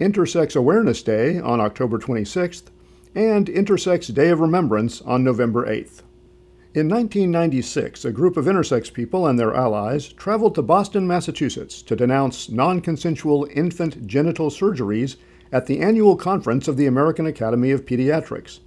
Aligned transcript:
Intersex 0.00 0.56
Awareness 0.56 1.02
Day 1.02 1.38
on 1.38 1.60
October 1.60 1.98
26th, 1.98 2.64
and 3.14 3.48
Intersex 3.48 4.12
Day 4.12 4.30
of 4.30 4.40
Remembrance 4.40 5.02
on 5.02 5.22
November 5.22 5.66
8th. 5.66 6.00
In 6.72 6.88
1996, 6.88 8.06
a 8.06 8.10
group 8.10 8.38
of 8.38 8.46
intersex 8.46 8.90
people 8.90 9.26
and 9.26 9.38
their 9.38 9.54
allies 9.54 10.08
traveled 10.08 10.54
to 10.54 10.62
Boston, 10.62 11.06
Massachusetts 11.06 11.82
to 11.82 11.94
denounce 11.94 12.48
non 12.48 12.80
consensual 12.80 13.46
infant 13.54 14.06
genital 14.06 14.48
surgeries 14.48 15.16
at 15.52 15.66
the 15.66 15.80
annual 15.80 16.16
conference 16.16 16.66
of 16.66 16.78
the 16.78 16.86
American 16.86 17.26
Academy 17.26 17.72
of 17.72 17.84
Pediatrics. 17.84 18.60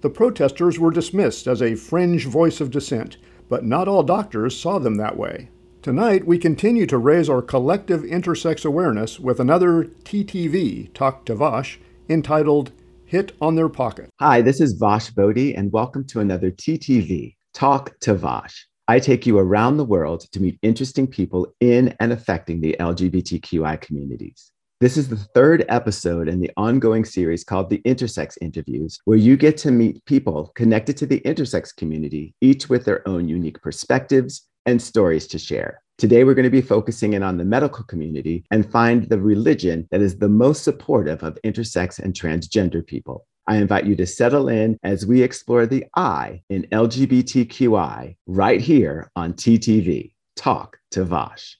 The 0.00 0.10
protesters 0.10 0.78
were 0.78 0.90
dismissed 0.90 1.46
as 1.46 1.60
a 1.60 1.74
fringe 1.74 2.26
voice 2.26 2.62
of 2.62 2.70
dissent, 2.70 3.18
but 3.50 3.62
not 3.62 3.86
all 3.86 4.02
doctors 4.02 4.58
saw 4.58 4.78
them 4.78 4.96
that 4.96 5.18
way. 5.18 5.50
Tonight, 5.82 6.28
we 6.28 6.38
continue 6.38 6.86
to 6.86 6.96
raise 6.96 7.28
our 7.28 7.42
collective 7.42 8.02
intersex 8.02 8.64
awareness 8.64 9.18
with 9.18 9.40
another 9.40 9.86
TTV, 10.04 10.94
Talk 10.94 11.24
to 11.24 11.34
Vash, 11.34 11.80
entitled 12.08 12.70
Hit 13.04 13.32
on 13.40 13.56
Their 13.56 13.68
Pocket. 13.68 14.08
Hi, 14.20 14.42
this 14.42 14.60
is 14.60 14.74
Vash 14.74 15.10
Bodhi, 15.10 15.56
and 15.56 15.72
welcome 15.72 16.06
to 16.06 16.20
another 16.20 16.52
TTV, 16.52 17.34
Talk 17.52 17.98
to 17.98 18.14
Vash. 18.14 18.68
I 18.86 19.00
take 19.00 19.26
you 19.26 19.40
around 19.40 19.76
the 19.76 19.84
world 19.84 20.20
to 20.30 20.40
meet 20.40 20.56
interesting 20.62 21.08
people 21.08 21.52
in 21.58 21.96
and 21.98 22.12
affecting 22.12 22.60
the 22.60 22.76
LGBTQI 22.78 23.80
communities. 23.80 24.52
This 24.80 24.96
is 24.96 25.08
the 25.08 25.16
third 25.16 25.64
episode 25.68 26.28
in 26.28 26.40
the 26.40 26.52
ongoing 26.56 27.04
series 27.04 27.42
called 27.42 27.70
The 27.70 27.82
Intersex 27.82 28.38
Interviews, 28.40 29.00
where 29.04 29.18
you 29.18 29.36
get 29.36 29.56
to 29.58 29.72
meet 29.72 30.04
people 30.04 30.52
connected 30.54 30.96
to 30.98 31.06
the 31.06 31.20
intersex 31.22 31.74
community, 31.74 32.36
each 32.40 32.68
with 32.68 32.84
their 32.84 33.06
own 33.08 33.28
unique 33.28 33.60
perspectives 33.62 34.46
and 34.66 34.80
stories 34.80 35.26
to 35.28 35.38
share. 35.38 35.82
Today, 35.98 36.24
we're 36.24 36.34
going 36.34 36.44
to 36.44 36.50
be 36.50 36.62
focusing 36.62 37.12
in 37.12 37.22
on 37.22 37.36
the 37.36 37.44
medical 37.44 37.84
community 37.84 38.44
and 38.50 38.70
find 38.70 39.08
the 39.08 39.20
religion 39.20 39.86
that 39.90 40.00
is 40.00 40.18
the 40.18 40.28
most 40.28 40.64
supportive 40.64 41.22
of 41.22 41.38
intersex 41.44 41.98
and 41.98 42.14
transgender 42.14 42.84
people. 42.84 43.26
I 43.46 43.56
invite 43.56 43.86
you 43.86 43.96
to 43.96 44.06
settle 44.06 44.48
in 44.48 44.78
as 44.82 45.04
we 45.04 45.22
explore 45.22 45.66
the 45.66 45.84
I 45.96 46.42
in 46.48 46.66
LGBTQI 46.72 48.16
right 48.26 48.60
here 48.60 49.10
on 49.16 49.34
TTV. 49.34 50.12
Talk 50.36 50.78
to 50.92 51.04
Vash. 51.04 51.58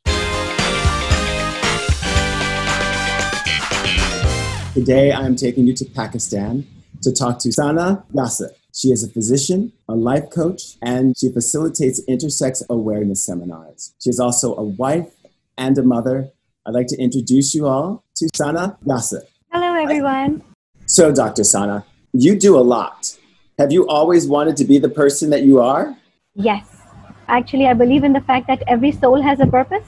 Today, 4.74 5.12
I'm 5.12 5.36
taking 5.36 5.66
you 5.66 5.74
to 5.74 5.84
Pakistan 5.84 6.66
to 7.02 7.12
talk 7.12 7.38
to 7.40 7.52
Sana 7.52 8.04
Yasser. 8.14 8.50
She 8.74 8.88
is 8.88 9.04
a 9.04 9.08
physician, 9.08 9.72
a 9.86 9.94
life 9.94 10.30
coach, 10.30 10.78
and 10.80 11.14
she 11.18 11.30
facilitates 11.30 12.00
intersex 12.08 12.62
awareness 12.70 13.22
seminars. 13.22 13.94
She 14.02 14.08
is 14.08 14.18
also 14.18 14.56
a 14.56 14.62
wife 14.62 15.12
and 15.58 15.76
a 15.76 15.82
mother. 15.82 16.30
I'd 16.64 16.72
like 16.72 16.86
to 16.86 16.96
introduce 16.96 17.54
you 17.54 17.66
all 17.66 18.02
to 18.16 18.28
Sana 18.34 18.78
Yasser. 18.86 19.20
Hello, 19.50 19.74
everyone. 19.74 20.42
So, 20.86 21.12
Dr. 21.12 21.44
Sana, 21.44 21.84
you 22.14 22.34
do 22.34 22.56
a 22.56 22.64
lot. 22.64 23.14
Have 23.58 23.72
you 23.72 23.86
always 23.88 24.26
wanted 24.26 24.56
to 24.56 24.64
be 24.64 24.78
the 24.78 24.88
person 24.88 25.28
that 25.30 25.42
you 25.42 25.60
are? 25.60 25.94
Yes, 26.34 26.66
actually, 27.28 27.66
I 27.66 27.74
believe 27.74 28.04
in 28.04 28.14
the 28.14 28.22
fact 28.22 28.46
that 28.46 28.62
every 28.66 28.92
soul 28.92 29.20
has 29.20 29.38
a 29.40 29.46
purpose. 29.46 29.86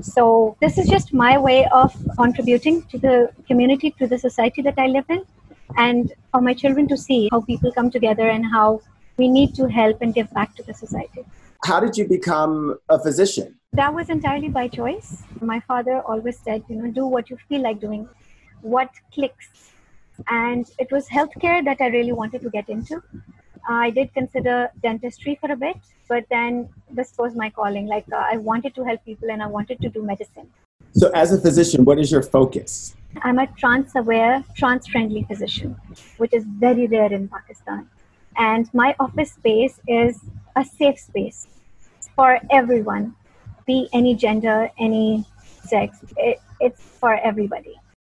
So, 0.00 0.56
this 0.60 0.76
is 0.76 0.88
just 0.88 1.14
my 1.14 1.38
way 1.38 1.68
of 1.70 1.94
contributing 2.16 2.82
to 2.90 2.98
the 2.98 3.30
community, 3.46 3.94
to 4.00 4.08
the 4.08 4.18
society 4.18 4.60
that 4.62 4.74
I 4.76 4.88
live 4.88 5.04
in, 5.08 5.24
and 5.76 6.12
for 6.32 6.40
my 6.40 6.54
children 6.54 6.88
to 6.88 6.96
see 6.96 7.28
how 7.30 7.40
people 7.40 7.72
come 7.72 7.90
together 7.90 8.28
and 8.28 8.44
how 8.46 8.80
we 9.16 9.28
need 9.28 9.54
to 9.56 9.68
help 9.68 10.00
and 10.00 10.14
give 10.14 10.32
back 10.32 10.54
to 10.56 10.62
the 10.62 10.74
society. 10.74 11.24
How 11.64 11.80
did 11.80 11.96
you 11.96 12.06
become 12.06 12.78
a 12.88 12.98
physician? 12.98 13.56
That 13.72 13.92
was 13.92 14.08
entirely 14.08 14.48
by 14.48 14.68
choice. 14.68 15.22
My 15.40 15.60
father 15.60 16.00
always 16.02 16.38
said, 16.38 16.62
you 16.68 16.76
know, 16.76 16.90
do 16.90 17.06
what 17.06 17.28
you 17.28 17.36
feel 17.48 17.62
like 17.62 17.80
doing, 17.80 18.08
what 18.62 18.90
clicks. 19.12 19.72
And 20.28 20.70
it 20.78 20.90
was 20.90 21.08
healthcare 21.08 21.64
that 21.64 21.80
I 21.80 21.88
really 21.88 22.12
wanted 22.12 22.42
to 22.42 22.50
get 22.50 22.68
into. 22.68 23.02
I 23.68 23.90
did 23.90 24.14
consider 24.14 24.70
dentistry 24.82 25.36
for 25.40 25.52
a 25.52 25.56
bit, 25.56 25.76
but 26.08 26.24
then 26.30 26.70
this 26.90 27.12
was 27.18 27.34
my 27.34 27.50
calling. 27.50 27.86
Like, 27.86 28.06
uh, 28.10 28.16
I 28.16 28.38
wanted 28.38 28.74
to 28.76 28.84
help 28.84 29.04
people 29.04 29.30
and 29.30 29.42
I 29.42 29.46
wanted 29.46 29.80
to 29.82 29.90
do 29.90 30.02
medicine. 30.02 30.48
So, 30.92 31.10
as 31.10 31.32
a 31.32 31.40
physician, 31.40 31.84
what 31.84 31.98
is 31.98 32.10
your 32.10 32.22
focus? 32.22 32.96
I'm 33.22 33.38
a 33.38 33.46
trans 33.58 33.94
aware, 33.96 34.44
trans 34.56 34.86
friendly 34.86 35.24
physician, 35.24 35.76
which 36.18 36.32
is 36.32 36.44
very 36.44 36.86
rare 36.86 37.12
in 37.12 37.28
Pakistan. 37.28 37.88
And 38.36 38.72
my 38.72 38.94
office 39.00 39.32
space 39.32 39.80
is 39.88 40.20
a 40.56 40.64
safe 40.64 40.98
space 40.98 41.46
for 42.14 42.38
everyone, 42.50 43.14
be 43.66 43.88
any 43.92 44.14
gender, 44.14 44.70
any 44.78 45.24
sex. 45.64 45.98
It, 46.16 46.40
it's 46.60 46.80
for 46.80 47.14
everybody. 47.14 47.74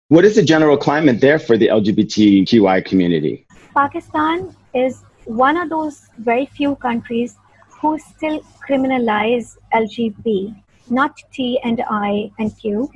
What 0.09 0.25
is 0.25 0.37
the 0.37 0.43
general 0.43 0.77
climate 0.77 1.21
there 1.21 1.39
for 1.39 1.57
the 1.57 1.67
LGBTQI 1.67 2.85
community? 2.85 3.47
Pakistan 3.75 4.55
is 4.75 5.03
one 5.25 5.57
of 5.57 5.69
those 5.69 6.09
very 6.19 6.47
few 6.47 6.77
countries 6.77 7.37
who 7.81 7.99
still 7.99 8.41
criminalize 8.67 9.57
LGBT, 9.75 10.57
not 10.91 11.17
T 11.33 11.61
and 11.63 11.83
I 11.91 12.31
and 12.39 12.57
Q. 12.59 12.91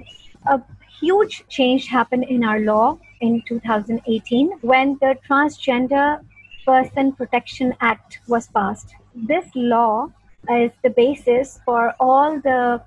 A 0.46 0.60
huge 1.02 1.44
change 1.48 1.88
happened 1.88 2.24
in 2.24 2.44
our 2.44 2.60
law 2.60 2.96
in 3.20 3.42
2018 3.48 4.52
when 4.60 4.96
the 5.00 5.16
Transgender 5.28 6.24
Person 6.64 7.12
Protection 7.12 7.74
Act 7.80 8.20
was 8.28 8.46
passed. 8.46 8.94
This 9.14 9.46
law 9.54 10.10
is 10.48 10.70
the 10.82 10.90
basis 10.90 11.60
for 11.64 11.94
all 11.98 12.40
the 12.40 12.80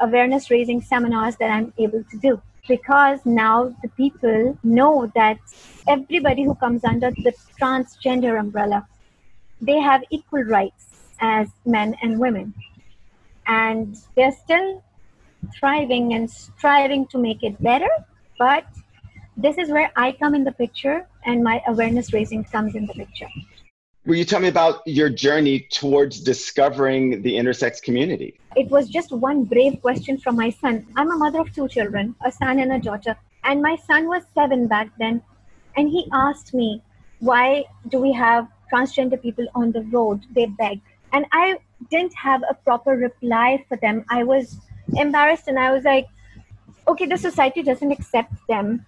awareness 0.00 0.50
raising 0.50 0.80
seminars 0.82 1.36
that 1.36 1.50
I'm 1.50 1.72
able 1.78 2.04
to 2.04 2.16
do 2.18 2.40
because 2.68 3.20
now 3.24 3.74
the 3.82 3.88
people 3.88 4.56
know 4.62 5.10
that 5.14 5.38
everybody 5.88 6.44
who 6.44 6.54
comes 6.54 6.84
under 6.84 7.10
the 7.10 7.32
transgender 7.60 8.38
umbrella 8.38 8.86
they 9.60 9.78
have 9.78 10.02
equal 10.10 10.44
rights 10.44 10.86
as 11.20 11.48
men 11.66 11.94
and 12.02 12.18
women 12.18 12.54
and 13.46 13.96
they're 14.16 14.32
still 14.44 14.82
thriving 15.58 16.14
and 16.14 16.30
striving 16.30 17.06
to 17.06 17.18
make 17.18 17.42
it 17.42 17.60
better 17.62 17.90
but 18.38 18.64
this 19.36 19.58
is 19.58 19.70
where 19.70 19.90
i 19.96 20.12
come 20.12 20.34
in 20.34 20.44
the 20.44 20.52
picture 20.52 21.06
and 21.24 21.42
my 21.42 21.62
awareness 21.66 22.12
raising 22.12 22.44
comes 22.44 22.74
in 22.74 22.86
the 22.86 22.94
picture 22.94 23.28
Will 24.04 24.16
you 24.16 24.24
tell 24.24 24.40
me 24.40 24.48
about 24.48 24.84
your 24.84 25.08
journey 25.08 25.60
towards 25.70 26.18
discovering 26.18 27.22
the 27.22 27.34
intersex 27.34 27.80
community? 27.80 28.36
It 28.56 28.68
was 28.68 28.88
just 28.88 29.12
one 29.12 29.44
brave 29.44 29.80
question 29.80 30.18
from 30.18 30.34
my 30.34 30.50
son. 30.50 30.84
I'm 30.96 31.12
a 31.12 31.16
mother 31.16 31.38
of 31.38 31.54
two 31.54 31.68
children, 31.68 32.16
a 32.24 32.32
son 32.32 32.58
and 32.58 32.72
a 32.72 32.80
daughter. 32.80 33.16
And 33.44 33.62
my 33.62 33.76
son 33.76 34.08
was 34.08 34.24
seven 34.34 34.66
back 34.66 34.88
then. 34.98 35.22
And 35.76 35.88
he 35.88 36.08
asked 36.12 36.52
me, 36.52 36.82
why 37.20 37.64
do 37.90 38.00
we 38.00 38.12
have 38.12 38.48
transgender 38.72 39.22
people 39.22 39.46
on 39.54 39.70
the 39.70 39.82
road? 39.82 40.24
They 40.34 40.46
beg. 40.46 40.80
And 41.12 41.24
I 41.30 41.58
didn't 41.88 42.14
have 42.14 42.42
a 42.50 42.54
proper 42.54 42.96
reply 42.96 43.64
for 43.68 43.76
them. 43.76 44.04
I 44.10 44.24
was 44.24 44.56
embarrassed 44.96 45.48
and 45.48 45.58
I 45.58 45.72
was 45.72 45.84
like, 45.84 46.08
okay, 46.88 47.06
the 47.06 47.16
society 47.16 47.62
doesn't 47.62 47.92
accept 47.92 48.32
them. 48.48 48.84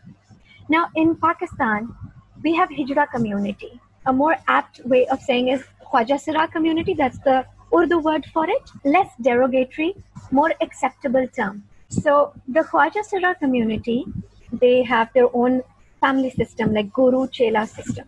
Now 0.69 0.89
in 0.95 1.17
Pakistan, 1.17 1.95
we 2.43 2.55
have 2.55 2.69
Hijra 2.69 3.11
community. 3.11 3.81
A 4.07 4.13
more 4.13 4.37
apt 4.49 4.81
way 4.85 5.07
of 5.09 5.21
saying 5.21 5.49
is 5.49 5.65
Khwaja 5.91 6.21
Sira 6.21 6.49
community. 6.49 6.95
That's 6.95 7.19
the 7.19 7.47
Urdu 7.75 7.99
word 7.99 8.27
for 8.33 8.49
it. 8.49 8.71
Less 8.85 9.11
derogatory, 9.21 9.95
more 10.31 10.53
acceptable 10.61 11.27
term. 11.29 11.65
So 11.89 12.35
the 12.49 12.61
Khwaja 12.61 13.05
Sira 13.05 13.35
community, 13.35 14.05
they 14.53 14.83
have 14.83 15.13
their 15.15 15.29
own 15.35 15.63
family 16.01 16.31
system 16.31 16.75
like 16.75 16.93
Guru 16.93 17.29
Chela 17.29 17.67
system. 17.67 18.07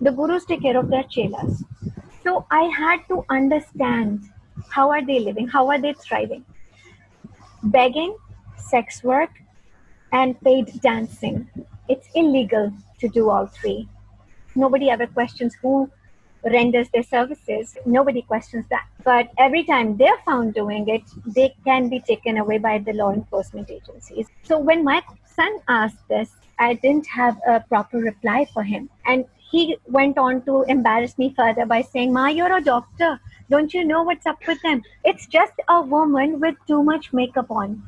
The 0.00 0.10
gurus 0.10 0.44
take 0.44 0.62
care 0.62 0.76
of 0.76 0.88
their 0.90 1.04
chelas. 1.04 1.64
So 2.24 2.46
I 2.50 2.62
had 2.64 3.06
to 3.08 3.24
understand 3.30 4.24
how 4.68 4.90
are 4.90 5.04
they 5.04 5.20
living, 5.20 5.48
how 5.48 5.68
are 5.68 5.80
they 5.80 5.92
thriving. 5.92 6.44
Begging, 7.62 8.16
sex 8.56 9.02
work, 9.02 9.30
and 10.12 10.40
paid 10.40 10.80
dancing. 10.80 11.48
It's 11.88 12.08
illegal 12.14 12.72
to 13.00 13.08
do 13.08 13.30
all 13.30 13.46
three. 13.46 13.88
Nobody 14.54 14.90
ever 14.90 15.06
questions 15.06 15.54
who 15.54 15.90
renders 16.44 16.88
their 16.90 17.02
services. 17.02 17.76
Nobody 17.86 18.22
questions 18.22 18.66
that. 18.70 18.86
But 19.04 19.30
every 19.38 19.64
time 19.64 19.96
they're 19.96 20.18
found 20.24 20.54
doing 20.54 20.88
it, 20.88 21.02
they 21.26 21.54
can 21.64 21.88
be 21.88 22.00
taken 22.00 22.36
away 22.38 22.58
by 22.58 22.78
the 22.78 22.92
law 22.92 23.12
enforcement 23.12 23.70
agencies. 23.70 24.26
So 24.42 24.58
when 24.58 24.84
my 24.84 25.02
son 25.24 25.58
asked 25.68 26.06
this, 26.08 26.30
I 26.58 26.74
didn't 26.74 27.06
have 27.06 27.38
a 27.46 27.60
proper 27.60 27.98
reply 27.98 28.46
for 28.52 28.62
him. 28.62 28.90
And 29.06 29.24
he 29.50 29.76
went 29.86 30.18
on 30.18 30.42
to 30.42 30.62
embarrass 30.62 31.18
me 31.18 31.34
further 31.36 31.66
by 31.66 31.82
saying, 31.82 32.12
Ma, 32.12 32.28
you're 32.28 32.56
a 32.56 32.62
doctor. 32.62 33.20
Don't 33.50 33.74
you 33.74 33.84
know 33.84 34.02
what's 34.02 34.26
up 34.26 34.38
with 34.46 34.60
them? 34.62 34.82
It's 35.04 35.26
just 35.26 35.52
a 35.68 35.80
woman 35.80 36.40
with 36.40 36.54
too 36.66 36.82
much 36.82 37.12
makeup 37.12 37.50
on. 37.50 37.82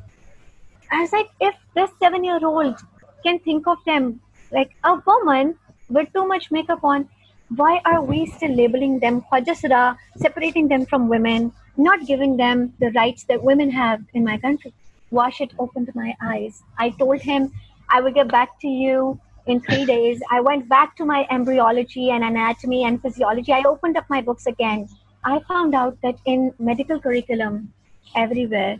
I 0.91 1.01
was 1.01 1.11
like, 1.11 1.29
if 1.39 1.55
this 1.73 1.89
seven 1.99 2.23
year 2.23 2.39
old 2.43 2.75
can 3.23 3.39
think 3.39 3.67
of 3.67 3.77
them 3.85 4.21
like 4.51 4.75
a 4.83 5.01
woman 5.05 5.55
with 5.89 6.11
too 6.13 6.27
much 6.27 6.51
makeup 6.51 6.83
on, 6.83 7.09
why 7.55 7.81
are 7.85 8.01
we 8.03 8.25
still 8.25 8.53
labeling 8.53 8.99
them 8.99 9.21
Khwaja 9.21 9.55
Sira, 9.55 9.97
separating 10.17 10.67
them 10.67 10.85
from 10.85 11.09
women, 11.09 11.53
not 11.77 12.05
giving 12.05 12.37
them 12.37 12.73
the 12.79 12.91
rights 12.91 13.23
that 13.25 13.43
women 13.43 13.69
have 13.71 14.01
in 14.13 14.23
my 14.23 14.37
country? 14.37 14.73
Vash 15.11 15.41
it 15.41 15.53
opened 15.59 15.91
my 15.95 16.15
eyes. 16.21 16.63
I 16.77 16.89
told 16.89 17.21
him 17.21 17.51
I 17.89 18.01
will 18.01 18.11
get 18.11 18.29
back 18.29 18.59
to 18.61 18.67
you 18.67 19.19
in 19.45 19.61
three 19.61 19.85
days. 19.85 20.21
I 20.31 20.41
went 20.41 20.67
back 20.67 20.95
to 20.97 21.05
my 21.05 21.27
embryology 21.29 22.09
and 22.09 22.23
anatomy 22.23 22.83
and 22.83 23.01
physiology. 23.01 23.53
I 23.53 23.63
opened 23.65 23.97
up 23.97 24.09
my 24.09 24.21
books 24.21 24.47
again. 24.47 24.89
I 25.27 25.39
found 25.47 25.73
out 25.73 25.97
that 26.03 26.17
in 26.25 26.53
medical 26.59 26.99
curriculum 26.99 27.73
everywhere, 28.15 28.77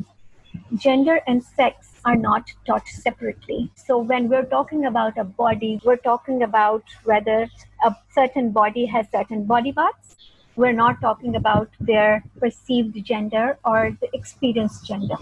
gender 0.76 1.20
and 1.26 1.44
sex 1.44 1.94
are 2.06 2.16
not 2.16 2.52
taught 2.68 2.88
separately. 2.88 3.72
So 3.74 3.98
when 3.98 4.30
we're 4.30 4.46
talking 4.46 4.86
about 4.86 5.18
a 5.18 5.24
body, 5.24 5.82
we're 5.84 5.98
talking 5.98 6.44
about 6.44 6.84
whether 7.04 7.50
a 7.84 7.96
certain 8.14 8.52
body 8.52 8.86
has 8.86 9.08
certain 9.12 9.46
body 9.46 9.74
parts. 9.74 10.18
We're 10.56 10.72
not 10.72 11.02
talking 11.02 11.36
about 11.36 11.70
their 11.80 12.24
perceived 12.40 13.04
gender 13.04 13.58
or 13.66 13.98
the 14.00 14.10
experienced 14.14 14.86
gender. 14.86 15.18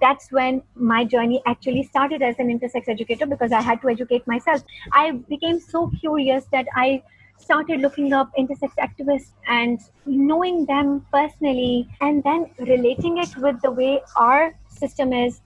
That's 0.00 0.30
when 0.30 0.62
my 0.76 1.04
journey 1.04 1.42
actually 1.44 1.82
started 1.82 2.22
as 2.22 2.38
an 2.38 2.56
intersex 2.56 2.88
educator 2.88 3.26
because 3.26 3.50
I 3.50 3.62
had 3.62 3.82
to 3.82 3.88
educate 3.88 4.24
myself. 4.28 4.62
I 4.92 5.10
became 5.10 5.58
so 5.58 5.90
curious 6.00 6.44
that 6.52 6.66
I 6.76 7.02
started 7.38 7.80
looking 7.80 8.12
up 8.12 8.30
intersex 8.38 8.72
activists 8.78 9.32
and 9.46 9.80
knowing 10.04 10.64
them 10.66 11.06
personally 11.12 11.88
and 12.00 12.22
then 12.24 12.50
relating 12.58 13.18
it 13.18 13.36
with 13.36 13.60
the 13.62 13.70
way 13.70 14.00
our 14.16 14.54
system 14.68 15.12
is 15.12 15.40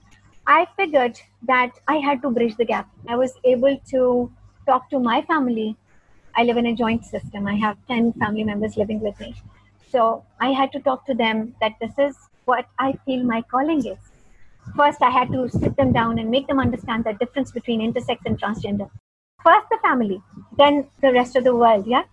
I 0.47 0.67
figured 0.75 1.19
that 1.43 1.71
I 1.87 1.97
had 1.97 2.21
to 2.23 2.29
bridge 2.29 2.55
the 2.57 2.65
gap. 2.65 2.89
I 3.07 3.15
was 3.15 3.33
able 3.43 3.77
to 3.91 4.31
talk 4.65 4.89
to 4.89 4.99
my 4.99 5.21
family. 5.21 5.77
I 6.35 6.43
live 6.43 6.57
in 6.57 6.65
a 6.65 6.75
joint 6.75 7.05
system. 7.05 7.47
I 7.47 7.55
have 7.55 7.77
10 7.87 8.13
family 8.13 8.43
members 8.43 8.75
living 8.77 8.99
with 9.01 9.19
me. 9.19 9.35
So 9.91 10.23
I 10.39 10.51
had 10.51 10.71
to 10.71 10.79
talk 10.79 11.05
to 11.05 11.13
them 11.13 11.55
that 11.61 11.73
this 11.79 11.91
is 11.99 12.17
what 12.45 12.65
I 12.79 12.93
feel 13.05 13.23
my 13.23 13.41
calling 13.43 13.85
is. 13.85 13.99
First, 14.75 15.01
I 15.01 15.09
had 15.09 15.31
to 15.31 15.49
sit 15.49 15.75
them 15.75 15.91
down 15.91 16.17
and 16.17 16.29
make 16.29 16.47
them 16.47 16.59
understand 16.59 17.03
the 17.03 17.13
difference 17.13 17.51
between 17.51 17.81
intersex 17.81 18.19
and 18.25 18.39
transgender. 18.39 18.89
First, 19.43 19.67
the 19.69 19.77
family, 19.81 20.21
then 20.57 20.87
the 21.01 21.11
rest 21.11 21.35
of 21.35 21.43
the 21.43 21.55
world, 21.55 21.87
yeah? 21.87 22.03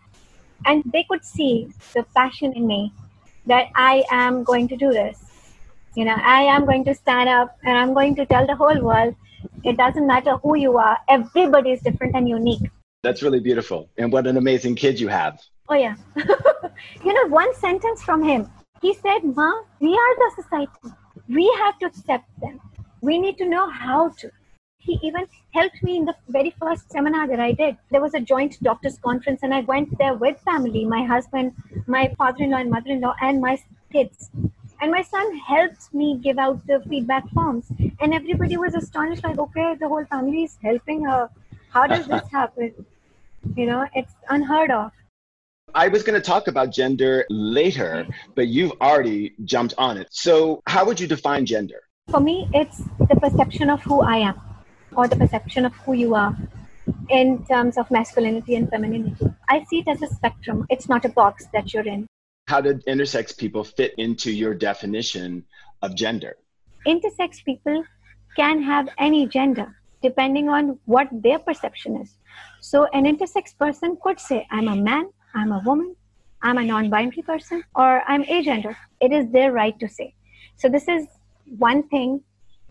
And 0.67 0.83
they 0.93 1.05
could 1.09 1.25
see 1.25 1.69
the 1.95 2.05
passion 2.17 2.53
in 2.55 2.67
me 2.67 2.93
that 3.47 3.69
I 3.75 4.05
am 4.11 4.45
going 4.45 4.69
to 4.69 4.77
do 4.77 4.93
this 4.93 5.29
you 5.99 6.05
know, 6.05 6.15
I 6.15 6.43
am 6.43 6.65
going 6.65 6.85
to 6.85 6.95
stand 6.95 7.29
up 7.29 7.57
and 7.65 7.77
I'm 7.77 7.93
going 7.93 8.15
to 8.17 8.25
tell 8.27 8.47
the 8.47 8.55
whole 8.55 8.81
world 8.81 9.17
it 9.65 9.77
doesn't 9.77 10.07
matter 10.07 10.37
who 10.37 10.55
you 10.57 10.79
are, 10.79 10.97
everybody 11.09 11.73
is 11.73 11.81
different 11.81 12.15
and 12.15 12.29
unique. 12.29 12.71
That's 13.03 13.21
really 13.21 13.41
beautiful. 13.41 13.89
And 13.97 14.13
what 14.13 14.29
an 14.29 14.37
amazing 14.37 14.77
kid 14.77 15.01
you 15.01 15.09
have. 15.09 15.41
Oh, 15.69 15.75
yeah. 15.75 15.97
you 17.05 17.13
know, 17.13 17.27
one 17.27 17.53
sentence 17.55 18.03
from 18.03 18.23
him. 18.23 18.49
He 18.81 18.95
said, 18.95 19.25
Ma, 19.25 19.53
we 19.81 19.93
are 19.93 20.15
the 20.23 20.43
society. 20.43 20.97
We 21.29 21.53
have 21.59 21.79
to 21.81 21.87
accept 21.87 22.29
them. 22.41 22.61
We 23.01 23.19
need 23.19 23.37
to 23.39 23.49
know 23.49 23.69
how 23.69 24.11
to. 24.21 24.31
He 24.89 24.99
even 25.03 25.27
helped 25.53 25.83
me 25.83 25.99
in 25.99 26.07
the 26.07 26.15
very 26.29 26.55
first 26.59 26.91
seminar 26.91 27.29
that 27.29 27.39
I 27.39 27.53
did. 27.53 27.77
There 27.91 28.01
was 28.01 28.15
a 28.15 28.21
joint 28.21 28.57
doctors 28.63 28.99
conference, 28.99 29.43
and 29.43 29.53
I 29.53 29.61
went 29.61 29.99
there 29.99 30.15
with 30.15 30.41
family 30.41 30.87
my 30.87 31.05
husband, 31.05 31.53
my 31.87 32.05
father 32.17 32.45
in 32.45 32.53
law, 32.53 32.63
and 32.65 32.71
mother 32.71 32.93
in 32.93 33.03
law, 33.03 33.15
and 33.21 33.43
my 33.43 33.59
kids 33.93 34.31
and 34.81 34.91
my 34.91 35.03
son 35.03 35.37
helped 35.39 35.93
me 35.93 36.19
give 36.23 36.39
out 36.39 36.65
the 36.67 36.81
feedback 36.89 37.29
forms 37.31 37.67
and 38.01 38.15
everybody 38.15 38.57
was 38.57 38.75
astonished 38.75 39.25
like 39.25 39.39
okay 39.39 39.75
the 39.81 39.89
whole 39.89 40.05
family 40.05 40.45
is 40.45 40.57
helping 40.63 41.05
her 41.05 41.29
how 41.71 41.87
does 41.87 42.07
this 42.07 42.29
happen 42.33 42.73
you 43.57 43.67
know 43.67 43.87
it's 43.95 44.13
unheard 44.29 44.71
of 44.71 44.93
I 45.75 45.89
was 45.89 46.03
going 46.03 46.21
to 46.21 46.27
talk 46.27 46.49
about 46.49 46.71
gender 46.73 47.27
later, 47.29 48.07
but 48.35 48.49
you've 48.49 48.73
already 48.81 49.35
jumped 49.45 49.75
on 49.77 49.99
it. 49.99 50.09
So, 50.11 50.63
how 50.67 50.87
would 50.87 50.99
you 50.99 51.07
define 51.07 51.45
gender? 51.45 51.83
For 52.11 52.21
me, 52.21 52.49
it's 52.55 52.79
the 52.99 53.17
perception 53.21 53.69
of 53.69 53.83
who 53.83 54.01
I 54.01 54.17
am 54.17 54.41
or 54.97 55.09
the 55.09 55.17
perception 55.17 55.65
of 55.65 55.73
who 55.75 55.93
you 55.93 56.15
are 56.15 56.37
in 57.11 57.45
terms 57.47 57.79
of 57.79 57.91
masculinity 57.91 58.57
and 58.57 58.71
femininity. 58.71 59.29
I 59.49 59.65
see 59.65 59.81
it 59.81 59.89
as 59.89 60.03
a 60.03 60.07
spectrum, 60.07 60.67
it's 60.71 60.89
not 60.89 61.05
a 61.05 61.09
box 61.09 61.47
that 61.53 61.73
you're 61.73 61.87
in 61.87 62.07
how 62.49 62.63
did 62.63 62.85
intersex 62.87 63.37
people 63.37 63.63
fit 63.63 63.95
into 63.99 64.33
your 64.33 64.55
definition 64.55 65.45
of 65.83 65.95
gender? 65.95 66.37
Intersex 66.87 67.45
people 67.45 67.85
can 68.37 68.63
have 68.63 68.89
any 68.97 69.27
gender 69.27 69.77
depending 70.03 70.49
on 70.49 70.79
what 70.87 71.09
their 71.13 71.39
perception 71.39 71.97
is. 71.99 72.17
So, 72.61 72.87
an 72.95 73.05
intersex 73.05 73.57
person 73.59 73.99
could 74.03 74.19
say, 74.19 74.47
I'm 74.51 74.69
a 74.69 74.77
man, 74.77 75.11
I'm 75.35 75.53
a 75.53 75.61
woman, 75.65 75.95
I'm 76.41 76.57
a 76.57 76.65
non 76.65 76.89
binary 76.89 77.23
person, 77.23 77.63
or 77.75 78.03
I'm 78.09 78.25
agender. 78.25 78.75
It 79.01 79.13
is 79.13 79.31
their 79.31 79.53
right 79.53 79.79
to 79.81 79.89
say. 79.89 80.15
So, 80.57 80.69
this 80.69 80.89
is 80.89 81.07
one 81.59 81.83
thing 81.89 82.23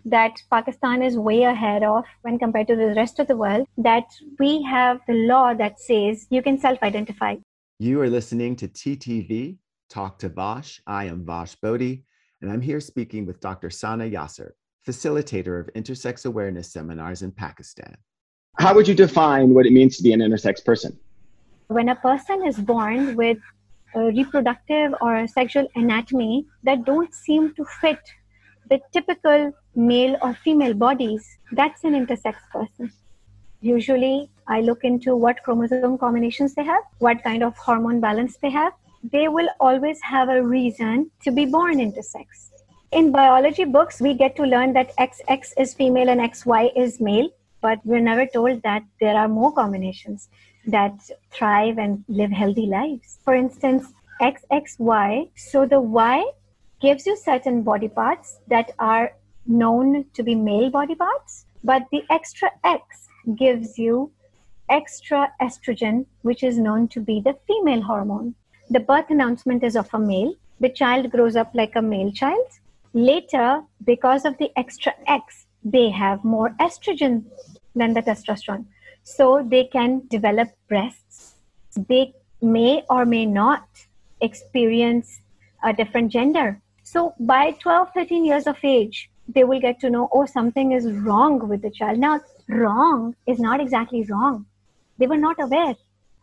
that 0.09 0.41
Pakistan 0.49 1.01
is 1.01 1.17
way 1.17 1.43
ahead 1.43 1.83
of 1.83 2.05
when 2.21 2.39
compared 2.39 2.67
to 2.67 2.75
the 2.75 2.93
rest 2.95 3.19
of 3.19 3.27
the 3.27 3.35
world 3.35 3.67
that 3.77 4.05
we 4.39 4.63
have 4.63 5.01
the 5.07 5.13
law 5.13 5.53
that 5.53 5.79
says 5.79 6.27
you 6.29 6.41
can 6.41 6.57
self 6.57 6.81
identify. 6.81 7.35
You 7.79 8.01
are 8.01 8.09
listening 8.09 8.55
to 8.57 8.67
TTV, 8.67 9.57
Talk 9.89 10.19
to 10.19 10.29
Vash. 10.29 10.81
I 10.87 11.05
am 11.05 11.25
Vash 11.25 11.55
Bodhi, 11.55 12.05
and 12.41 12.51
I'm 12.51 12.61
here 12.61 12.79
speaking 12.79 13.25
with 13.25 13.39
Dr. 13.39 13.69
Sana 13.69 14.05
Yasser, 14.05 14.51
facilitator 14.87 15.59
of 15.59 15.73
intersex 15.73 16.25
awareness 16.25 16.71
seminars 16.71 17.21
in 17.21 17.31
Pakistan. 17.31 17.95
How 18.57 18.73
would 18.73 18.87
you 18.87 18.95
define 18.95 19.53
what 19.53 19.65
it 19.65 19.73
means 19.73 19.97
to 19.97 20.03
be 20.03 20.13
an 20.13 20.21
intersex 20.21 20.63
person? 20.63 20.97
When 21.67 21.89
a 21.89 21.95
person 21.95 22.47
is 22.47 22.57
born 22.57 23.15
with 23.15 23.37
a 23.93 24.05
reproductive 24.05 24.93
or 25.01 25.27
sexual 25.27 25.67
anatomy 25.75 26.45
that 26.63 26.85
don't 26.85 27.13
seem 27.13 27.53
to 27.55 27.65
fit 27.81 27.99
the 28.69 28.79
typical 28.91 29.51
male 29.75 30.17
or 30.21 30.33
female 30.33 30.73
bodies, 30.73 31.37
that's 31.51 31.83
an 31.83 31.93
intersex 31.93 32.35
person. 32.51 32.91
Usually, 33.61 34.29
I 34.47 34.61
look 34.61 34.83
into 34.83 35.15
what 35.15 35.41
chromosome 35.43 35.97
combinations 35.97 36.53
they 36.53 36.63
have, 36.63 36.83
what 36.99 37.23
kind 37.23 37.43
of 37.43 37.57
hormone 37.57 37.99
balance 37.99 38.37
they 38.41 38.49
have, 38.49 38.73
they 39.11 39.27
will 39.27 39.49
always 39.59 39.99
have 40.01 40.29
a 40.29 40.41
reason 40.41 41.11
to 41.23 41.31
be 41.31 41.45
born 41.45 41.77
intersex. 41.77 42.49
In 42.91 43.11
biology 43.11 43.65
books, 43.65 43.99
we 43.99 44.13
get 44.13 44.35
to 44.37 44.43
learn 44.43 44.73
that 44.73 44.95
XX 44.97 45.53
is 45.57 45.73
female 45.73 46.09
and 46.09 46.21
XY 46.21 46.71
is 46.75 46.99
male, 47.01 47.29
but 47.61 47.79
we're 47.83 47.99
never 47.99 48.25
told 48.25 48.61
that 48.63 48.83
there 48.99 49.15
are 49.15 49.27
more 49.27 49.51
combinations. 49.51 50.29
that 50.67 50.93
thrive 51.31 51.77
and 51.77 52.03
live 52.07 52.31
healthy 52.31 52.65
lives. 52.65 53.19
For 53.23 53.33
instance, 53.33 53.85
XXY, 54.21 55.29
so 55.35 55.65
the 55.65 55.79
Y 55.79 56.29
gives 56.81 57.05
you 57.05 57.15
certain 57.15 57.63
body 57.63 57.87
parts 57.87 58.39
that 58.47 58.71
are 58.79 59.13
known 59.45 60.05
to 60.13 60.23
be 60.23 60.35
male 60.35 60.69
body 60.69 60.95
parts, 60.95 61.45
but 61.63 61.83
the 61.91 62.03
extra 62.09 62.49
X 62.63 63.07
gives 63.35 63.77
you 63.77 64.11
extra 64.69 65.31
estrogen, 65.41 66.05
which 66.21 66.43
is 66.43 66.57
known 66.57 66.87
to 66.89 66.99
be 66.99 67.19
the 67.19 67.35
female 67.47 67.81
hormone. 67.81 68.35
The 68.69 68.79
birth 68.79 69.09
announcement 69.09 69.63
is 69.63 69.75
of 69.75 69.89
a 69.93 69.99
male. 69.99 70.33
The 70.59 70.69
child 70.69 71.11
grows 71.11 71.35
up 71.35 71.51
like 71.53 71.75
a 71.75 71.81
male 71.81 72.11
child. 72.11 72.47
Later, 72.93 73.61
because 73.85 74.25
of 74.25 74.37
the 74.37 74.51
extra 74.57 74.93
X, 75.07 75.45
they 75.63 75.89
have 75.89 76.23
more 76.23 76.49
estrogen 76.59 77.23
than 77.75 77.93
the 77.93 78.01
testosterone. 78.01 78.65
So 79.03 79.45
they 79.47 79.65
can 79.65 80.03
develop 80.09 80.49
breasts. 80.67 81.35
They 81.75 82.13
may 82.41 82.83
or 82.89 83.05
may 83.05 83.25
not 83.25 83.67
experience 84.21 85.21
a 85.63 85.73
different 85.73 86.11
gender. 86.11 86.61
So 86.89 87.13
by 87.19 87.51
12, 87.51 87.89
13 87.93 88.23
years 88.23 88.47
of 88.47 88.63
age, 88.63 89.09
they 89.27 89.43
will 89.43 89.59
get 89.59 89.77
to 89.81 89.89
know, 89.89 90.07
oh, 90.13 90.25
something 90.25 90.71
is 90.71 90.89
wrong 90.89 91.45
with 91.49 91.61
the 91.61 91.69
child. 91.69 91.99
Now, 91.99 92.21
wrong 92.47 93.13
is 93.25 93.39
not 93.39 93.59
exactly 93.59 94.05
wrong. 94.09 94.45
They 94.97 95.05
were 95.05 95.17
not 95.17 95.35
aware. 95.37 95.75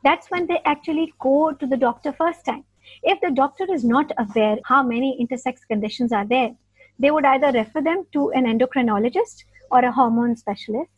That's 0.05 0.31
when 0.31 0.47
they 0.47 0.63
actually 0.65 1.13
go 1.19 1.53
to 1.53 1.67
the 1.67 1.77
doctor 1.77 2.13
first 2.13 2.47
time. 2.47 2.65
If 3.03 3.21
the 3.21 3.31
doctor 3.31 3.67
is 3.71 3.85
not 3.85 4.11
aware 4.17 4.57
how 4.65 4.83
many 4.83 5.19
intersex 5.21 5.59
conditions 5.69 6.15
are 6.15 6.25
there, 6.25 6.55
they 6.99 7.11
would 7.11 7.27
either 7.27 7.53
refer 7.53 7.83
them 7.83 8.07
to 8.15 8.31
an 8.31 8.47
endocrinologist 8.47 9.45
or 9.71 9.81
a 9.81 9.93
hormone 9.93 10.35
specialist. 10.35 10.91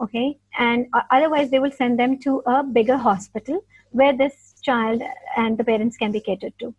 Okay, 0.00 0.38
and 0.58 0.86
uh, 0.94 1.02
otherwise, 1.10 1.50
they 1.50 1.58
will 1.58 1.70
send 1.82 1.98
them 1.98 2.18
to 2.20 2.42
a 2.46 2.62
bigger 2.62 2.96
hospital 2.96 3.62
where 3.90 4.16
this 4.16 4.54
child 4.62 5.02
and 5.36 5.58
the 5.58 5.64
parents 5.64 5.98
can 5.98 6.12
be 6.12 6.20
catered 6.20 6.54
to. 6.60 6.74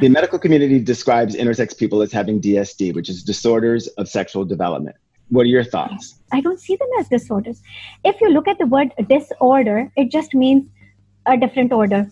The 0.00 0.08
medical 0.08 0.40
community 0.40 0.80
describes 0.80 1.36
intersex 1.36 1.78
people 1.78 2.02
as 2.02 2.10
having 2.10 2.40
DSD, 2.40 2.94
which 2.96 3.08
is 3.08 3.22
disorders 3.22 3.86
of 3.96 4.08
sexual 4.08 4.44
development. 4.44 4.96
What 5.28 5.42
are 5.42 5.48
your 5.48 5.62
thoughts? 5.62 6.16
I 6.32 6.40
don't 6.40 6.58
see 6.58 6.74
them 6.74 6.88
as 6.98 7.08
disorders. 7.08 7.62
If 8.04 8.20
you 8.20 8.30
look 8.30 8.48
at 8.48 8.58
the 8.58 8.66
word 8.66 8.92
disorder, 9.08 9.92
it 9.96 10.10
just 10.10 10.34
means 10.34 10.68
a 11.26 11.36
different 11.36 11.72
order. 11.72 12.10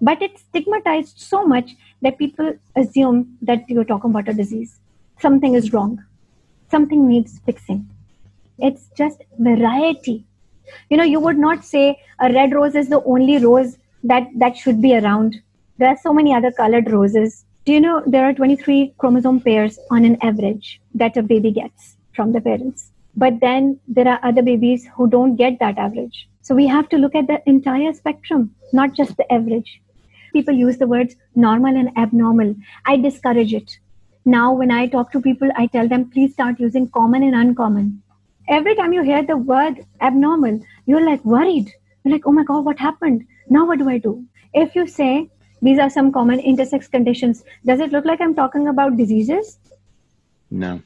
But 0.00 0.22
it's 0.22 0.40
stigmatized 0.40 1.20
so 1.20 1.44
much 1.46 1.76
that 2.00 2.16
people 2.16 2.54
assume 2.74 3.36
that 3.42 3.68
you're 3.68 3.84
talking 3.84 4.10
about 4.10 4.30
a 4.30 4.32
disease. 4.32 4.80
Something 5.20 5.54
is 5.54 5.74
wrong, 5.74 6.02
something 6.70 7.06
needs 7.06 7.38
fixing. 7.44 7.86
It's 8.58 8.88
just 8.96 9.22
variety. 9.38 10.24
You 10.88 10.96
know, 10.96 11.04
you 11.04 11.20
would 11.20 11.38
not 11.38 11.66
say 11.66 12.00
a 12.18 12.32
red 12.32 12.54
rose 12.54 12.74
is 12.74 12.88
the 12.88 13.02
only 13.04 13.38
rose 13.38 13.76
that, 14.04 14.26
that 14.36 14.56
should 14.56 14.80
be 14.80 14.96
around. 14.96 15.42
There 15.78 15.88
are 15.88 15.98
so 16.02 16.12
many 16.12 16.34
other 16.34 16.52
colored 16.52 16.90
roses. 16.90 17.44
Do 17.64 17.72
you 17.72 17.80
know 17.80 18.02
there 18.06 18.24
are 18.24 18.32
23 18.32 18.94
chromosome 18.98 19.40
pairs 19.40 19.78
on 19.90 20.04
an 20.04 20.18
average 20.22 20.80
that 20.94 21.16
a 21.16 21.22
baby 21.22 21.52
gets? 21.52 21.98
from 22.18 22.32
the 22.36 22.40
parents. 22.40 22.90
But 23.24 23.40
then 23.40 23.66
there 23.96 24.08
are 24.12 24.20
other 24.28 24.42
babies 24.42 24.86
who 24.94 25.08
don't 25.08 25.36
get 25.36 25.58
that 25.60 25.78
average. 25.78 26.16
So 26.42 26.54
we 26.60 26.66
have 26.66 26.88
to 26.88 26.98
look 27.02 27.14
at 27.14 27.28
the 27.28 27.36
entire 27.52 27.92
spectrum, 27.92 28.54
not 28.72 28.96
just 29.00 29.16
the 29.16 29.26
average. 29.32 29.70
People 30.32 30.54
use 30.54 30.78
the 30.78 30.88
words 30.94 31.14
normal 31.46 31.76
and 31.82 31.96
abnormal. 32.04 32.56
I 32.86 32.96
discourage 32.96 33.54
it. 33.54 33.78
Now, 34.24 34.52
when 34.52 34.72
I 34.78 34.86
talk 34.88 35.12
to 35.12 35.22
people, 35.28 35.50
I 35.56 35.66
tell 35.68 35.88
them, 35.88 36.10
please 36.10 36.32
start 36.32 36.58
using 36.66 36.88
common 36.98 37.22
and 37.28 37.36
uncommon. 37.42 38.02
Every 38.48 38.74
time 38.74 38.92
you 38.92 39.02
hear 39.10 39.22
the 39.22 39.36
word 39.36 39.78
abnormal, 40.00 40.60
you're 40.86 41.06
like 41.08 41.24
worried. 41.24 41.72
You're 42.02 42.14
like, 42.14 42.26
oh 42.26 42.32
my 42.32 42.44
God, 42.50 42.64
what 42.64 42.78
happened? 42.78 43.26
Now, 43.48 43.66
what 43.66 43.78
do 43.78 43.88
I 43.88 43.98
do? 43.98 44.24
If 44.52 44.74
you 44.74 44.86
say, 44.86 45.30
these 45.62 45.78
are 45.78 45.90
some 45.90 46.12
common 46.12 46.40
intersex 46.40 46.90
conditions, 46.90 47.44
does 47.64 47.80
it 47.80 47.92
look 47.92 48.04
like 48.04 48.20
I'm 48.20 48.34
talking 48.34 48.68
about 48.68 48.96
diseases? 48.96 49.58
No. 50.50 50.80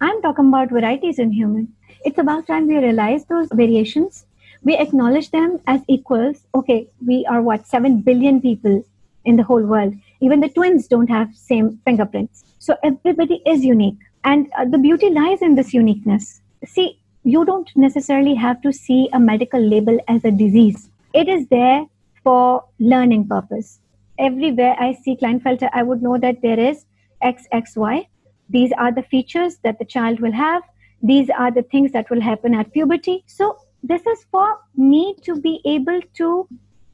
I'm 0.00 0.20
talking 0.22 0.48
about 0.48 0.70
varieties 0.70 1.18
in 1.18 1.32
human. 1.32 1.72
It's 2.04 2.18
about 2.18 2.46
time 2.46 2.66
we 2.66 2.76
realize 2.78 3.24
those 3.24 3.48
variations. 3.52 4.26
We 4.62 4.76
acknowledge 4.76 5.30
them 5.30 5.60
as 5.66 5.80
equals. 5.88 6.44
Okay, 6.54 6.88
we 7.04 7.24
are 7.26 7.42
what, 7.42 7.66
7 7.66 8.00
billion 8.00 8.40
people 8.40 8.84
in 9.24 9.36
the 9.36 9.42
whole 9.42 9.62
world. 9.62 9.94
Even 10.20 10.40
the 10.40 10.48
twins 10.48 10.86
don't 10.88 11.08
have 11.08 11.34
same 11.34 11.80
fingerprints. 11.84 12.44
So 12.58 12.76
everybody 12.82 13.42
is 13.46 13.64
unique. 13.64 13.98
And 14.24 14.50
uh, 14.58 14.64
the 14.64 14.78
beauty 14.78 15.10
lies 15.10 15.42
in 15.42 15.54
this 15.54 15.72
uniqueness. 15.72 16.40
See, 16.64 16.98
you 17.22 17.44
don't 17.44 17.70
necessarily 17.76 18.34
have 18.34 18.60
to 18.62 18.72
see 18.72 19.08
a 19.12 19.20
medical 19.20 19.60
label 19.60 19.98
as 20.08 20.24
a 20.24 20.30
disease. 20.30 20.90
It 21.12 21.28
is 21.28 21.46
there 21.48 21.86
for 22.26 22.64
learning 22.92 23.28
purpose. 23.28 23.78
Everywhere 24.18 24.74
I 24.80 24.92
see 25.04 25.16
Klinefelter, 25.22 25.70
I 25.72 25.82
would 25.82 26.02
know 26.02 26.18
that 26.18 26.42
there 26.42 26.60
is 26.68 26.84
XXY 27.22 28.06
these 28.48 28.72
are 28.78 28.92
the 28.92 29.02
features 29.02 29.58
that 29.64 29.78
the 29.78 29.84
child 29.84 30.20
will 30.20 30.32
have. 30.32 30.62
These 31.02 31.30
are 31.30 31.50
the 31.50 31.62
things 31.62 31.92
that 31.92 32.08
will 32.10 32.20
happen 32.20 32.54
at 32.54 32.72
puberty. 32.72 33.24
So, 33.26 33.58
this 33.82 34.06
is 34.06 34.24
for 34.30 34.58
me 34.76 35.16
to 35.22 35.40
be 35.40 35.60
able 35.64 36.00
to 36.14 36.48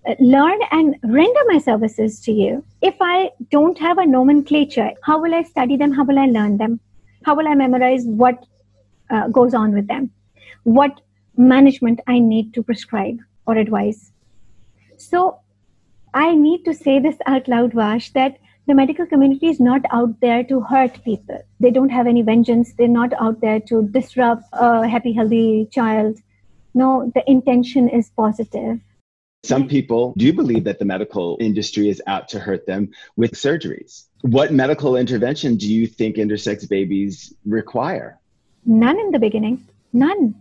uh, 0.07 0.15
learn 0.19 0.59
and 0.71 0.97
render 1.05 1.41
my 1.47 1.59
services 1.59 2.21
to 2.21 2.33
you. 2.33 2.65
If 2.81 2.97
I 3.01 3.31
don't 3.51 3.79
have 3.79 3.99
a 3.99 4.07
nomenclature, 4.07 4.91
how 5.03 5.21
will 5.21 5.35
I 5.35 5.43
study 5.43 5.77
them? 5.77 5.93
How 5.93 6.05
will 6.05 6.19
I 6.19 6.27
learn 6.27 6.59
them? 6.59 6.81
How 7.25 7.35
will 7.37 7.47
I 7.47 7.55
memorize 7.55 8.05
what 8.05 8.45
uh, 9.11 9.29
goes 9.29 9.55
on 9.55 9.73
with 9.73 9.87
them? 9.87 10.11
What 10.65 11.01
management 11.37 12.01
I 12.07 12.19
need 12.19 12.53
to 12.55 12.63
prescribe 12.63 13.19
or 13.47 13.57
advise? 13.57 14.12
So, 15.03 15.41
I 16.15 16.35
need 16.35 16.65
to 16.65 16.75
say 16.75 16.99
this 17.01 17.17
out 17.27 17.49
loud, 17.49 17.73
Vash, 17.73 18.13
that 18.13 18.39
the 18.67 18.75
medical 18.75 19.07
community 19.07 19.49
is 19.49 19.59
not 19.59 19.83
out 19.91 20.21
there 20.21 20.45
to 20.45 20.61
hurt 20.61 21.03
people. 21.05 21.43
They 21.59 21.71
don't 21.71 21.89
have 21.89 22.07
any 22.07 22.23
vengeance. 22.23 22.73
They're 22.75 22.89
not 22.89 23.13
out 23.21 23.41
there 23.41 23.61
to 23.61 23.83
disrupt 23.89 24.45
a 24.53 24.87
happy, 24.87 25.13
healthy 25.13 25.69
child. 25.73 26.19
No, 26.75 27.11
the 27.15 27.29
intention 27.29 27.89
is 27.89 28.11
positive. 28.17 28.79
Some 29.45 29.67
people 29.67 30.15
do 30.17 30.33
believe 30.33 30.65
that 30.65 30.79
the 30.79 30.85
medical 30.85 31.37
industry 31.41 31.89
is 31.89 32.01
out 32.07 32.29
to 32.29 32.39
hurt 32.39 32.67
them 32.67 32.91
with 33.17 33.33
surgeries. 33.33 34.05
What 34.21 34.53
medical 34.53 34.97
intervention 34.97 35.57
do 35.57 35.71
you 35.73 35.89
think 35.89 36.17
intersex 36.17 36.69
babies 36.69 37.35
require? 37.45 38.21
None 38.65 39.01
in 39.01 39.11
the 39.11 39.19
beginning. 39.19 39.67
None. 39.93 40.37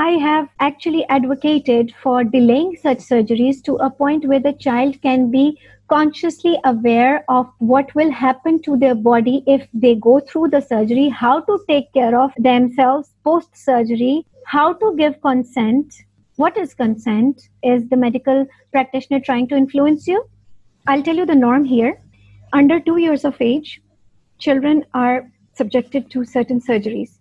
I 0.00 0.10
have 0.10 0.48
actually 0.60 1.04
advocated 1.08 1.92
for 2.00 2.22
delaying 2.22 2.76
such 2.80 2.98
surgeries 2.98 3.64
to 3.64 3.74
a 3.86 3.90
point 3.90 4.28
where 4.28 4.38
the 4.38 4.52
child 4.52 5.02
can 5.02 5.28
be 5.28 5.58
consciously 5.88 6.56
aware 6.64 7.24
of 7.28 7.50
what 7.58 7.92
will 7.96 8.12
happen 8.12 8.62
to 8.62 8.76
their 8.76 8.94
body 8.94 9.42
if 9.48 9.66
they 9.74 9.96
go 9.96 10.20
through 10.20 10.50
the 10.50 10.60
surgery, 10.60 11.08
how 11.08 11.40
to 11.40 11.58
take 11.66 11.92
care 11.92 12.16
of 12.16 12.30
themselves 12.38 13.10
post 13.24 13.56
surgery, 13.56 14.24
how 14.46 14.72
to 14.74 14.94
give 14.96 15.20
consent. 15.20 15.92
What 16.36 16.56
is 16.56 16.74
consent? 16.74 17.48
Is 17.64 17.88
the 17.88 17.96
medical 17.96 18.46
practitioner 18.70 19.18
trying 19.18 19.48
to 19.48 19.56
influence 19.56 20.06
you? 20.06 20.24
I'll 20.86 21.02
tell 21.02 21.16
you 21.16 21.26
the 21.26 21.34
norm 21.34 21.64
here. 21.64 22.00
Under 22.52 22.78
two 22.78 22.98
years 22.98 23.24
of 23.24 23.34
age, 23.40 23.82
children 24.38 24.84
are 24.94 25.28
subjected 25.54 26.08
to 26.12 26.24
certain 26.24 26.60
surgeries. 26.60 27.17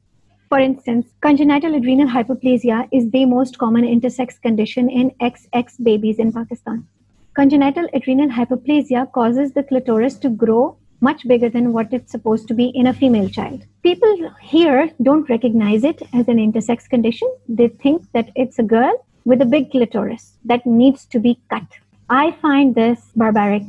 For 0.50 0.60
instance, 0.60 1.08
congenital 1.20 1.76
adrenal 1.76 2.08
hyperplasia 2.08 2.88
is 2.94 3.12
the 3.12 3.26
most 3.26 3.58
common 3.58 3.84
intersex 3.84 4.42
condition 4.42 4.90
in 4.90 5.12
XX 5.22 5.84
babies 5.84 6.20
in 6.20 6.32
Pakistan. 6.32 6.88
Congenital 7.34 7.90
adrenal 7.94 8.30
hyperplasia 8.30 9.12
causes 9.12 9.52
the 9.52 9.64
clitoris 9.64 10.16
to 10.20 10.30
grow 10.30 10.78
much 11.02 11.28
bigger 11.28 11.50
than 11.50 11.74
what 11.74 11.92
it's 11.92 12.12
supposed 12.12 12.48
to 12.48 12.54
be 12.54 12.68
in 12.68 12.88
a 12.88 12.94
female 12.94 13.28
child. 13.28 13.66
People 13.84 14.32
here 14.42 14.90
don't 15.04 15.30
recognize 15.30 15.84
it 15.84 16.02
as 16.14 16.30
an 16.30 16.38
intersex 16.38 16.90
condition. 16.90 17.30
They 17.50 17.68
think 17.68 18.10
that 18.14 18.32
it's 18.36 18.58
a 18.58 18.64
girl 18.64 19.06
with 19.26 19.42
a 19.42 19.46
big 19.46 19.70
clitoris 19.72 20.38
that 20.46 20.66
needs 20.66 21.06
to 21.08 21.20
be 21.20 21.42
cut. 21.50 21.68
I 22.10 22.32
find 22.42 22.74
this 22.74 23.12
barbaric. 23.18 23.64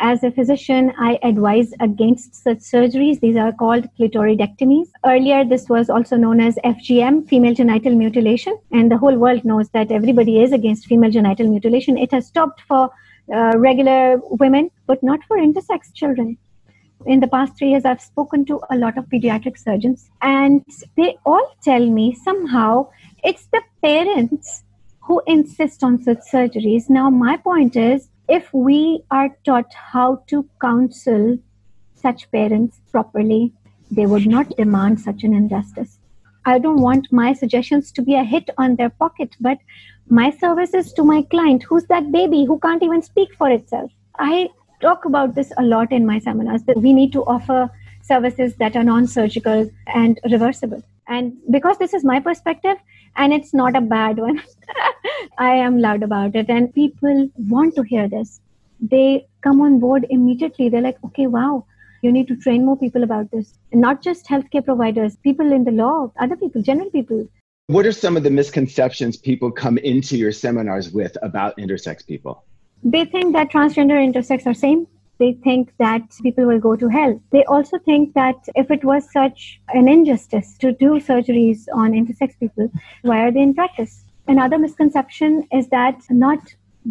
As 0.00 0.22
a 0.22 0.30
physician, 0.30 0.92
I 0.96 1.18
advise 1.24 1.72
against 1.80 2.34
such 2.36 2.58
surgeries. 2.58 3.18
These 3.18 3.36
are 3.36 3.52
called 3.52 3.88
clitoridectomies. 3.98 4.86
Earlier, 5.04 5.44
this 5.44 5.68
was 5.68 5.90
also 5.90 6.16
known 6.16 6.38
as 6.40 6.54
FGM, 6.64 7.28
female 7.28 7.52
genital 7.52 7.96
mutilation, 7.96 8.56
and 8.70 8.92
the 8.92 8.96
whole 8.96 9.16
world 9.16 9.44
knows 9.44 9.68
that 9.70 9.90
everybody 9.90 10.40
is 10.40 10.52
against 10.52 10.86
female 10.86 11.10
genital 11.10 11.48
mutilation. 11.48 11.98
It 11.98 12.12
has 12.12 12.28
stopped 12.28 12.60
for 12.68 12.90
uh, 13.34 13.58
regular 13.58 14.20
women, 14.30 14.70
but 14.86 15.02
not 15.02 15.18
for 15.26 15.36
intersex 15.36 15.92
children. 15.92 16.38
In 17.06 17.18
the 17.18 17.26
past 17.26 17.58
three 17.58 17.70
years, 17.70 17.84
I've 17.84 18.00
spoken 18.00 18.44
to 18.46 18.60
a 18.70 18.76
lot 18.76 18.98
of 18.98 19.06
pediatric 19.06 19.58
surgeons, 19.58 20.10
and 20.22 20.64
they 20.96 21.16
all 21.26 21.56
tell 21.64 21.84
me 21.84 22.14
somehow 22.14 22.88
it's 23.24 23.46
the 23.46 23.62
parents 23.82 24.62
who 25.00 25.22
insist 25.26 25.82
on 25.82 26.00
such 26.02 26.18
surgeries. 26.18 26.88
Now, 26.88 27.10
my 27.10 27.36
point 27.36 27.74
is 27.74 28.08
if 28.28 28.52
we 28.52 29.02
are 29.10 29.30
taught 29.44 29.72
how 29.72 30.22
to 30.26 30.48
counsel 30.60 31.38
such 31.94 32.30
parents 32.30 32.80
properly, 32.92 33.52
they 33.90 34.06
would 34.06 34.26
not 34.26 34.56
demand 34.56 35.00
such 35.00 35.24
an 35.24 35.34
injustice. 35.34 35.98
I 36.44 36.58
don't 36.58 36.80
want 36.80 37.12
my 37.12 37.32
suggestions 37.32 37.90
to 37.92 38.02
be 38.02 38.14
a 38.14 38.24
hit 38.24 38.50
on 38.58 38.76
their 38.76 38.90
pocket, 38.90 39.36
but 39.40 39.58
my 40.08 40.30
services 40.30 40.92
to 40.94 41.04
my 41.04 41.22
client 41.22 41.62
who's 41.62 41.84
that 41.86 42.10
baby 42.12 42.44
who 42.44 42.58
can't 42.58 42.82
even 42.82 43.02
speak 43.02 43.34
for 43.36 43.50
itself. 43.50 43.90
I 44.18 44.48
talk 44.80 45.04
about 45.04 45.34
this 45.34 45.52
a 45.58 45.62
lot 45.62 45.92
in 45.92 46.06
my 46.06 46.18
seminars 46.18 46.62
that 46.64 46.78
we 46.78 46.92
need 46.92 47.12
to 47.12 47.24
offer 47.24 47.70
services 48.02 48.54
that 48.56 48.76
are 48.76 48.84
non 48.84 49.06
surgical 49.06 49.70
and 49.86 50.18
reversible. 50.30 50.82
And 51.08 51.36
because 51.50 51.78
this 51.78 51.94
is 51.94 52.04
my 52.04 52.20
perspective, 52.20 52.76
and 53.18 53.32
it's 53.32 53.52
not 53.52 53.76
a 53.76 53.80
bad 53.80 54.18
one, 54.18 54.40
I 55.38 55.50
am 55.50 55.78
loud 55.78 56.02
about 56.02 56.36
it. 56.36 56.48
And 56.48 56.72
people 56.74 57.28
want 57.36 57.74
to 57.74 57.82
hear 57.82 58.08
this. 58.08 58.40
They 58.80 59.26
come 59.42 59.60
on 59.60 59.80
board 59.80 60.06
immediately. 60.08 60.68
They're 60.68 60.80
like, 60.80 60.98
okay, 61.04 61.26
wow, 61.26 61.66
you 62.02 62.12
need 62.12 62.28
to 62.28 62.36
train 62.36 62.64
more 62.64 62.76
people 62.76 63.02
about 63.02 63.30
this. 63.32 63.58
And 63.72 63.80
not 63.80 64.02
just 64.02 64.26
healthcare 64.26 64.64
providers, 64.64 65.16
people 65.16 65.52
in 65.52 65.64
the 65.64 65.72
law, 65.72 66.12
other 66.20 66.36
people, 66.36 66.62
general 66.62 66.90
people. 66.90 67.28
What 67.66 67.84
are 67.86 67.92
some 67.92 68.16
of 68.16 68.22
the 68.22 68.30
misconceptions 68.30 69.16
people 69.16 69.50
come 69.50 69.78
into 69.78 70.16
your 70.16 70.32
seminars 70.32 70.90
with 70.90 71.18
about 71.20 71.58
intersex 71.58 72.06
people? 72.06 72.44
They 72.84 73.04
think 73.04 73.34
that 73.34 73.50
transgender 73.50 73.98
intersex 73.98 74.46
are 74.46 74.54
same. 74.54 74.86
They 75.18 75.32
think 75.44 75.72
that 75.78 76.02
people 76.22 76.46
will 76.46 76.60
go 76.60 76.76
to 76.76 76.88
hell. 76.88 77.20
They 77.32 77.44
also 77.44 77.78
think 77.78 78.14
that 78.14 78.36
if 78.54 78.70
it 78.70 78.84
was 78.84 79.10
such 79.12 79.60
an 79.74 79.88
injustice 79.88 80.56
to 80.58 80.72
do 80.72 81.00
surgeries 81.00 81.66
on 81.74 81.92
intersex 81.92 82.38
people, 82.38 82.70
why 83.02 83.22
are 83.26 83.32
they 83.32 83.40
in 83.40 83.54
practice? 83.54 84.04
Another 84.28 84.58
misconception 84.58 85.48
is 85.52 85.68
that 85.68 86.00
not 86.10 86.38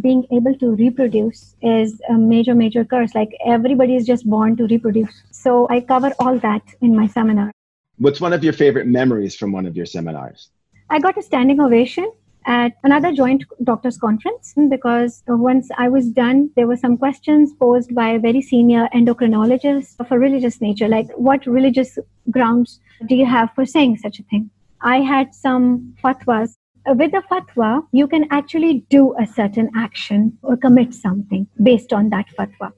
being 0.02 0.26
able 0.32 0.56
to 0.56 0.76
reproduce 0.76 1.56
is 1.62 2.02
a 2.10 2.14
major, 2.14 2.54
major 2.54 2.84
curse. 2.84 3.16
Like 3.16 3.32
everybody 3.46 3.96
is 3.96 4.06
just 4.06 4.30
born 4.30 4.58
to 4.58 4.68
reproduce. 4.68 5.24
So 5.32 5.68
I 5.70 5.80
cover 5.82 6.14
all 6.20 6.38
that 6.40 6.64
in 6.82 6.96
my 6.96 7.08
seminar. 7.08 7.52
What's 7.98 8.22
one 8.22 8.34
of 8.34 8.44
your 8.44 8.54
favorite 8.54 8.88
memories 8.88 9.36
from 9.36 9.52
one 9.52 9.66
of 9.66 9.76
your 9.76 9.86
seminars? 9.86 10.50
I 10.90 11.00
got 11.00 11.18
a 11.18 11.22
standing 11.22 11.60
ovation 11.60 12.12
at 12.48 12.72
another 12.84 13.12
joint 13.12 13.44
doctors 13.64 13.98
conference 13.98 14.54
because 14.70 15.22
once 15.28 15.70
I 15.78 15.90
was 15.90 16.10
done, 16.10 16.50
there 16.56 16.66
were 16.66 16.78
some 16.78 16.98
questions 16.98 17.54
posed 17.60 17.94
by 17.94 18.10
a 18.10 18.20
very 18.20 18.42
senior 18.42 18.88
endocrinologist 18.96 19.96
of 20.00 20.12
a 20.12 20.18
religious 20.18 20.62
nature, 20.62 20.88
like 20.88 21.08
what 21.16 21.46
religious 21.46 22.00
grounds 22.32 22.80
do 23.08 23.16
you 23.16 23.26
have 23.26 23.50
for 23.54 23.66
saying 23.66 23.98
such 23.98 24.20
a 24.20 24.24
thing? 24.24 24.50
I 24.82 25.02
had 25.02 25.36
some 25.36 25.94
fatwas. 26.04 26.56
With 26.86 27.14
a 27.14 27.22
fatwa, 27.30 27.86
you 27.92 28.08
can 28.08 28.26
actually 28.32 28.86
do 28.90 29.14
a 29.20 29.28
certain 29.28 29.70
action 29.76 30.38
or 30.42 30.56
commit 30.56 30.94
something 30.94 31.46
based 31.62 31.92
on 31.92 32.10
that 32.12 32.28
fatwa. 32.40 32.72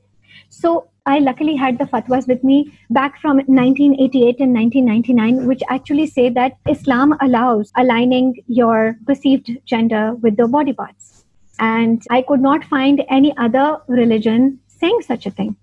So 0.49 0.88
I 1.05 1.19
luckily 1.19 1.55
had 1.55 1.77
the 1.77 1.85
fatwas 1.85 2.27
with 2.27 2.43
me 2.43 2.77
back 2.89 3.19
from 3.19 3.37
1988 3.37 4.39
and 4.39 4.53
1999, 4.53 5.47
which 5.47 5.61
actually 5.69 6.07
say 6.07 6.29
that 6.29 6.57
Islam 6.67 7.15
allows 7.21 7.71
aligning 7.75 8.43
your 8.47 8.97
perceived 9.05 9.49
gender 9.65 10.15
with 10.15 10.37
the 10.37 10.47
body 10.47 10.73
parts. 10.73 11.25
And 11.59 12.01
I 12.09 12.21
could 12.21 12.41
not 12.41 12.63
find 12.63 13.03
any 13.09 13.35
other 13.37 13.77
religion 13.87 14.59
saying 14.67 15.01
such 15.01 15.25
a 15.25 15.31
thing. 15.31 15.55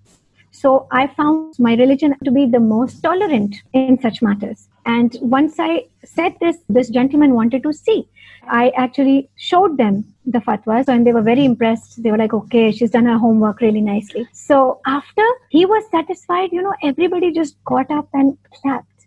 So 0.57 0.87
I 0.91 1.07
found 1.07 1.55
my 1.59 1.75
religion 1.75 2.15
to 2.25 2.31
be 2.31 2.47
the 2.47 2.61
most 2.61 3.03
tolerant 3.03 3.57
in 3.75 4.01
such 4.01 4.23
matters. 4.23 4.69
And 4.87 5.15
once 5.21 5.57
I 5.59 5.85
said 6.03 6.35
this, 6.41 6.57
this 6.71 6.89
gentleman 6.89 7.35
wanted 7.35 7.63
to 7.65 7.75
see. 7.75 8.09
I 8.49 8.71
actually 8.71 9.29
showed 9.37 9.77
them 9.77 10.15
the 10.25 10.39
fatwas 10.39 10.89
and 10.89 11.07
they 11.07 11.13
were 11.13 11.21
very 11.21 11.45
impressed. 11.45 12.03
They 12.03 12.11
were 12.11 12.17
like, 12.17 12.33
okay, 12.33 12.73
she's 12.73 12.91
done 12.91 13.05
her 13.05 13.19
homework 13.19 13.61
really 13.61 13.83
nicely. 13.83 14.27
So 14.33 14.81
after 14.87 15.27
he 15.51 15.67
was 15.67 15.85
satisfied, 15.91 16.51
you 16.53 16.63
know, 16.63 16.75
everybody 16.83 17.33
just 17.33 17.63
got 17.67 17.91
up 17.91 18.09
and 18.15 18.39
clapped. 18.55 19.07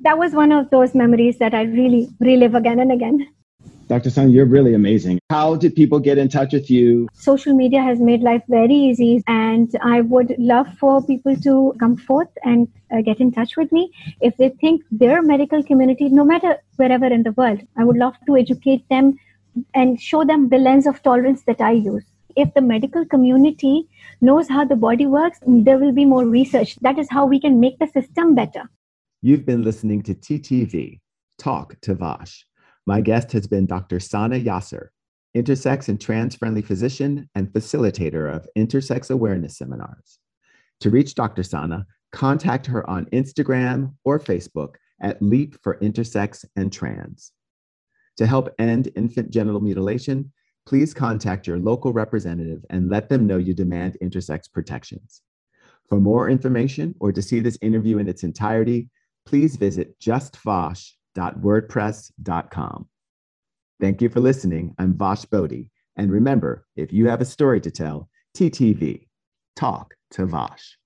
That 0.00 0.18
was 0.18 0.34
one 0.34 0.52
of 0.52 0.68
those 0.68 0.94
memories 0.94 1.38
that 1.38 1.54
I 1.54 1.62
really 1.62 2.10
relive 2.20 2.54
again 2.54 2.78
and 2.80 2.92
again. 2.92 3.26
Dr. 3.90 4.08
Sun, 4.08 4.30
you're 4.30 4.46
really 4.46 4.72
amazing. 4.72 5.18
How 5.30 5.56
did 5.56 5.74
people 5.74 5.98
get 5.98 6.16
in 6.16 6.28
touch 6.28 6.52
with 6.52 6.70
you? 6.70 7.08
Social 7.12 7.54
media 7.54 7.82
has 7.82 7.98
made 7.98 8.20
life 8.20 8.44
very 8.46 8.72
easy, 8.72 9.20
and 9.26 9.68
I 9.82 10.02
would 10.02 10.32
love 10.38 10.68
for 10.78 11.04
people 11.04 11.34
to 11.34 11.74
come 11.80 11.96
forth 11.96 12.28
and 12.44 12.68
uh, 12.92 13.00
get 13.00 13.18
in 13.18 13.32
touch 13.32 13.56
with 13.56 13.72
me 13.72 13.90
if 14.20 14.36
they 14.36 14.50
think 14.60 14.84
their 14.92 15.22
medical 15.22 15.60
community, 15.64 16.08
no 16.08 16.24
matter 16.24 16.56
wherever 16.76 17.06
in 17.06 17.24
the 17.24 17.32
world, 17.32 17.62
I 17.76 17.82
would 17.82 17.96
love 17.96 18.14
to 18.28 18.36
educate 18.36 18.88
them 18.88 19.18
and 19.74 20.00
show 20.00 20.24
them 20.24 20.50
the 20.50 20.58
lens 20.58 20.86
of 20.86 21.02
tolerance 21.02 21.42
that 21.48 21.60
I 21.60 21.72
use. 21.72 22.04
If 22.36 22.54
the 22.54 22.60
medical 22.60 23.04
community 23.04 23.88
knows 24.20 24.48
how 24.48 24.66
the 24.66 24.76
body 24.76 25.06
works, 25.06 25.40
there 25.44 25.78
will 25.78 25.90
be 25.90 26.04
more 26.04 26.24
research. 26.24 26.76
That 26.82 26.96
is 26.96 27.08
how 27.10 27.26
we 27.26 27.40
can 27.40 27.58
make 27.58 27.80
the 27.80 27.88
system 27.88 28.36
better. 28.36 28.70
You've 29.20 29.44
been 29.44 29.64
listening 29.64 30.04
to 30.04 30.14
TTV, 30.14 31.00
Talk 31.38 31.74
to 31.80 31.96
Vash. 31.96 32.46
My 32.86 33.00
guest 33.00 33.32
has 33.32 33.46
been 33.46 33.66
Dr. 33.66 34.00
Sana 34.00 34.36
Yasser, 34.36 34.88
intersex 35.36 35.88
and 35.88 36.00
trans 36.00 36.34
friendly 36.34 36.62
physician 36.62 37.28
and 37.34 37.48
facilitator 37.48 38.34
of 38.34 38.48
intersex 38.56 39.10
awareness 39.10 39.58
seminars. 39.58 40.18
To 40.80 40.90
reach 40.90 41.14
Dr. 41.14 41.42
Sana, 41.42 41.86
contact 42.12 42.66
her 42.66 42.88
on 42.88 43.06
Instagram 43.06 43.94
or 44.04 44.18
Facebook 44.18 44.76
at 45.00 45.20
Leap 45.22 45.56
for 45.62 45.78
Intersex 45.78 46.44
and 46.56 46.72
Trans. 46.72 47.32
To 48.16 48.26
help 48.26 48.54
end 48.58 48.90
infant 48.96 49.30
genital 49.30 49.60
mutilation, 49.60 50.32
please 50.66 50.92
contact 50.92 51.46
your 51.46 51.58
local 51.58 51.92
representative 51.92 52.64
and 52.70 52.90
let 52.90 53.08
them 53.08 53.26
know 53.26 53.38
you 53.38 53.54
demand 53.54 53.96
intersex 54.02 54.50
protections. 54.52 55.22
For 55.88 56.00
more 56.00 56.28
information 56.28 56.94
or 57.00 57.12
to 57.12 57.22
see 57.22 57.40
this 57.40 57.58
interview 57.62 57.98
in 57.98 58.08
its 58.08 58.22
entirety, 58.22 58.88
please 59.26 59.56
visit 59.56 59.98
justvash.wordpress.com. 61.16 62.88
Thank 63.80 64.02
you 64.02 64.08
for 64.08 64.20
listening. 64.20 64.74
I'm 64.78 64.96
Vash 64.96 65.24
Bodhi. 65.24 65.70
And 65.96 66.10
remember, 66.10 66.66
if 66.76 66.92
you 66.92 67.08
have 67.08 67.20
a 67.20 67.24
story 67.24 67.60
to 67.62 67.70
tell, 67.70 68.08
TTV, 68.36 69.06
talk 69.56 69.94
to 70.12 70.26
Vash. 70.26 70.76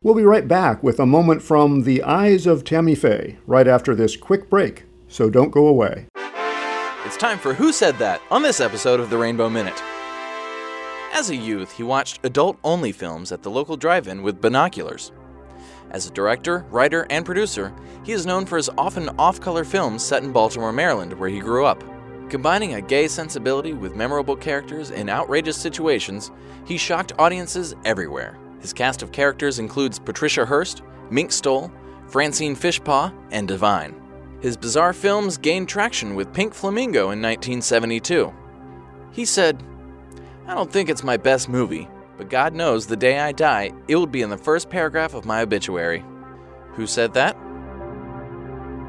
We'll 0.00 0.14
be 0.14 0.22
right 0.22 0.46
back 0.46 0.82
with 0.82 1.00
a 1.00 1.06
moment 1.06 1.42
from 1.42 1.82
The 1.82 2.02
Eyes 2.02 2.46
of 2.46 2.64
Tammy 2.64 2.94
Faye 2.94 3.36
right 3.46 3.68
after 3.68 3.94
this 3.94 4.16
quick 4.16 4.48
break, 4.48 4.84
so 5.08 5.28
don't 5.28 5.50
go 5.50 5.66
away. 5.66 6.06
It's 7.04 7.16
time 7.16 7.38
for 7.38 7.52
Who 7.54 7.72
Said 7.72 7.98
That 7.98 8.22
on 8.30 8.42
this 8.42 8.60
episode 8.60 9.00
of 9.00 9.10
the 9.10 9.18
Rainbow 9.18 9.50
Minute. 9.50 9.82
As 11.12 11.30
a 11.30 11.36
youth, 11.36 11.72
he 11.72 11.82
watched 11.82 12.20
adult 12.24 12.58
only 12.62 12.92
films 12.92 13.32
at 13.32 13.42
the 13.42 13.50
local 13.50 13.76
drive 13.76 14.06
in 14.06 14.22
with 14.22 14.40
binoculars. 14.40 15.10
As 15.90 16.06
a 16.06 16.12
director, 16.12 16.66
writer, 16.70 17.06
and 17.10 17.24
producer, 17.24 17.74
he 18.04 18.12
is 18.12 18.26
known 18.26 18.44
for 18.46 18.56
his 18.56 18.70
often 18.78 19.08
off 19.18 19.40
color 19.40 19.64
films 19.64 20.04
set 20.04 20.22
in 20.22 20.32
Baltimore, 20.32 20.72
Maryland, 20.72 21.12
where 21.14 21.28
he 21.28 21.40
grew 21.40 21.64
up. 21.64 21.82
Combining 22.28 22.74
a 22.74 22.82
gay 22.82 23.08
sensibility 23.08 23.72
with 23.72 23.96
memorable 23.96 24.36
characters 24.36 24.90
in 24.90 25.08
outrageous 25.08 25.56
situations, 25.56 26.30
he 26.66 26.76
shocked 26.76 27.12
audiences 27.18 27.74
everywhere. 27.86 28.38
His 28.60 28.74
cast 28.74 29.02
of 29.02 29.12
characters 29.12 29.58
includes 29.58 29.98
Patricia 29.98 30.44
Hearst, 30.44 30.82
Mink 31.10 31.32
Stole, 31.32 31.72
Francine 32.06 32.54
Fishpaw, 32.54 33.12
and 33.30 33.48
Divine. 33.48 33.94
His 34.40 34.56
bizarre 34.56 34.92
films 34.92 35.38
gained 35.38 35.68
traction 35.68 36.14
with 36.14 36.32
Pink 36.34 36.54
Flamingo 36.54 37.10
in 37.10 37.22
1972. 37.22 38.32
He 39.12 39.24
said, 39.24 39.62
I 40.48 40.54
don't 40.54 40.72
think 40.72 40.88
it's 40.88 41.04
my 41.04 41.18
best 41.18 41.50
movie, 41.50 41.90
but 42.16 42.30
God 42.30 42.54
knows 42.54 42.86
the 42.86 42.96
day 42.96 43.18
I 43.18 43.32
die, 43.32 43.70
it 43.86 43.96
will 43.96 44.06
be 44.06 44.22
in 44.22 44.30
the 44.30 44.38
first 44.38 44.70
paragraph 44.70 45.12
of 45.12 45.26
my 45.26 45.42
obituary. 45.42 46.02
Who 46.72 46.86
said 46.86 47.12
that? 47.12 47.36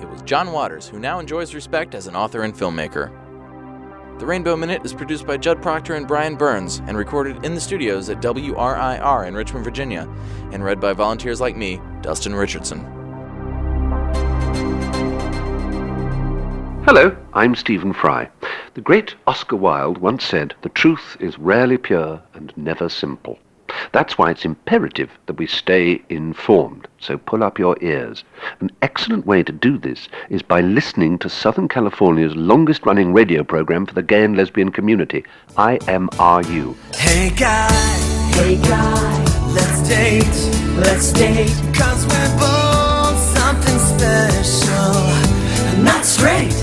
It 0.02 0.10
was 0.10 0.22
John 0.22 0.54
Waters, 0.54 0.88
who 0.88 1.00
now 1.00 1.20
enjoys 1.20 1.54
respect 1.54 1.96
as 1.96 2.08
an 2.08 2.16
author 2.16 2.44
and 2.44 2.56
filmmaker. 2.56 3.12
The 4.20 4.26
Rainbow 4.26 4.56
Minute 4.56 4.86
is 4.86 4.94
produced 4.94 5.28
by 5.28 5.36
Judd 5.36 5.62
Proctor 5.62 5.96
and 5.96 6.08
Brian 6.08 6.38
Burns 6.38 6.82
and 6.88 6.98
recorded 6.98 7.44
in 7.44 7.56
the 7.56 7.62
studios 7.62 8.10
at 8.10 8.22
WRIR 8.22 9.28
in 9.28 9.36
Richmond, 9.36 9.66
Virginia, 9.66 10.08
and 10.54 10.64
read 10.64 10.80
by 10.80 10.94
volunteers 10.94 11.42
like 11.42 11.58
me, 11.58 11.82
Dustin 12.00 12.36
Richardson. 12.36 12.99
Hello, 16.92 17.16
I'm 17.34 17.54
Stephen 17.54 17.94
Fry. 17.94 18.28
The 18.74 18.82
great 18.82 19.14
Oscar 19.28 19.58
Wilde 19.58 20.00
once 20.00 20.24
said, 20.24 20.56
The 20.64 20.70
truth 20.70 21.18
is 21.20 21.38
rarely 21.38 21.78
pure 21.78 22.20
and 22.34 22.52
never 22.58 22.90
simple. 22.90 23.38
That's 23.92 24.18
why 24.18 24.32
it's 24.32 24.44
imperative 24.44 25.12
that 25.28 25.38
we 25.38 25.46
stay 25.46 26.02
informed, 26.10 26.88
so 27.00 27.20
pull 27.20 27.44
up 27.44 27.60
your 27.60 27.78
ears. 27.82 28.24
An 28.60 28.72
excellent 28.82 29.28
way 29.28 29.44
to 29.44 29.52
do 29.52 29.78
this 29.78 30.10
is 30.32 30.42
by 30.42 30.62
listening 30.62 31.20
to 31.20 31.30
Southern 31.30 31.68
California's 31.68 32.36
longest 32.36 32.88
running 32.88 33.14
radio 33.14 33.44
program 33.44 33.86
for 33.86 33.94
the 33.94 34.02
gay 34.02 34.24
and 34.24 34.36
lesbian 34.36 34.72
community, 34.72 35.24
IMRU. 35.58 36.76
Hey 36.96 37.30
guy, 37.38 37.72
hey 38.34 38.56
guy, 38.64 39.24
let's 39.54 39.88
date, 39.88 40.26
let's 40.76 41.14
date, 41.14 41.54
cause 41.72 42.08
we're 42.08 42.40
both 42.40 43.20
something 43.38 43.78
special, 43.78 45.84
not 45.84 46.04
straight. 46.04 46.59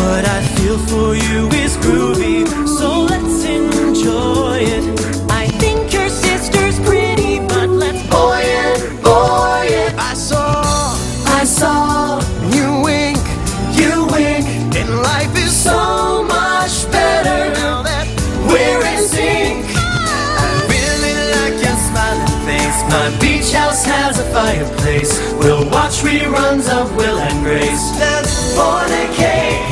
What 0.00 0.24
I 0.24 0.40
feel 0.56 0.78
for 0.78 1.14
you 1.14 1.48
is 1.64 1.76
groovy, 1.76 2.46
so 2.66 3.02
let's 3.02 3.44
enjoy 3.44 4.58
it. 4.76 4.84
I 5.30 5.46
think 5.60 5.92
your 5.92 6.08
sister's 6.08 6.80
pretty, 6.80 7.38
but 7.40 7.68
let's 7.68 8.02
boy 8.08 8.40
it, 8.40 9.02
boy 9.04 9.66
it. 9.68 9.92
I 9.98 10.14
saw, 10.14 10.96
I 11.40 11.44
saw 11.44 12.18
you 12.56 12.66
wink, 12.88 13.20
you 13.76 14.06
wink, 14.14 14.46
and 14.80 14.88
life 15.02 15.36
is 15.36 15.54
so 15.54 16.24
much 16.24 16.90
better 16.90 17.52
now 17.60 17.82
that 17.82 18.06
we're 18.48 18.82
in 18.92 19.02
sync. 19.04 19.66
I 19.76 20.50
really 20.74 21.16
like 21.36 21.56
your 21.60 21.78
smiling 21.88 22.40
face. 22.48 22.78
My 22.88 23.08
beach 23.20 23.52
house 23.52 23.84
has 23.84 24.18
a 24.18 24.24
fireplace. 24.32 25.12
We'll 25.34 25.68
watch 25.70 26.00
reruns 26.08 26.66
of 26.72 26.96
Will 26.96 27.18
and 27.18 27.44
Grace. 27.44 27.84
Let's 28.00 28.56
fornicate. 28.56 29.69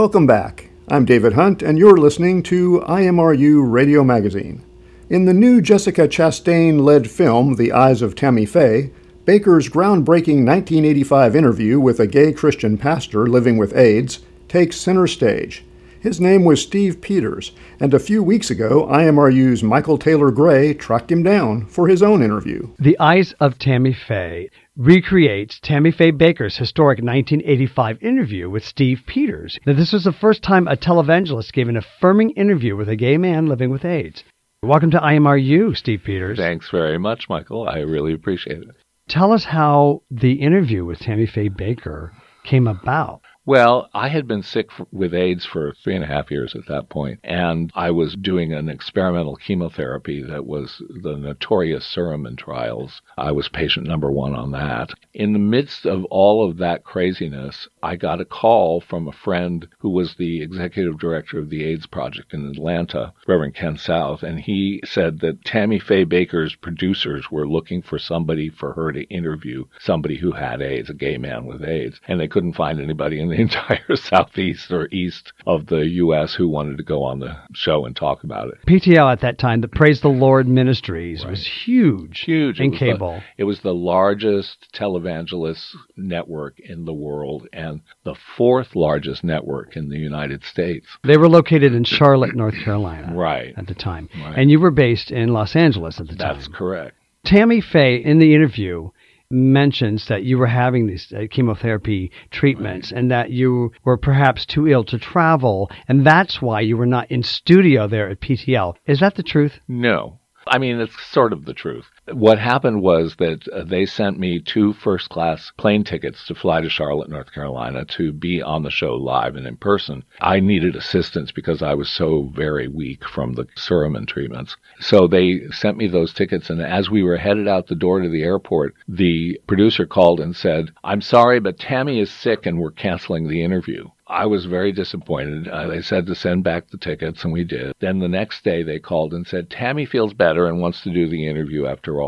Welcome 0.00 0.26
back. 0.26 0.70
I'm 0.88 1.04
David 1.04 1.34
Hunt, 1.34 1.62
and 1.62 1.78
you're 1.78 1.98
listening 1.98 2.42
to 2.44 2.82
IMRU 2.88 3.70
Radio 3.70 4.02
Magazine. 4.02 4.64
In 5.10 5.26
the 5.26 5.34
new 5.34 5.60
Jessica 5.60 6.08
Chastain 6.08 6.80
led 6.80 7.10
film, 7.10 7.56
The 7.56 7.72
Eyes 7.72 8.00
of 8.00 8.14
Tammy 8.14 8.46
Faye, 8.46 8.92
Bakker's 9.26 9.68
groundbreaking 9.68 10.46
1985 10.46 11.36
interview 11.36 11.78
with 11.78 12.00
a 12.00 12.06
gay 12.06 12.32
Christian 12.32 12.78
pastor 12.78 13.26
living 13.26 13.58
with 13.58 13.76
AIDS 13.76 14.20
takes 14.48 14.78
center 14.78 15.06
stage. 15.06 15.66
His 16.00 16.18
name 16.18 16.44
was 16.44 16.62
Steve 16.62 17.02
Peters, 17.02 17.52
and 17.78 17.92
a 17.92 17.98
few 17.98 18.22
weeks 18.22 18.50
ago, 18.50 18.86
IMRU's 18.90 19.62
Michael 19.62 19.98
Taylor 19.98 20.30
Gray 20.30 20.72
tracked 20.72 21.12
him 21.12 21.22
down 21.22 21.66
for 21.66 21.88
his 21.88 22.02
own 22.02 22.22
interview. 22.22 22.70
The 22.78 22.98
Eyes 22.98 23.34
of 23.38 23.58
Tammy 23.58 23.92
Faye 23.92 24.48
recreates 24.80 25.60
Tammy 25.60 25.90
Faye 25.90 26.10
Bakker's 26.10 26.56
historic 26.56 27.00
1985 27.00 28.02
interview 28.02 28.48
with 28.48 28.64
Steve 28.64 29.02
Peters. 29.06 29.58
Now, 29.66 29.74
this 29.74 29.92
was 29.92 30.04
the 30.04 30.12
first 30.12 30.42
time 30.42 30.66
a 30.66 30.74
televangelist 30.74 31.52
gave 31.52 31.68
an 31.68 31.76
affirming 31.76 32.30
interview 32.30 32.74
with 32.74 32.88
a 32.88 32.96
gay 32.96 33.18
man 33.18 33.44
living 33.44 33.68
with 33.68 33.84
AIDS. 33.84 34.24
Welcome 34.62 34.90
to 34.92 34.98
IMRU, 34.98 35.76
Steve 35.76 36.00
Peters. 36.02 36.38
Thanks 36.38 36.70
very 36.70 36.96
much, 36.96 37.28
Michael. 37.28 37.68
I 37.68 37.80
really 37.80 38.14
appreciate 38.14 38.62
it. 38.62 38.68
Tell 39.06 39.32
us 39.32 39.44
how 39.44 40.00
the 40.10 40.40
interview 40.40 40.86
with 40.86 41.00
Tammy 41.00 41.26
Faye 41.26 41.48
Baker 41.48 42.14
came 42.44 42.66
about. 42.66 43.20
Well, 43.46 43.88
I 43.94 44.08
had 44.08 44.28
been 44.28 44.42
sick 44.42 44.68
f- 44.70 44.86
with 44.92 45.14
AIDS 45.14 45.46
for 45.46 45.72
three 45.82 45.94
and 45.94 46.04
a 46.04 46.06
half 46.06 46.30
years 46.30 46.54
at 46.54 46.66
that 46.66 46.90
point, 46.90 47.20
and 47.24 47.72
I 47.74 47.90
was 47.90 48.14
doing 48.14 48.52
an 48.52 48.68
experimental 48.68 49.34
chemotherapy 49.34 50.22
that 50.22 50.44
was 50.46 50.82
the 50.88 51.16
notorious 51.16 51.84
Suramin 51.84 52.36
trials. 52.36 53.00
I 53.16 53.32
was 53.32 53.48
patient 53.48 53.86
number 53.86 54.12
one 54.12 54.34
on 54.34 54.50
that. 54.52 54.90
In 55.14 55.32
the 55.32 55.38
midst 55.38 55.86
of 55.86 56.04
all 56.04 56.48
of 56.48 56.58
that 56.58 56.84
craziness, 56.84 57.66
I 57.82 57.96
got 57.96 58.20
a 58.20 58.26
call 58.26 58.82
from 58.82 59.08
a 59.08 59.12
friend 59.12 59.66
who 59.78 59.88
was 59.88 60.14
the 60.14 60.42
executive 60.42 60.98
director 60.98 61.38
of 61.38 61.48
the 61.48 61.64
AIDS 61.64 61.86
Project 61.86 62.34
in 62.34 62.46
Atlanta, 62.46 63.14
Reverend 63.26 63.54
Ken 63.54 63.78
South, 63.78 64.22
and 64.22 64.38
he 64.38 64.82
said 64.84 65.20
that 65.20 65.44
Tammy 65.46 65.78
Faye 65.78 66.04
Bakker's 66.04 66.54
producers 66.56 67.30
were 67.30 67.48
looking 67.48 67.80
for 67.80 67.98
somebody 67.98 68.50
for 68.50 68.74
her 68.74 68.92
to 68.92 69.02
interview 69.04 69.64
somebody 69.78 70.18
who 70.18 70.32
had 70.32 70.60
AIDS, 70.60 70.90
a 70.90 70.94
gay 70.94 71.16
man 71.16 71.46
with 71.46 71.64
AIDS, 71.64 72.00
and 72.06 72.20
they 72.20 72.28
couldn't 72.28 72.52
find 72.52 72.78
anybody 72.78 73.18
in 73.18 73.30
the 73.30 73.39
entire 73.40 73.84
southeast 73.96 74.70
or 74.70 74.88
east 74.92 75.32
of 75.46 75.66
the 75.66 75.86
U.S. 75.86 76.34
who 76.34 76.48
wanted 76.48 76.76
to 76.78 76.82
go 76.84 77.02
on 77.02 77.18
the 77.20 77.36
show 77.54 77.84
and 77.86 77.94
talk 77.96 78.22
about 78.24 78.48
it. 78.48 78.58
PTL 78.66 79.10
at 79.12 79.20
that 79.20 79.38
time, 79.38 79.60
the 79.60 79.68
Praise 79.68 80.00
the 80.00 80.08
Lord 80.08 80.46
Ministries, 80.48 81.24
was 81.24 81.46
huge, 81.64 82.20
Huge. 82.20 82.60
It 82.60 82.64
in 82.64 82.70
the- 82.72 82.76
cable. 82.78 83.22
it 83.38 83.44
was 83.44 83.60
the 83.60 83.74
largest 83.74 84.68
televangelist 84.74 85.74
network 85.96 86.58
in 86.60 86.84
the 86.84 86.92
world 86.92 87.46
and 87.52 87.80
the 88.04 88.14
fourth 88.36 88.74
largest 88.76 89.24
network 89.24 89.76
in 89.76 89.88
the 89.88 89.98
United 89.98 90.44
States. 90.44 90.86
They 91.04 91.16
were 91.16 91.28
located 91.28 91.74
in 91.74 91.84
Charlotte, 91.84 92.34
North 92.34 92.54
Carolina 92.64 93.12
Right. 93.14 93.54
at 93.56 93.66
the 93.66 93.74
time. 93.74 94.08
Right. 94.20 94.38
And 94.38 94.50
you 94.50 94.60
were 94.60 94.70
based 94.70 95.10
in 95.10 95.32
Los 95.32 95.56
Angeles 95.56 96.00
at 96.00 96.08
the 96.08 96.16
time. 96.16 96.34
That's 96.36 96.48
correct. 96.48 96.96
Tammy 97.24 97.60
Faye, 97.60 97.96
in 97.96 98.18
the 98.18 98.34
interview, 98.34 98.90
mentions 99.30 100.08
that 100.08 100.24
you 100.24 100.38
were 100.38 100.46
having 100.46 100.86
these 100.86 101.12
uh, 101.12 101.22
chemotherapy 101.30 102.10
treatments 102.30 102.92
and 102.92 103.10
that 103.10 103.30
you 103.30 103.72
were 103.84 103.96
perhaps 103.96 104.44
too 104.44 104.66
ill 104.66 104.84
to 104.84 104.98
travel, 104.98 105.70
and 105.88 106.04
that's 106.04 106.42
why 106.42 106.60
you 106.60 106.76
were 106.76 106.86
not 106.86 107.10
in 107.10 107.22
studio 107.22 107.86
there 107.86 108.08
at 108.08 108.20
PTL. 108.20 108.74
Is 108.86 109.00
that 109.00 109.14
the 109.14 109.22
truth? 109.22 109.60
No. 109.68 110.18
I 110.46 110.58
mean, 110.58 110.80
it's 110.80 110.94
sort 111.12 111.32
of 111.32 111.44
the 111.44 111.54
truth. 111.54 111.84
What 112.12 112.38
happened 112.38 112.82
was 112.82 113.16
that 113.16 113.46
uh, 113.48 113.64
they 113.64 113.86
sent 113.86 114.18
me 114.18 114.40
two 114.40 114.72
first 114.72 115.08
class 115.10 115.52
plane 115.56 115.84
tickets 115.84 116.26
to 116.26 116.34
fly 116.34 116.60
to 116.60 116.68
Charlotte, 116.68 117.08
North 117.10 117.32
Carolina 117.32 117.84
to 117.96 118.12
be 118.12 118.42
on 118.42 118.62
the 118.62 118.70
show 118.70 118.96
live 118.96 119.36
and 119.36 119.46
in 119.46 119.56
person. 119.56 120.04
I 120.20 120.40
needed 120.40 120.76
assistance 120.76 121.30
because 121.30 121.62
I 121.62 121.74
was 121.74 121.88
so 121.88 122.30
very 122.34 122.68
weak 122.68 123.06
from 123.06 123.34
the 123.34 123.44
Suramin 123.56 124.06
treatments. 124.06 124.56
So 124.80 125.06
they 125.06 125.48
sent 125.50 125.76
me 125.76 125.86
those 125.86 126.12
tickets, 126.12 126.50
and 126.50 126.60
as 126.60 126.90
we 126.90 127.02
were 127.02 127.16
headed 127.16 127.48
out 127.48 127.66
the 127.66 127.74
door 127.74 128.00
to 128.00 128.08
the 128.08 128.22
airport, 128.22 128.74
the 128.88 129.40
producer 129.46 129.86
called 129.86 130.20
and 130.20 130.34
said, 130.34 130.72
I'm 130.82 131.00
sorry, 131.00 131.40
but 131.40 131.58
Tammy 131.58 132.00
is 132.00 132.10
sick 132.10 132.46
and 132.46 132.58
we're 132.58 132.70
canceling 132.70 133.28
the 133.28 133.42
interview. 133.42 133.88
I 134.10 134.26
was 134.26 134.44
very 134.46 134.72
disappointed. 134.72 135.46
Uh, 135.46 135.68
they 135.68 135.82
said 135.82 136.06
to 136.06 136.16
send 136.16 136.42
back 136.42 136.68
the 136.68 136.78
tickets, 136.78 137.22
and 137.22 137.32
we 137.32 137.44
did. 137.44 137.74
Then 137.78 138.00
the 138.00 138.08
next 138.08 138.42
day, 138.42 138.64
they 138.64 138.80
called 138.80 139.14
and 139.14 139.24
said, 139.24 139.48
Tammy 139.48 139.86
feels 139.86 140.14
better 140.14 140.48
and 140.48 140.60
wants 140.60 140.82
to 140.82 140.90
do 140.90 141.08
the 141.08 141.28
interview 141.28 141.66
after 141.66 141.99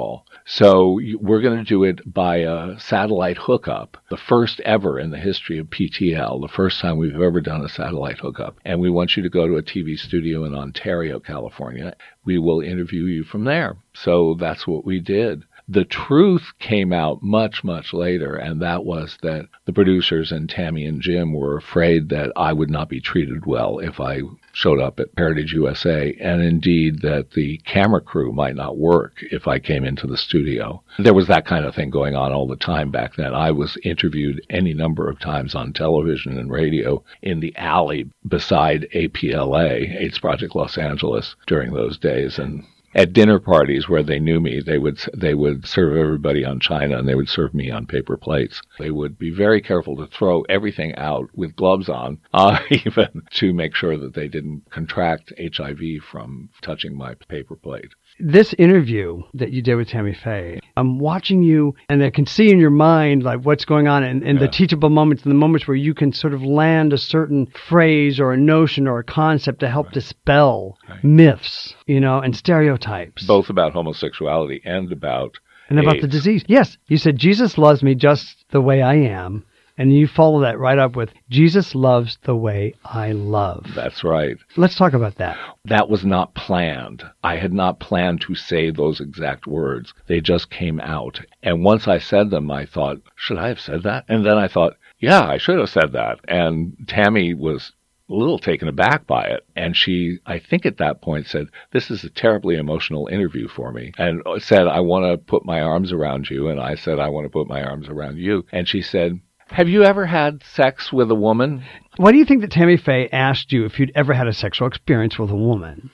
So 0.44 1.00
we're 1.20 1.40
going 1.40 1.59
to 1.59 1.64
do 1.64 1.85
it 1.85 2.00
by 2.12 2.38
a 2.38 2.78
satellite 2.78 3.38
hookup, 3.38 3.96
the 4.11 4.16
first 4.16 4.61
ever 4.61 4.98
in 4.98 5.11
the 5.11 5.18
history 5.18 5.59
of 5.59 5.68
PTL, 5.68 6.40
the 6.40 6.52
first 6.52 6.81
time 6.81 6.98
we've 6.98 7.20
ever 7.20 7.40
done 7.40 7.64
a 7.64 7.68
satellite 7.68 8.18
hookup. 8.18 8.59
And 8.64 8.81
we 8.81 8.90
want 8.90 9.16
you 9.16 9.22
to 9.22 9.28
go 9.28 9.46
to 9.46 9.57
a 9.57 9.62
TV 9.62 9.98
studio 9.98 10.44
in 10.44 10.55
Ontario, 10.55 11.20
California. 11.20 11.94
We 12.24 12.38
will 12.38 12.61
interview 12.61 13.05
you 13.05 13.24
from 13.24 13.44
there. 13.44 13.76
So 13.94 14.37
that's 14.38 14.66
what 14.66 14.85
we 14.85 15.00
did. 15.00 15.44
The 15.72 15.87
truth 15.87 16.52
came 16.58 16.92
out 16.92 17.22
much, 17.22 17.64
much 17.64 17.94
later, 17.94 18.37
and 18.37 18.61
that 18.61 18.85
was 18.85 19.16
that 19.22 19.46
the 19.64 19.72
producers 19.72 20.30
and 20.30 20.46
Tammy 20.46 20.85
and 20.85 21.00
Jim 21.00 21.32
were 21.32 21.56
afraid 21.56 22.11
that 22.11 22.30
I 22.37 22.52
would 22.52 22.68
not 22.68 22.90
be 22.90 23.00
treated 23.00 23.46
well 23.46 23.78
if 23.78 23.98
I 23.98 24.20
showed 24.52 24.78
up 24.78 25.00
at 25.00 25.08
Heritage 25.16 25.54
USA, 25.54 26.14
and 26.20 26.42
indeed 26.42 27.00
that 27.00 27.30
the 27.30 27.56
camera 27.64 28.02
crew 28.02 28.32
might 28.32 28.54
not 28.54 28.76
work 28.76 29.24
if 29.30 29.48
I 29.48 29.58
came 29.58 29.82
into 29.82 30.06
the 30.06 30.18
studio. 30.18 30.82
There 30.98 31.14
was 31.14 31.28
that 31.28 31.46
kind 31.46 31.64
of 31.64 31.74
thing 31.74 31.88
going 31.88 32.14
on 32.14 32.35
all 32.35 32.46
the 32.46 32.56
time 32.56 32.90
back 32.90 33.16
then. 33.16 33.32
I 33.32 33.50
was 33.50 33.78
interviewed 33.82 34.44
any 34.50 34.74
number 34.74 35.08
of 35.08 35.20
times 35.20 35.54
on 35.54 35.72
television 35.72 36.37
and 36.37 36.50
radio 36.50 37.02
in 37.22 37.40
the 37.40 37.56
alley 37.56 38.11
beside 38.28 38.88
APLA, 38.94 40.02
AIDS 40.02 40.18
Project 40.18 40.54
Los 40.54 40.76
Angeles, 40.76 41.35
during 41.46 41.72
those 41.72 41.96
days, 41.96 42.38
and 42.38 42.62
at 42.94 43.12
dinner 43.12 43.38
parties 43.38 43.88
where 43.88 44.02
they 44.02 44.18
knew 44.18 44.40
me, 44.40 44.61
they 44.61 44.78
would 44.78 45.00
they 45.14 45.35
would 45.35 45.66
serve 45.66 45.96
everybody 45.96 46.44
on 46.44 46.61
china 46.61 46.98
and 46.98 47.09
they 47.09 47.14
would 47.14 47.28
serve 47.28 47.55
me 47.55 47.70
on 47.70 47.87
paper 47.87 48.16
plates. 48.16 48.61
They 48.78 48.90
would 48.90 49.18
be 49.18 49.31
very 49.31 49.61
careful 49.61 49.96
to 49.96 50.07
throw 50.07 50.42
everything 50.42 50.94
out 50.96 51.31
with 51.35 51.57
gloves 51.57 51.88
on, 51.88 52.18
uh, 52.35 52.59
even 52.70 53.22
to 53.35 53.52
make 53.52 53.74
sure 53.74 53.96
that 53.96 54.14
they 54.14 54.28
didn't 54.28 54.70
contract 54.70 55.33
HIV 55.38 56.02
from 56.11 56.50
touching 56.61 56.96
my 56.96 57.14
paper 57.28 57.57
plate. 57.57 57.92
This 58.18 58.55
interview 58.55 59.22
that 59.35 59.53
you 59.53 59.62
did 59.62 59.75
with 59.77 59.88
Tammy 59.88 60.14
Faye, 60.14 60.61
I'm 60.77 60.98
watching 60.98 61.42
you 61.42 61.75
and 61.88 62.03
I 62.03 62.11
can 62.11 62.27
see 62.27 62.51
in 62.51 62.59
your 62.59 62.70
mind 62.70 63.22
like 63.22 63.40
what's 63.40 63.64
going 63.64 63.88
on 63.88 64.03
and, 64.05 64.22
and 64.22 64.38
the 64.38 64.48
teachable 64.48 64.90
moments 64.90 65.22
and 65.22 65.31
the 65.31 65.37
moments 65.37 65.66
where 65.66 65.77
you 65.77 65.94
can 65.94 66.12
sort 66.12 66.35
of 66.35 66.42
land 66.42 66.92
a 66.92 66.98
certain 66.98 67.46
phrase 67.68 68.20
or 68.20 68.33
a 68.33 68.37
notion 68.37 68.87
or 68.87 68.98
a 68.98 69.05
concept 69.05 69.61
to 69.61 69.68
help 69.68 69.92
dispel 69.92 70.79
myths, 71.03 71.75
you 71.87 72.01
know, 72.01 72.18
and 72.18 72.37
stereotypes. 72.37 73.27
Both 73.27 73.51
about 73.51 73.72
homosexuality 73.72 74.61
and 74.64 74.92
about 74.92 75.38
and 75.68 75.81
about 75.81 76.01
the 76.01 76.09
disease. 76.09 76.44
Yes, 76.46 76.77
you 76.87 76.98
said 76.98 77.16
Jesus 77.16 77.57
loves 77.57 77.83
me 77.83 77.94
just 77.94 78.44
the 78.51 78.61
way 78.61 78.83
I 78.83 78.94
am. 78.94 79.44
And 79.83 79.92
you 79.92 80.07
follow 80.07 80.42
that 80.42 80.61
right 80.61 80.79
up 80.79 80.95
with 80.95 81.11
Jesus 81.29 81.75
loves 81.75 82.16
the 82.23 82.37
way 82.37 82.75
I 82.85 83.11
love. 83.11 83.66
That's 83.75 84.05
right. 84.05 84.37
Let's 84.57 84.77
talk 84.77 84.92
about 84.92 85.16
that. 85.16 85.37
That 85.64 85.88
was 85.88 86.05
not 86.05 86.37
planned. 86.37 87.03
I 87.25 87.35
had 87.35 87.53
not 87.53 87.81
planned 87.81 88.21
to 88.21 88.37
say 88.37 88.71
those 88.71 89.01
exact 89.01 89.49
words. 89.49 89.92
They 90.07 90.21
just 90.21 90.51
came 90.51 90.79
out. 90.79 91.21
And 91.42 91.64
once 91.64 91.88
I 91.88 91.99
said 91.99 92.31
them, 92.31 92.49
I 92.49 92.64
thought, 92.64 92.99
should 93.16 93.38
I 93.38 93.49
have 93.49 93.59
said 93.59 93.83
that? 93.83 94.05
And 94.09 94.25
then 94.25 94.38
I 94.38 94.47
thought, 94.47 94.77
yeah, 95.01 95.27
I 95.27 95.37
should 95.37 95.59
have 95.59 95.68
said 95.68 95.90
that. 95.95 96.21
And 96.29 96.77
Tammy 96.87 97.35
was 97.35 97.73
a 98.09 98.14
little 98.14 98.38
taken 98.38 98.68
aback 98.68 99.09
by 99.09 99.25
it. 99.25 99.45
And 99.57 99.77
she, 99.77 100.21
I 100.27 100.38
think 100.38 100.64
at 100.64 100.77
that 100.77 101.03
point 101.03 101.27
said, 101.27 101.49
this 101.73 101.90
is 101.90 102.05
a 102.05 102.11
terribly 102.11 102.55
emotional 102.55 103.09
interview 103.09 103.49
for 103.49 103.73
me. 103.73 103.92
And 103.99 104.23
said, 104.38 104.68
I 104.68 104.79
want 104.79 105.07
to 105.07 105.18
put 105.18 105.45
my 105.45 105.61
arms 105.61 105.90
around 105.92 106.31
you. 106.31 106.51
And 106.51 106.61
I 106.61 106.77
said, 106.77 107.01
I 107.01 107.09
want 107.09 107.25
to 107.25 107.31
put 107.31 107.49
my 107.49 107.64
arms 107.64 107.88
around 107.88 108.18
you. 108.18 108.47
And 108.53 108.68
she 108.68 108.81
said, 108.81 109.18
have 109.48 109.68
you 109.68 109.85
ever 109.85 110.07
had 110.07 110.42
sex 110.42 110.92
with 110.92 111.11
a 111.11 111.14
woman? 111.14 111.64
Why 111.96 112.12
do 112.12 112.18
you 112.18 112.24
think 112.24 112.40
that 112.40 112.50
Tammy 112.50 112.76
Faye 112.76 113.09
asked 113.11 113.52
you 113.52 113.64
if 113.64 113.78
you'd 113.78 113.92
ever 113.94 114.14
had 114.14 114.26
a 114.26 114.33
sexual 114.33 114.68
experience 114.68 115.18
with 115.18 115.31
a 115.31 115.37
woman? 115.37 115.90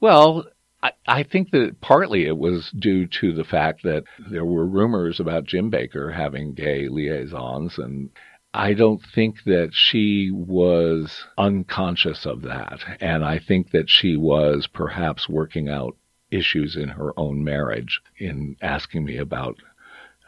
Well, 0.00 0.46
I, 0.82 0.92
I 1.06 1.22
think 1.22 1.50
that 1.50 1.80
partly 1.80 2.26
it 2.26 2.38
was 2.38 2.70
due 2.70 3.06
to 3.06 3.32
the 3.32 3.44
fact 3.44 3.82
that 3.84 4.04
there 4.30 4.44
were 4.44 4.66
rumors 4.66 5.20
about 5.20 5.44
Jim 5.44 5.70
Bakker 5.70 6.14
having 6.14 6.54
gay 6.54 6.88
liaisons, 6.88 7.78
and 7.78 8.10
I 8.52 8.74
don't 8.74 9.02
think 9.14 9.44
that 9.44 9.70
she 9.72 10.30
was 10.30 11.24
unconscious 11.36 12.24
of 12.24 12.42
that. 12.42 12.80
And 13.00 13.24
I 13.24 13.38
think 13.38 13.70
that 13.72 13.90
she 13.90 14.16
was 14.16 14.66
perhaps 14.66 15.28
working 15.28 15.68
out 15.68 15.96
issues 16.30 16.76
in 16.76 16.88
her 16.90 17.18
own 17.18 17.42
marriage 17.42 18.00
in 18.18 18.56
asking 18.60 19.04
me 19.04 19.16
about 19.16 19.56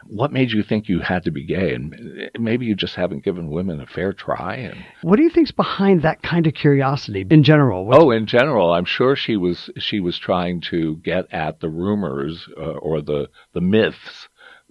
what 0.09 0.31
made 0.31 0.51
you 0.51 0.63
think 0.63 0.87
you 0.89 0.99
had 0.99 1.23
to 1.23 1.31
be 1.31 1.43
gay 1.45 1.73
and 1.73 2.29
maybe 2.39 2.65
you 2.65 2.75
just 2.75 2.95
haven't 2.95 3.23
given 3.23 3.49
women 3.49 3.79
a 3.79 3.85
fair 3.85 4.13
try 4.13 4.55
and 4.55 4.83
What 5.01 5.17
do 5.17 5.23
you 5.23 5.29
think's 5.29 5.51
behind 5.51 6.01
that 6.03 6.21
kind 6.21 6.47
of 6.47 6.53
curiosity 6.53 7.25
in 7.29 7.43
general? 7.43 7.85
What's- 7.85 8.03
oh 8.03 8.11
in 8.11 8.25
general 8.25 8.73
i'm 8.73 8.85
sure 8.85 9.15
she 9.15 9.35
was 9.37 9.69
she 9.77 9.99
was 9.99 10.17
trying 10.17 10.61
to 10.61 10.97
get 10.97 11.31
at 11.31 11.59
the 11.59 11.69
rumors 11.69 12.47
uh, 12.57 12.61
or 12.61 13.01
the 13.01 13.29
the 13.53 13.61
myths 13.61 14.27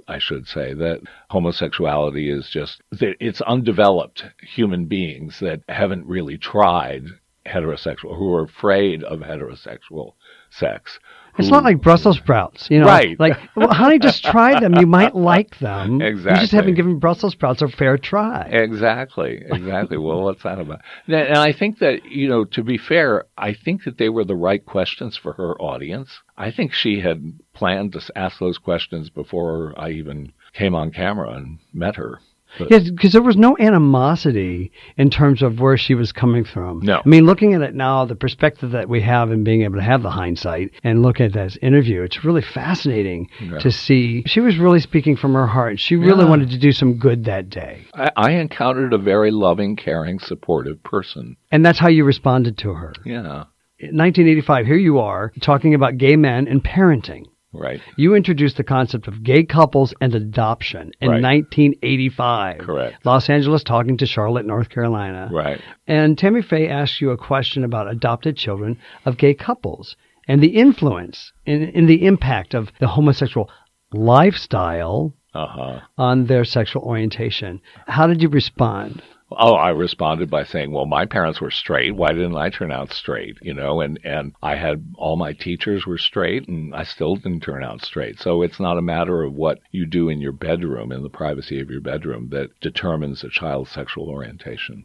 I 0.08 0.18
should 0.18 0.46
say 0.46 0.74
that 0.74 1.00
homosexuality 1.30 2.30
is 2.30 2.48
just 2.50 2.82
that 2.92 3.16
it's 3.18 3.40
undeveloped 3.40 4.24
human 4.42 4.84
beings 4.84 5.40
that 5.40 5.62
haven't 5.68 6.06
really 6.06 6.36
tried 6.38 7.06
heterosexual 7.46 8.16
who 8.16 8.32
are 8.34 8.44
afraid 8.44 9.02
of 9.04 9.20
heterosexual 9.20 10.12
sex. 10.50 10.98
It's 11.38 11.50
not 11.50 11.64
like 11.64 11.80
Brussels 11.80 12.16
sprouts, 12.16 12.68
you 12.70 12.80
know. 12.80 12.86
Right. 12.86 13.18
Like, 13.18 13.36
well, 13.54 13.72
honey, 13.72 13.98
just 13.98 14.24
try 14.24 14.58
them. 14.58 14.74
You 14.74 14.86
might 14.86 15.14
like 15.14 15.58
them. 15.58 16.00
Exactly. 16.00 16.32
You 16.32 16.40
just 16.40 16.52
haven't 16.52 16.74
given 16.74 16.98
Brussels 16.98 17.32
sprouts 17.32 17.62
a 17.62 17.68
fair 17.68 17.98
try. 17.98 18.48
Exactly, 18.50 19.42
exactly. 19.46 19.98
well, 19.98 20.22
what's 20.22 20.42
that 20.42 20.58
about? 20.58 20.80
And 21.06 21.38
I 21.38 21.52
think 21.52 21.78
that, 21.80 22.04
you 22.06 22.28
know, 22.28 22.44
to 22.44 22.62
be 22.62 22.78
fair, 22.78 23.24
I 23.36 23.54
think 23.54 23.84
that 23.84 23.98
they 23.98 24.08
were 24.08 24.24
the 24.24 24.36
right 24.36 24.64
questions 24.64 25.16
for 25.16 25.32
her 25.34 25.60
audience. 25.60 26.20
I 26.36 26.50
think 26.50 26.72
she 26.72 27.00
had 27.00 27.38
planned 27.54 27.92
to 27.92 28.00
ask 28.14 28.38
those 28.38 28.58
questions 28.58 29.10
before 29.10 29.74
I 29.76 29.90
even 29.90 30.32
came 30.52 30.74
on 30.74 30.90
camera 30.90 31.32
and 31.32 31.58
met 31.72 31.96
her. 31.96 32.20
But- 32.58 32.70
Yes, 32.70 32.90
because 32.90 33.12
there 33.12 33.22
was 33.22 33.36
no 33.36 33.56
animosity 33.58 34.72
in 34.96 35.10
terms 35.10 35.42
of 35.42 35.60
where 35.60 35.76
she 35.76 35.94
was 35.94 36.12
coming 36.12 36.44
from. 36.44 36.80
No. 36.80 37.02
I 37.04 37.08
mean, 37.08 37.26
looking 37.26 37.54
at 37.54 37.62
it 37.62 37.74
now, 37.74 38.04
the 38.04 38.14
perspective 38.16 38.70
that 38.72 38.88
we 38.88 39.00
have 39.02 39.30
and 39.30 39.44
being 39.44 39.62
able 39.62 39.76
to 39.76 39.82
have 39.82 40.02
the 40.02 40.10
hindsight 40.10 40.70
and 40.84 41.02
look 41.02 41.20
at 41.20 41.32
this 41.32 41.56
interview, 41.62 42.02
it's 42.02 42.24
really 42.24 42.42
fascinating 42.42 43.28
Yeah. 43.40 43.58
to 43.58 43.70
see. 43.70 44.22
She 44.26 44.40
was 44.40 44.58
really 44.58 44.80
speaking 44.80 45.16
from 45.16 45.34
her 45.34 45.46
heart. 45.46 45.78
She 45.78 45.96
really 45.96 46.24
Yeah. 46.24 46.30
wanted 46.30 46.50
to 46.50 46.58
do 46.58 46.72
some 46.72 46.94
good 46.94 47.24
that 47.24 47.48
day. 47.50 47.82
I, 47.94 48.10
I 48.16 48.30
encountered 48.32 48.92
a 48.92 48.98
very 48.98 49.30
loving, 49.30 49.76
caring, 49.76 50.18
supportive 50.18 50.82
person. 50.82 51.36
And 51.52 51.64
that's 51.64 51.78
how 51.78 51.88
you 51.88 52.04
responded 52.04 52.58
to 52.58 52.72
her. 52.74 52.92
Yeah, 53.04 53.44
In 53.78 53.96
1985, 53.96 54.66
here 54.66 54.76
you 54.76 54.98
are 54.98 55.32
talking 55.40 55.74
about 55.74 55.98
gay 55.98 56.16
men 56.16 56.48
and 56.48 56.62
parenting. 56.64 57.24
Right. 57.58 57.80
You 57.96 58.14
introduced 58.14 58.56
the 58.56 58.64
concept 58.64 59.08
of 59.08 59.22
gay 59.22 59.42
couples 59.44 59.92
and 60.00 60.14
adoption 60.14 60.92
in 61.00 61.10
Right. 61.10 61.22
1985. 61.22 62.58
Correct. 62.58 63.04
Los 63.04 63.28
Angeles 63.28 63.62
talking 63.62 63.96
to 63.98 64.06
Charlotte, 64.06 64.46
North 64.46 64.68
Carolina. 64.68 65.28
Right. 65.32 65.60
And 65.86 66.16
Tammy 66.18 66.42
Faye 66.42 66.68
asked 66.68 67.00
you 67.00 67.10
a 67.10 67.16
question 67.16 67.64
about 67.64 67.90
adopted 67.90 68.36
children 68.36 68.78
of 69.04 69.16
gay 69.18 69.34
couples 69.34 69.96
and 70.28 70.42
the 70.42 70.56
influence 70.56 71.32
and, 71.46 71.62
and 71.74 71.88
the 71.88 72.04
impact 72.06 72.54
of 72.54 72.70
the 72.80 72.88
homosexual 72.88 73.48
lifestyle 73.92 75.12
Uh 75.34 75.46
huh. 75.46 75.80
on 75.98 76.26
their 76.26 76.44
sexual 76.44 76.82
orientation. 76.82 77.60
How 77.86 78.06
did 78.06 78.22
you 78.22 78.28
respond? 78.28 79.02
Oh, 79.30 79.54
I 79.54 79.70
responded 79.70 80.30
by 80.30 80.44
saying, 80.44 80.70
"Well, 80.70 80.86
my 80.86 81.04
parents 81.04 81.40
were 81.40 81.50
straight. 81.50 81.96
Why 81.96 82.12
didn't 82.12 82.36
I 82.36 82.48
turn 82.48 82.70
out 82.70 82.92
straight?" 82.92 83.38
You 83.42 83.54
know, 83.54 83.80
and 83.80 83.98
and 84.04 84.34
I 84.42 84.54
had 84.54 84.94
all 84.96 85.16
my 85.16 85.32
teachers 85.32 85.84
were 85.84 85.98
straight, 85.98 86.46
and 86.46 86.74
I 86.74 86.84
still 86.84 87.16
didn't 87.16 87.40
turn 87.40 87.64
out 87.64 87.84
straight. 87.84 88.20
So 88.20 88.42
it's 88.42 88.60
not 88.60 88.78
a 88.78 88.82
matter 88.82 89.24
of 89.24 89.34
what 89.34 89.58
you 89.72 89.84
do 89.84 90.08
in 90.08 90.20
your 90.20 90.32
bedroom, 90.32 90.92
in 90.92 91.02
the 91.02 91.10
privacy 91.10 91.60
of 91.60 91.70
your 91.70 91.80
bedroom, 91.80 92.28
that 92.30 92.50
determines 92.60 93.24
a 93.24 93.28
child's 93.28 93.70
sexual 93.70 94.08
orientation. 94.08 94.84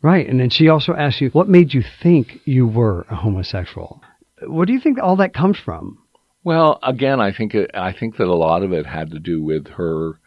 Right. 0.00 0.28
And 0.28 0.38
then 0.38 0.50
she 0.50 0.68
also 0.68 0.94
asked 0.94 1.22
you, 1.22 1.30
what 1.30 1.48
made 1.48 1.72
you 1.72 1.82
think 1.82 2.40
you 2.44 2.66
were 2.66 3.06
a 3.10 3.16
homosexual? 3.16 4.02
What 4.42 4.66
do 4.66 4.74
you 4.74 4.80
think 4.80 4.98
all 4.98 5.16
that 5.16 5.32
comes 5.32 5.58
from? 5.58 5.98
Well, 6.42 6.78
again, 6.82 7.20
I 7.20 7.32
think 7.32 7.54
it, 7.54 7.70
I 7.72 7.92
think 7.92 8.18
that 8.18 8.28
a 8.28 8.34
lot 8.34 8.62
of 8.62 8.72
it 8.72 8.84
had 8.84 9.12
to 9.12 9.18
do 9.18 9.42
with 9.42 9.66
her 9.68 10.20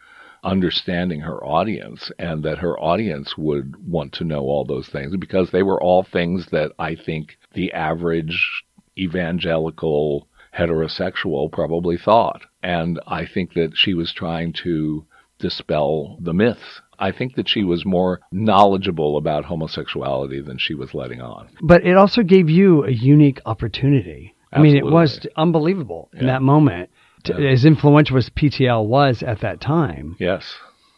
understanding 0.44 1.20
her 1.20 1.42
audience 1.44 2.10
and 2.18 2.42
that 2.44 2.58
her 2.58 2.78
audience 2.78 3.36
would 3.36 3.74
want 3.86 4.12
to 4.14 4.24
know 4.24 4.40
all 4.42 4.64
those 4.64 4.88
things 4.88 5.16
because 5.16 5.50
they 5.50 5.62
were 5.62 5.82
all 5.82 6.02
things 6.02 6.46
that 6.52 6.72
I 6.78 6.94
think 6.94 7.36
the 7.54 7.72
average 7.72 8.64
evangelical 8.96 10.28
heterosexual 10.56 11.50
probably 11.50 11.96
thought. 11.96 12.42
And 12.62 12.98
I 13.06 13.26
think 13.26 13.54
that 13.54 13.72
she 13.74 13.94
was 13.94 14.12
trying 14.12 14.52
to 14.64 15.04
dispel 15.38 16.18
the 16.20 16.32
myths. 16.34 16.80
I 16.98 17.12
think 17.12 17.36
that 17.36 17.48
she 17.48 17.62
was 17.62 17.84
more 17.86 18.20
knowledgeable 18.32 19.16
about 19.16 19.44
homosexuality 19.44 20.40
than 20.40 20.58
she 20.58 20.74
was 20.74 20.94
letting 20.94 21.20
on. 21.20 21.48
But 21.62 21.86
it 21.86 21.96
also 21.96 22.22
gave 22.24 22.50
you 22.50 22.84
a 22.84 22.90
unique 22.90 23.40
opportunity. 23.46 24.34
I 24.52 24.60
mean, 24.60 24.76
it 24.76 24.84
was 24.84 25.16
Absolutely. 25.16 25.32
unbelievable 25.36 26.08
in 26.14 26.20
Yeah. 26.26 26.32
that 26.32 26.42
moment, 26.42 26.90
Yeah. 27.28 27.48
as 27.50 27.64
influential 27.64 28.16
as 28.16 28.28
PTL 28.30 28.86
was 28.86 29.22
at 29.22 29.40
that 29.40 29.60
time. 29.60 30.16
Yes. 30.18 30.44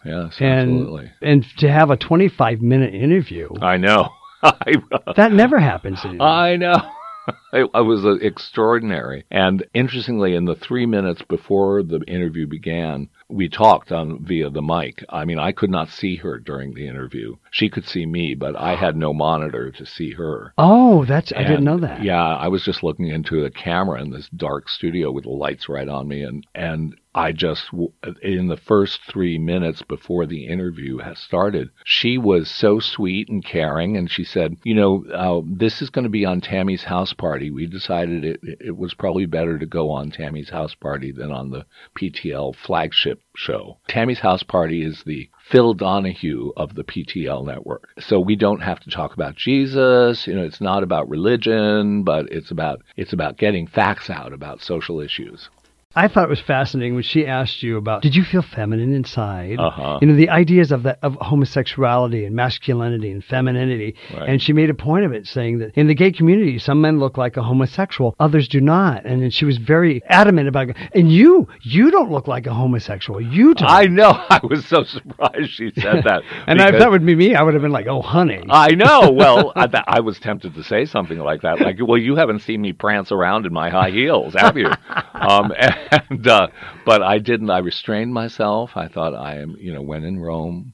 Yes, 0.05 0.37
And, 0.41 0.81
absolutely. 0.81 1.11
and 1.21 1.45
to 1.59 1.71
have 1.71 1.91
a 1.91 1.97
25 1.97 2.63
minute 2.63 2.95
interview, 2.95 3.49
I 3.61 3.77
know. 3.77 4.09
I, 4.43 4.77
that 5.17 5.33
never 5.33 5.59
happens 5.59 6.03
anymore. 6.05 6.27
I 6.27 6.57
know. 6.57 6.77
It, 7.53 7.69
it 7.75 7.85
was 7.85 8.05
uh, 8.05 8.15
extraordinary. 8.15 9.25
And 9.31 9.65
interestingly, 9.75 10.35
in 10.35 10.47
the 10.47 10.57
three 10.57 10.87
minutes 10.87 11.23
before 11.29 11.83
the 11.85 12.01
interview 12.09 12.47
began, 12.49 13.09
we 13.31 13.49
talked 13.49 13.93
on 13.93 14.25
via 14.25 14.51
the 14.51 14.63
mic. 14.63 15.05
I 15.09 15.25
mean, 15.25 15.39
I 15.39 15.53
could 15.53 15.71
not 15.71 15.89
see 15.89 16.17
her 16.17 16.39
during 16.39 16.75
the 16.75 16.87
interview. 16.87 17.37
She 17.51 17.69
could 17.69 17.87
see 17.87 18.07
me, 18.07 18.35
but 18.35 18.57
I 18.57 18.75
had 18.75 18.97
no 18.97 19.13
monitor 19.13 19.71
to 19.71 19.87
see 19.87 20.13
her. 20.13 20.53
oh, 20.59 21.05
that's, 21.05 21.33
I 21.35 21.43
didn't 21.43 21.65
know 21.65 21.79
that. 21.79 22.03
Yeah, 22.03 22.23
I 22.23 22.49
was 22.49 22.65
just 22.65 22.83
looking 22.83 23.09
into 23.09 23.45
a 23.45 23.51
camera 23.51 24.01
in 24.03 24.11
this 24.11 24.29
dark 24.37 24.69
studio 24.69 25.11
with 25.11 25.25
the 25.25 25.31
lights 25.31 25.69
right 25.69 25.89
on 25.89 26.09
me, 26.09 26.23
and 26.23 26.47
and 26.55 26.95
I 27.15 27.33
just 27.33 27.71
in 28.23 28.47
the 28.47 28.57
first 28.57 29.01
three 29.03 29.37
minutes 29.37 29.83
before 29.83 30.27
the 30.27 30.47
interview 30.47 31.01
started, 31.15 31.71
she 31.85 32.17
was 32.19 32.49
so 32.49 32.79
sweet 32.79 33.29
and 33.29 33.45
caring, 33.45 33.97
and 33.97 34.09
she 34.09 34.23
said, 34.23 34.57
you 34.63 34.75
know, 34.75 35.05
uh, 35.13 35.41
this 35.45 35.83
is 35.83 35.91
going 35.91 36.05
to 36.05 36.09
be 36.09 36.25
on 36.25 36.41
Tammy's 36.41 36.85
house 36.85 37.13
party. 37.13 37.51
We 37.51 37.67
decided 37.67 38.25
it 38.25 38.41
it 38.61 38.77
was 38.77 38.95
probably 38.95 39.27
better 39.27 39.59
to 39.59 39.67
go 39.67 39.91
on 39.91 40.13
Tammy's 40.13 40.51
house 40.51 40.75
party 40.77 41.11
than 41.11 41.33
on 41.33 41.51
the 41.51 41.67
PTL 41.97 42.55
flagship 42.55 43.21
show. 43.35 43.79
Tammy's 43.89 44.21
house 44.21 44.45
party 44.45 44.85
is 44.85 45.03
the 45.03 45.29
Phil 45.43 45.75
Donahue 45.75 46.53
of 46.57 46.77
the 46.77 46.85
PTL 46.85 47.45
network. 47.45 47.89
So 47.99 48.21
we 48.21 48.37
don't 48.37 48.63
have 48.63 48.79
to 48.81 48.91
talk 48.91 49.15
about 49.15 49.35
Jesus, 49.35 50.29
you 50.29 50.35
know, 50.37 50.45
it's 50.45 50.61
not 50.61 50.85
about 50.85 51.09
religion, 51.09 52.05
but 52.05 52.31
it's 52.31 52.53
about 52.53 52.83
it's 52.97 53.13
about 53.13 53.37
getting 53.37 53.67
facts 53.67 54.09
out 54.09 54.33
about 54.33 54.63
social 54.63 55.01
issues. 55.01 55.49
I 55.97 56.07
thought 56.07 56.23
it 56.23 56.31
was 56.31 56.41
fascinating 56.41 56.95
when 56.95 57.03
she 57.03 57.27
asked 57.27 57.65
you 57.65 57.77
about 57.77 58.03
did 58.03 58.15
you 58.15 58.23
feel 58.23 58.43
feminine 58.43 58.95
inside? 58.95 59.59
Uh-huh. 59.59 59.99
You 60.01 60.07
know, 60.07 60.15
the 60.15 60.29
ideas 60.31 60.71
of 60.71 60.85
that 60.85 61.01
of 61.03 61.17
homosexuality 61.21 62.25
and 62.25 62.37
masculinity 62.37 63.11
and 63.11 63.25
femininity. 63.25 63.97
Right. 64.15 64.29
And 64.29 64.41
she 64.41 64.53
made 64.53 64.71
a 64.71 64.75
point 64.75 65.05
of 65.05 65.13
it 65.13 65.27
saying 65.27 65.59
that 65.59 65.75
in 65.75 65.89
the 65.89 65.95
gay 65.97 66.13
community 66.13 66.61
some 66.61 66.81
men 66.81 67.01
look 67.01 67.19
like 67.19 67.37
a 67.37 67.43
homosexual, 67.43 68.15
others 68.21 68.47
do 68.47 68.61
not. 68.61 69.05
And 69.05 69.21
then 69.21 69.31
she 69.31 69.45
was 69.45 69.59
very 69.59 70.01
adamant 70.07 70.47
about 70.47 70.69
it. 70.69 70.77
And 70.95 71.11
you, 71.11 71.49
you 71.63 71.91
don't 71.91 72.13
look 72.13 72.29
like 72.29 72.47
a 72.47 72.55
homosexual. 72.55 73.21
You 73.21 73.55
don't. 73.55 73.69
I 73.69 73.87
know. 73.87 74.11
I 74.31 74.39
was 74.45 74.65
so 74.67 74.85
surprised 74.85 75.51
she 75.51 75.73
said 75.77 76.03
that. 76.05 76.23
and 76.47 76.61
if 76.61 76.79
that 76.79 76.93
would 76.93 77.05
be 77.05 77.17
me, 77.17 77.35
I 77.35 77.43
would 77.43 77.55
have 77.55 77.63
been 77.63 77.73
like, 77.73 77.89
"Oh, 77.89 78.01
honey." 78.01 78.45
I 78.49 78.77
know. 78.77 79.11
Well, 79.21 79.53
I, 79.55 79.67
th- 79.67 79.85
I 79.87 80.01
was 80.01 80.19
tempted 80.19 80.55
to 80.55 80.63
say 80.63 80.87
something 80.87 81.19
like 81.19 81.43
that, 81.43 81.61
like, 81.61 81.77
"Well, 81.81 81.99
you 81.99 82.17
haven't 82.17 82.39
seen 82.41 82.63
me 82.63 82.73
prance 82.73 83.13
around 83.13 83.45
in 83.45 83.53
my 83.53 83.69
high 83.69 83.91
heels, 83.91 84.35
have 84.35 84.57
you?" 84.57 84.71
um, 85.15 85.53
and 85.59 85.75
uh, 86.27 86.49
but 86.85 87.03
I 87.03 87.19
didn't. 87.19 87.51
I 87.51 87.59
restrained 87.59 88.13
myself. 88.13 88.73
I 88.77 88.89
thought 88.89 89.15
I 89.15 89.37
am, 89.41 89.57
you 89.59 89.73
know, 89.73 89.83
when 89.83 90.05
in 90.05 90.19
Rome, 90.21 90.73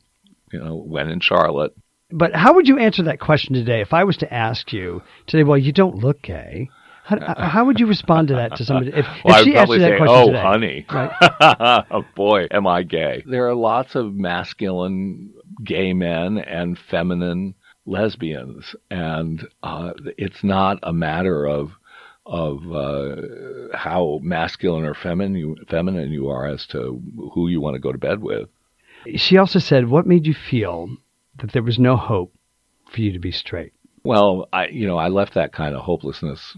you 0.52 0.60
know, 0.62 0.76
when 0.76 1.08
in 1.10 1.20
Charlotte. 1.20 1.72
But 2.10 2.34
how 2.34 2.54
would 2.54 2.68
you 2.68 2.78
answer 2.78 3.02
that 3.04 3.18
question 3.18 3.54
today 3.54 3.80
if 3.80 3.92
I 3.92 4.04
was 4.04 4.16
to 4.18 4.32
ask 4.32 4.72
you 4.72 5.02
today? 5.26 5.42
Well, 5.42 5.58
you 5.58 5.72
don't 5.72 5.96
look 5.96 6.22
gay. 6.22 6.68
How, 7.04 7.18
how 7.36 7.64
would 7.66 7.78
you 7.78 7.86
respond 7.86 8.28
to 8.28 8.34
that 8.34 8.56
to 8.56 8.64
somebody 8.64 8.90
if, 8.92 9.06
Well, 9.24 9.38
if 9.38 9.44
she 9.44 9.54
asked 9.56 9.70
you 9.70 9.78
that 9.78 9.90
say, 9.92 9.96
question 9.96 10.16
"Oh, 10.16 10.26
today? 10.26 10.42
honey, 10.42 10.86
Right. 10.92 11.84
oh, 11.90 12.04
boy, 12.16 12.48
am 12.50 12.66
I 12.66 12.82
gay?" 12.82 13.22
There 13.26 13.46
are 13.48 13.54
lots 13.54 13.94
of 13.94 14.14
masculine 14.14 15.32
gay 15.64 15.92
men 15.92 16.38
and 16.38 16.76
feminine 16.76 17.54
lesbians, 17.86 18.74
and 18.90 19.46
uh, 19.62 19.92
it's 20.18 20.42
not 20.42 20.80
a 20.82 20.92
matter 20.92 21.46
of 21.46 21.70
of 22.26 22.72
uh, 22.72 23.76
how 23.76 24.18
masculine 24.22 24.84
or 24.84 24.94
feminine 24.94 25.36
you, 25.36 25.56
feminine 25.68 26.10
you 26.10 26.28
are 26.28 26.46
as 26.46 26.66
to 26.66 27.00
who 27.32 27.48
you 27.48 27.60
want 27.60 27.74
to 27.74 27.80
go 27.80 27.92
to 27.92 27.98
bed 27.98 28.20
with. 28.20 28.48
She 29.14 29.38
also 29.38 29.60
said, 29.60 29.88
"What 29.88 30.06
made 30.06 30.26
you 30.26 30.34
feel 30.34 30.88
that 31.38 31.52
there 31.52 31.62
was 31.62 31.78
no 31.78 31.96
hope 31.96 32.34
for 32.90 33.00
you 33.00 33.12
to 33.12 33.20
be 33.20 33.30
straight?" 33.30 33.72
Well, 34.02 34.48
I 34.52 34.66
you 34.66 34.86
know 34.86 34.98
I 34.98 35.08
left 35.08 35.34
that 35.34 35.52
kind 35.52 35.74
of 35.74 35.82
hopelessness 35.82 36.56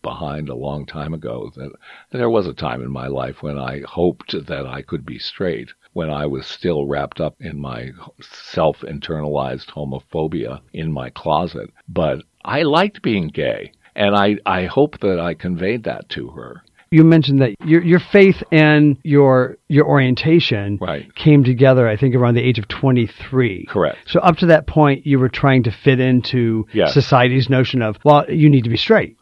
behind 0.00 0.48
a 0.48 0.54
long 0.54 0.86
time 0.86 1.12
ago. 1.12 1.50
That 1.56 1.72
there 2.12 2.30
was 2.30 2.46
a 2.46 2.54
time 2.54 2.82
in 2.82 2.90
my 2.90 3.08
life 3.08 3.42
when 3.42 3.58
I 3.58 3.82
hoped 3.84 4.32
that 4.46 4.66
I 4.66 4.82
could 4.82 5.04
be 5.04 5.18
straight, 5.18 5.70
when 5.92 6.10
I 6.10 6.26
was 6.26 6.46
still 6.46 6.86
wrapped 6.86 7.20
up 7.20 7.34
in 7.40 7.58
my 7.58 7.90
self-internalized 8.20 9.66
homophobia 9.66 10.60
in 10.72 10.92
my 10.92 11.10
closet. 11.10 11.70
But 11.88 12.22
I 12.44 12.62
liked 12.62 13.02
being 13.02 13.26
gay. 13.28 13.72
And 13.94 14.16
I, 14.16 14.36
I 14.46 14.66
hope 14.66 15.00
that 15.00 15.20
I 15.20 15.34
conveyed 15.34 15.84
that 15.84 16.08
to 16.10 16.28
her. 16.28 16.62
You 16.90 17.04
mentioned 17.04 17.40
that 17.40 17.54
your 17.64 17.82
your 17.82 18.00
faith 18.00 18.42
and 18.52 18.98
your 19.02 19.56
your 19.68 19.86
orientation 19.86 20.76
Right. 20.78 21.12
came 21.14 21.42
together. 21.42 21.88
I 21.88 21.96
think 21.96 22.14
around 22.14 22.34
the 22.34 22.42
age 22.42 22.58
of 22.58 22.68
twenty 22.68 23.06
three. 23.06 23.64
Correct. 23.64 23.96
So 24.06 24.20
up 24.20 24.36
to 24.38 24.46
that 24.46 24.66
point, 24.66 25.06
you 25.06 25.18
were 25.18 25.30
trying 25.30 25.62
to 25.62 25.70
fit 25.70 26.00
into 26.00 26.66
society's 26.88 27.48
notion 27.48 27.80
of 27.80 27.96
well, 28.04 28.30
you 28.30 28.50
need 28.50 28.64
to 28.64 28.70
be 28.70 28.76
straight. 28.76 29.16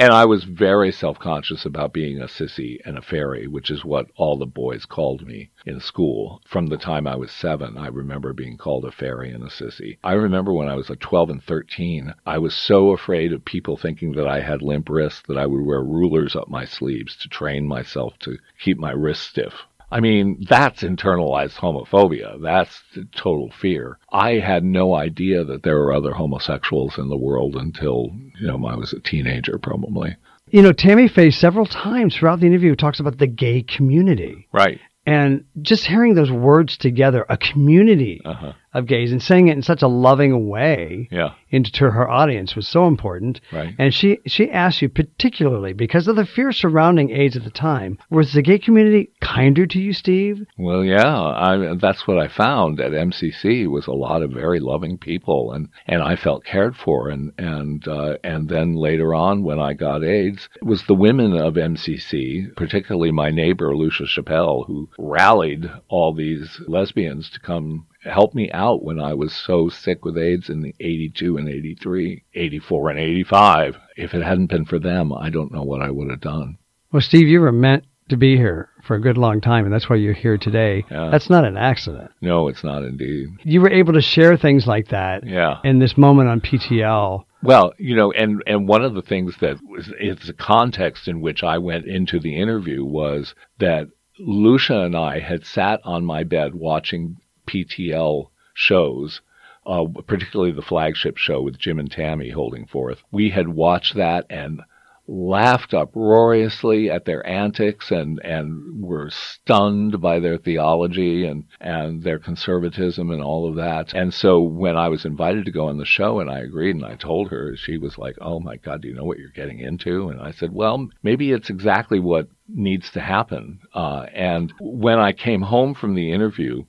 And 0.00 0.12
I 0.12 0.26
was 0.26 0.44
very 0.44 0.92
self 0.92 1.18
conscious 1.18 1.66
about 1.66 1.92
being 1.92 2.20
a 2.20 2.26
sissy 2.26 2.78
and 2.84 2.96
a 2.96 3.02
fairy, 3.02 3.48
which 3.48 3.68
is 3.68 3.84
what 3.84 4.06
all 4.14 4.36
the 4.36 4.46
boys 4.46 4.86
called 4.86 5.26
me 5.26 5.50
in 5.66 5.80
school. 5.80 6.40
From 6.46 6.68
the 6.68 6.76
time 6.76 7.08
I 7.08 7.16
was 7.16 7.32
seven, 7.32 7.76
I 7.76 7.88
remember 7.88 8.32
being 8.32 8.56
called 8.58 8.84
a 8.84 8.92
fairy 8.92 9.32
and 9.32 9.42
a 9.42 9.48
sissy. 9.48 9.98
I 10.04 10.12
remember 10.12 10.52
when 10.52 10.68
I 10.68 10.76
was 10.76 10.88
like 10.88 11.00
12 11.00 11.30
and 11.30 11.42
13, 11.42 12.14
I 12.24 12.38
was 12.38 12.54
so 12.54 12.92
afraid 12.92 13.32
of 13.32 13.44
people 13.44 13.76
thinking 13.76 14.12
that 14.12 14.28
I 14.28 14.38
had 14.38 14.62
limp 14.62 14.88
wrists 14.88 15.22
that 15.26 15.36
I 15.36 15.46
would 15.46 15.62
wear 15.66 15.82
rulers 15.82 16.36
up 16.36 16.48
my 16.48 16.64
sleeves 16.64 17.16
to 17.16 17.28
train 17.28 17.66
myself 17.66 18.16
to 18.20 18.38
keep 18.60 18.78
my 18.78 18.92
wrists 18.92 19.26
stiff. 19.26 19.64
I 19.90 20.00
mean, 20.00 20.44
that's 20.48 20.82
internalized 20.82 21.54
homophobia. 21.54 22.40
That's 22.42 22.82
total 23.16 23.50
fear. 23.50 23.98
I 24.12 24.32
had 24.32 24.64
no 24.64 24.94
idea 24.94 25.44
that 25.44 25.62
there 25.62 25.78
were 25.78 25.92
other 25.92 26.12
homosexuals 26.12 26.98
in 26.98 27.08
the 27.08 27.16
world 27.16 27.56
until, 27.56 28.10
you 28.40 28.46
know, 28.46 28.66
I 28.66 28.76
was 28.76 28.92
a 28.92 29.00
teenager, 29.00 29.58
probably. 29.58 30.16
You 30.50 30.62
know, 30.62 30.72
Tammy 30.72 31.08
Faye 31.08 31.30
several 31.30 31.66
times 31.66 32.16
throughout 32.16 32.40
the 32.40 32.46
interview 32.46 32.74
talks 32.74 33.00
about 33.00 33.18
the 33.18 33.26
gay 33.26 33.62
community. 33.62 34.48
Right. 34.52 34.80
And 35.06 35.44
just 35.62 35.86
hearing 35.86 36.14
those 36.14 36.30
words 36.30 36.76
together, 36.76 37.24
a 37.28 37.38
community 37.38 38.20
Uh-huh. 38.24 38.52
Of 38.74 38.86
gays, 38.86 39.12
and 39.12 39.22
saying 39.22 39.48
it 39.48 39.56
in 39.56 39.62
such 39.62 39.82
a 39.82 39.88
loving 39.88 40.48
way 40.48 41.08
Yeah. 41.10 41.30
into 41.50 41.72
to 41.72 41.90
her 41.90 42.08
audience 42.08 42.54
was 42.54 42.68
so 42.68 42.86
important. 42.86 43.40
Right. 43.52 43.74
And 43.78 43.94
she 43.94 44.18
she 44.26 44.50
asked 44.50 44.82
you 44.82 44.88
particularly 44.88 45.72
because 45.72 46.06
of 46.08 46.16
the 46.16 46.26
fear 46.26 46.52
surrounding 46.52 47.10
AIDS 47.10 47.36
at 47.36 47.44
the 47.44 47.50
time. 47.50 47.98
Was 48.10 48.32
the 48.32 48.42
gay 48.42 48.58
community 48.58 49.10
kinder 49.20 49.66
to 49.66 49.80
you, 49.80 49.92
Steve? 49.92 50.44
Well, 50.58 50.84
yeah, 50.84 51.08
I, 51.08 51.74
that's 51.80 52.06
what 52.06 52.18
I 52.18 52.28
found 52.28 52.78
at 52.80 52.92
MCC 52.92 53.66
was 53.68 53.86
a 53.86 53.92
lot 53.92 54.22
of 54.22 54.30
very 54.32 54.60
loving 54.60 54.98
people, 54.98 55.52
and, 55.52 55.68
and 55.86 56.02
I 56.02 56.16
felt 56.16 56.44
cared 56.44 56.76
for. 56.76 57.08
And 57.08 57.32
and 57.38 57.86
uh, 57.88 58.18
and 58.22 58.48
then 58.48 58.74
later 58.74 59.14
on, 59.14 59.42
when 59.44 59.58
I 59.58 59.72
got 59.72 60.04
AIDS, 60.04 60.48
it 60.56 60.64
was 60.64 60.82
the 60.84 60.94
women 60.94 61.32
of 61.32 61.54
MCC, 61.54 62.54
particularly 62.56 63.10
my 63.12 63.30
neighbor 63.30 63.74
Lucia 63.76 64.04
Chappelle, 64.04 64.66
who 64.66 64.88
rallied 64.98 65.70
all 65.88 66.12
these 66.12 66.60
lesbians 66.66 67.30
to 67.30 67.40
come 67.40 67.86
help 68.04 68.34
me 68.34 68.50
out 68.52 68.82
when 68.84 69.00
I 69.00 69.14
was 69.14 69.32
so 69.32 69.68
sick 69.68 70.04
with 70.04 70.16
AIDS 70.16 70.48
in 70.48 70.62
the 70.62 70.74
82 70.80 71.36
and 71.36 71.48
83, 71.48 72.24
84 72.34 72.90
and 72.90 72.98
85. 72.98 73.76
If 73.96 74.14
it 74.14 74.22
hadn't 74.22 74.46
been 74.50 74.64
for 74.64 74.78
them, 74.78 75.12
I 75.12 75.30
don't 75.30 75.52
know 75.52 75.62
what 75.62 75.82
I 75.82 75.90
would 75.90 76.10
have 76.10 76.20
done. 76.20 76.58
Well, 76.92 77.02
Steve, 77.02 77.28
you 77.28 77.40
were 77.40 77.52
meant 77.52 77.84
to 78.08 78.16
be 78.16 78.36
here 78.36 78.70
for 78.84 78.94
a 78.96 79.00
good 79.00 79.18
long 79.18 79.40
time, 79.40 79.64
and 79.66 79.74
that's 79.74 79.90
why 79.90 79.96
you're 79.96 80.14
here 80.14 80.38
today. 80.38 80.84
Yeah. 80.90 81.10
That's 81.10 81.28
not 81.28 81.44
an 81.44 81.58
accident. 81.58 82.10
No, 82.22 82.48
it's 82.48 82.64
not 82.64 82.82
indeed. 82.82 83.28
You 83.42 83.60
were 83.60 83.70
able 83.70 83.92
to 83.92 84.00
share 84.00 84.36
things 84.36 84.66
like 84.66 84.88
that 84.88 85.26
Yeah. 85.26 85.58
in 85.64 85.78
this 85.78 85.98
moment 85.98 86.30
on 86.30 86.40
PTL. 86.40 87.24
Well, 87.42 87.72
you 87.78 87.94
know, 87.94 88.10
and 88.12 88.42
and 88.46 88.66
one 88.66 88.82
of 88.82 88.94
the 88.94 89.02
things 89.02 89.36
that 89.40 89.58
was 89.68 89.92
it's 90.00 90.26
the 90.26 90.32
context 90.32 91.06
in 91.06 91.20
which 91.20 91.44
I 91.44 91.58
went 91.58 91.84
into 91.86 92.18
the 92.18 92.36
interview 92.36 92.82
was 92.84 93.34
that 93.58 93.88
Lucia 94.18 94.80
and 94.80 94.96
I 94.96 95.20
had 95.20 95.44
sat 95.46 95.80
on 95.84 96.04
my 96.04 96.24
bed 96.24 96.54
watching 96.54 97.16
PTL 97.48 98.28
shows, 98.54 99.20
uh, 99.66 99.84
particularly 100.06 100.52
the 100.52 100.62
flagship 100.62 101.16
show 101.16 101.42
with 101.42 101.58
Jim 101.58 101.78
and 101.78 101.90
Tammy 101.90 102.30
holding 102.30 102.66
forth. 102.66 103.02
We 103.10 103.30
had 103.30 103.48
watched 103.48 103.94
that 103.94 104.26
and 104.30 104.62
laughed 105.08 105.72
uproariously 105.72 106.90
at 106.90 107.06
their 107.06 107.26
antics 107.26 107.90
and, 107.90 108.20
and 108.22 108.84
were 108.84 109.08
stunned 109.10 110.00
by 110.02 110.20
their 110.20 110.36
theology 110.36 111.24
and, 111.24 111.44
and 111.60 112.02
their 112.02 112.18
conservatism 112.18 113.10
and 113.10 113.22
all 113.22 113.48
of 113.48 113.56
that. 113.56 113.94
And 113.94 114.12
so 114.12 114.40
when 114.40 114.76
I 114.76 114.88
was 114.88 115.06
invited 115.06 115.46
to 115.46 115.50
go 115.50 115.68
on 115.68 115.78
the 115.78 115.86
show 115.86 116.20
and 116.20 116.30
I 116.30 116.40
agreed 116.40 116.76
and 116.76 116.84
I 116.84 116.94
told 116.96 117.30
her, 117.30 117.56
she 117.56 117.78
was 117.78 117.96
like, 117.96 118.16
Oh 118.20 118.38
my 118.38 118.56
God, 118.56 118.82
do 118.82 118.88
you 118.88 118.94
know 118.94 119.04
what 119.04 119.18
you're 119.18 119.30
getting 119.30 119.60
into? 119.60 120.10
And 120.10 120.20
I 120.20 120.30
said, 120.32 120.52
Well, 120.52 120.88
maybe 121.02 121.32
it's 121.32 121.48
exactly 121.48 122.00
what 122.00 122.28
needs 122.46 122.90
to 122.90 123.00
happen. 123.00 123.60
Uh, 123.72 124.06
and 124.12 124.52
when 124.60 124.98
I 124.98 125.12
came 125.12 125.42
home 125.42 125.74
from 125.74 125.94
the 125.94 126.12
interview, 126.12 126.64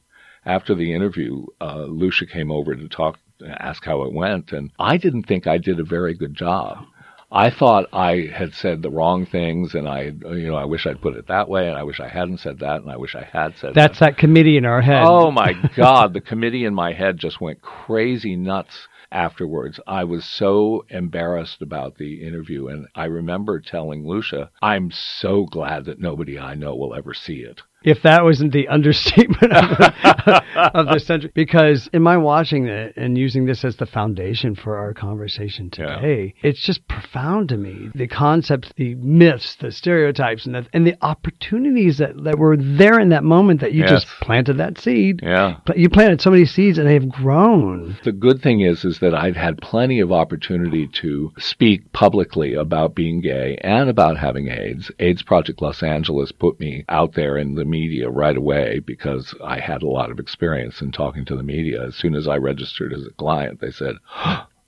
after 0.49 0.73
the 0.73 0.93
interview, 0.93 1.45
uh, 1.61 1.83
Lucia 1.83 2.25
came 2.25 2.51
over 2.51 2.75
to 2.75 2.87
talk, 2.87 3.19
ask 3.59 3.85
how 3.85 4.01
it 4.01 4.13
went, 4.13 4.51
and 4.51 4.71
I 4.79 4.97
didn't 4.97 5.23
think 5.23 5.45
I 5.45 5.59
did 5.59 5.79
a 5.79 5.83
very 5.83 6.15
good 6.15 6.33
job. 6.33 6.85
I 7.31 7.51
thought 7.51 7.85
I 7.93 8.31
had 8.33 8.55
said 8.55 8.81
the 8.81 8.89
wrong 8.89 9.27
things, 9.27 9.75
and 9.75 9.87
I, 9.87 10.05
you 10.05 10.47
know, 10.47 10.55
I 10.55 10.65
wish 10.65 10.87
I'd 10.87 11.01
put 11.01 11.15
it 11.15 11.27
that 11.27 11.47
way, 11.47 11.69
and 11.69 11.77
I 11.77 11.83
wish 11.83 11.99
I 11.99 12.07
hadn't 12.07 12.39
said 12.39 12.57
that, 12.59 12.81
and 12.81 12.89
I 12.89 12.97
wish 12.97 13.13
I 13.13 13.21
had 13.31 13.55
said 13.57 13.75
That's 13.75 13.99
that 13.99 14.17
committee 14.17 14.57
in 14.57 14.65
our 14.65 14.81
head. 14.81 15.03
Oh 15.05 15.29
my 15.29 15.53
God, 15.75 16.13
the 16.13 16.21
committee 16.21 16.65
in 16.65 16.73
my 16.73 16.93
head 16.93 17.19
just 17.19 17.39
went 17.39 17.61
crazy 17.61 18.35
nuts 18.35 18.87
afterwards. 19.11 19.79
I 19.85 20.03
was 20.03 20.25
so 20.25 20.83
embarrassed 20.89 21.61
about 21.61 21.97
the 21.97 22.23
interview, 22.25 22.67
and 22.69 22.87
I 22.95 23.05
remember 23.05 23.59
telling 23.59 24.07
Lucia, 24.07 24.49
I'm 24.63 24.89
so 24.89 25.45
glad 25.45 25.85
that 25.85 25.99
nobody 25.99 26.39
I 26.39 26.55
know 26.55 26.75
will 26.75 26.95
ever 26.95 27.13
see 27.13 27.41
it. 27.41 27.61
If 27.83 28.01
that 28.03 28.23
wasn't 28.23 28.51
the 28.53 28.67
understatement 28.69 29.53
of 29.53 29.77
the, 29.77 30.43
of 30.73 30.87
the 30.87 30.99
century. 30.99 31.31
Because 31.33 31.89
in 31.93 32.01
my 32.01 32.17
watching 32.17 32.67
it 32.67 32.93
and 32.97 33.17
using 33.17 33.45
this 33.45 33.63
as 33.63 33.77
the 33.77 33.85
foundation 33.85 34.55
for 34.55 34.77
our 34.77 34.93
conversation 34.93 35.69
today, 35.69 36.33
it's 36.41 36.61
just 36.61 36.87
profound 36.87 37.49
to 37.49 37.57
me. 37.57 37.89
The 37.95 38.07
concepts, 38.07 38.71
the 38.75 38.95
myths, 38.95 39.55
the 39.55 39.71
stereotypes, 39.71 40.45
and 40.45 40.55
the, 40.55 40.67
and 40.73 40.85
the 40.85 40.95
opportunities 41.01 41.97
that, 41.99 42.21
that 42.23 42.37
were 42.37 42.57
there 42.57 42.99
in 42.99 43.09
that 43.09 43.23
moment 43.23 43.61
that 43.61 43.73
you 43.73 43.79
Yes. 43.81 44.03
just 44.03 44.07
planted 44.21 44.57
that 44.57 44.77
seed. 44.77 45.21
Yeah. 45.23 45.57
You 45.75 45.89
planted 45.89 46.21
so 46.21 46.29
many 46.31 46.45
seeds 46.45 46.77
and 46.77 46.87
they've 46.87 47.07
grown. 47.07 47.97
The 48.03 48.11
good 48.11 48.41
thing 48.41 48.61
is, 48.61 48.83
is 48.83 48.99
that 48.99 49.13
I've 49.15 49.35
had 49.37 49.57
plenty 49.61 49.99
of 50.01 50.11
opportunity 50.11 50.87
to 51.01 51.31
speak 51.37 51.91
publicly 51.93 52.53
about 52.55 52.93
being 52.95 53.21
gay 53.21 53.57
and 53.61 53.89
about 53.89 54.17
having 54.17 54.49
AIDS. 54.49 54.91
AIDS 54.99 55.21
Project 55.23 55.61
Los 55.61 55.81
Angeles 55.81 56.31
put 56.33 56.59
me 56.59 56.83
out 56.89 57.13
there 57.13 57.37
in 57.37 57.55
the 57.55 57.65
media 57.69 58.09
right 58.09 58.35
away 58.35 58.79
because 58.79 59.33
I 59.43 59.59
had 59.59 59.83
a 59.83 59.87
lot 59.87 60.11
of 60.11 60.19
experience 60.19 60.81
in 60.81 60.91
talking 60.91 61.25
to 61.25 61.35
the 61.35 61.43
media. 61.43 61.85
As 61.85 61.95
soon 61.95 62.15
as 62.15 62.27
I 62.27 62.37
registered 62.37 62.93
as 62.93 63.05
a 63.05 63.13
client, 63.13 63.61
they 63.61 63.71
said, 63.71 63.95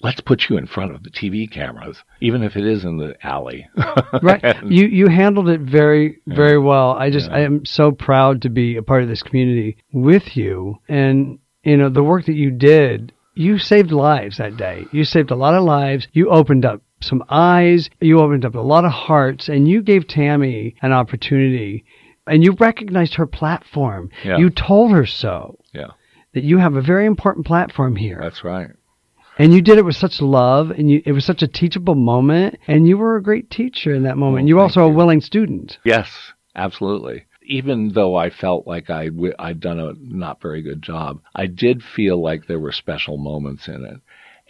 let's 0.01 0.21
put 0.21 0.49
you 0.49 0.57
in 0.57 0.67
front 0.67 0.93
of 0.93 1.03
the 1.03 1.09
TV 1.09 1.51
cameras, 1.51 1.97
even 2.21 2.43
if 2.43 2.55
it 2.55 2.65
is 2.65 2.83
in 2.83 2.97
the 2.97 3.15
alley. 3.23 3.67
right. 4.21 4.43
And- 4.43 4.71
you 4.71 4.87
you 4.87 5.07
handled 5.07 5.49
it 5.49 5.61
very 5.61 6.19
very 6.27 6.57
well. 6.57 6.91
I 6.91 7.09
just 7.09 7.29
i 7.29 7.41
am 7.41 7.65
so 7.65 7.91
proud 7.91 8.41
to 8.43 8.49
be 8.49 8.77
a 8.77 8.83
part 8.83 9.03
of 9.03 9.09
this 9.09 9.23
community 9.23 9.77
with 9.91 10.35
you. 10.37 10.77
And 10.87 11.39
you 11.63 11.77
know 11.77 11.89
the 11.89 12.03
work 12.03 12.25
that 12.25 12.33
you 12.33 12.51
did 12.51 13.13
you 13.33 13.57
saved 13.57 13.91
lives 13.91 14.37
that 14.37 14.57
day. 14.57 14.85
You 14.91 15.03
saved 15.03 15.31
a 15.31 15.35
lot 15.35 15.55
of 15.55 15.63
lives. 15.63 16.07
You 16.11 16.29
opened 16.29 16.65
up 16.65 16.81
some 17.01 17.23
eyes. 17.29 17.89
You 17.99 18.19
opened 18.19 18.45
up 18.45 18.55
a 18.55 18.59
lot 18.59 18.85
of 18.85 18.91
hearts. 18.91 19.47
And 19.47 19.67
you 19.67 19.81
gave 19.81 20.07
tammy 20.07 20.75
an 20.81 20.91
opportunity 20.91 21.85
and 22.31 22.43
you 22.43 22.53
recognized 22.53 23.15
her 23.15 23.27
platform 23.27 24.09
Yeah. 24.23 24.37
you 24.37 24.49
told 24.49 24.91
her 24.91 25.05
so 25.05 25.57
yeah, 25.73 25.91
that 26.33 26.43
you 26.43 26.57
have 26.57 26.75
a 26.75 26.81
very 26.81 27.05
important 27.05 27.45
platform 27.45 27.95
here 27.95 28.19
that's 28.21 28.43
right. 28.43 28.71
and 29.37 29.53
you 29.53 29.61
did 29.61 29.77
it 29.77 29.85
with 29.85 29.95
such 29.95 30.21
love 30.21 30.71
and 30.71 30.89
you, 30.89 31.01
it 31.05 31.11
was 31.11 31.25
such 31.25 31.41
a 31.43 31.47
teachable 31.47 31.95
moment 31.95 32.57
and 32.67 32.87
you 32.87 32.97
were 32.97 33.15
a 33.17 33.23
great 33.23 33.49
teacher 33.49 33.93
in 33.93 34.03
that 34.03 34.17
moment 34.17 34.45
Oh, 34.45 34.47
you 34.47 34.55
were 34.55 34.61
also 34.63 34.83
a 34.85 34.89
willing 34.89 35.21
student 35.21 35.77
Yes, 35.83 36.07
absolutely. 36.55 37.25
Even 37.43 37.89
though 37.93 38.15
I 38.15 38.29
felt 38.29 38.65
like 38.67 38.89
I 38.89 39.07
w- 39.07 39.33
I'd 39.39 39.59
done 39.59 39.79
a 39.79 39.93
not 39.99 40.41
very 40.41 40.61
good 40.61 40.81
job, 40.81 41.21
I 41.35 41.47
did 41.47 41.83
feel 41.83 42.21
like 42.21 42.45
there 42.47 42.59
were 42.59 42.71
special 42.71 43.17
moments 43.17 43.67
in 43.67 43.83
it. 43.83 43.97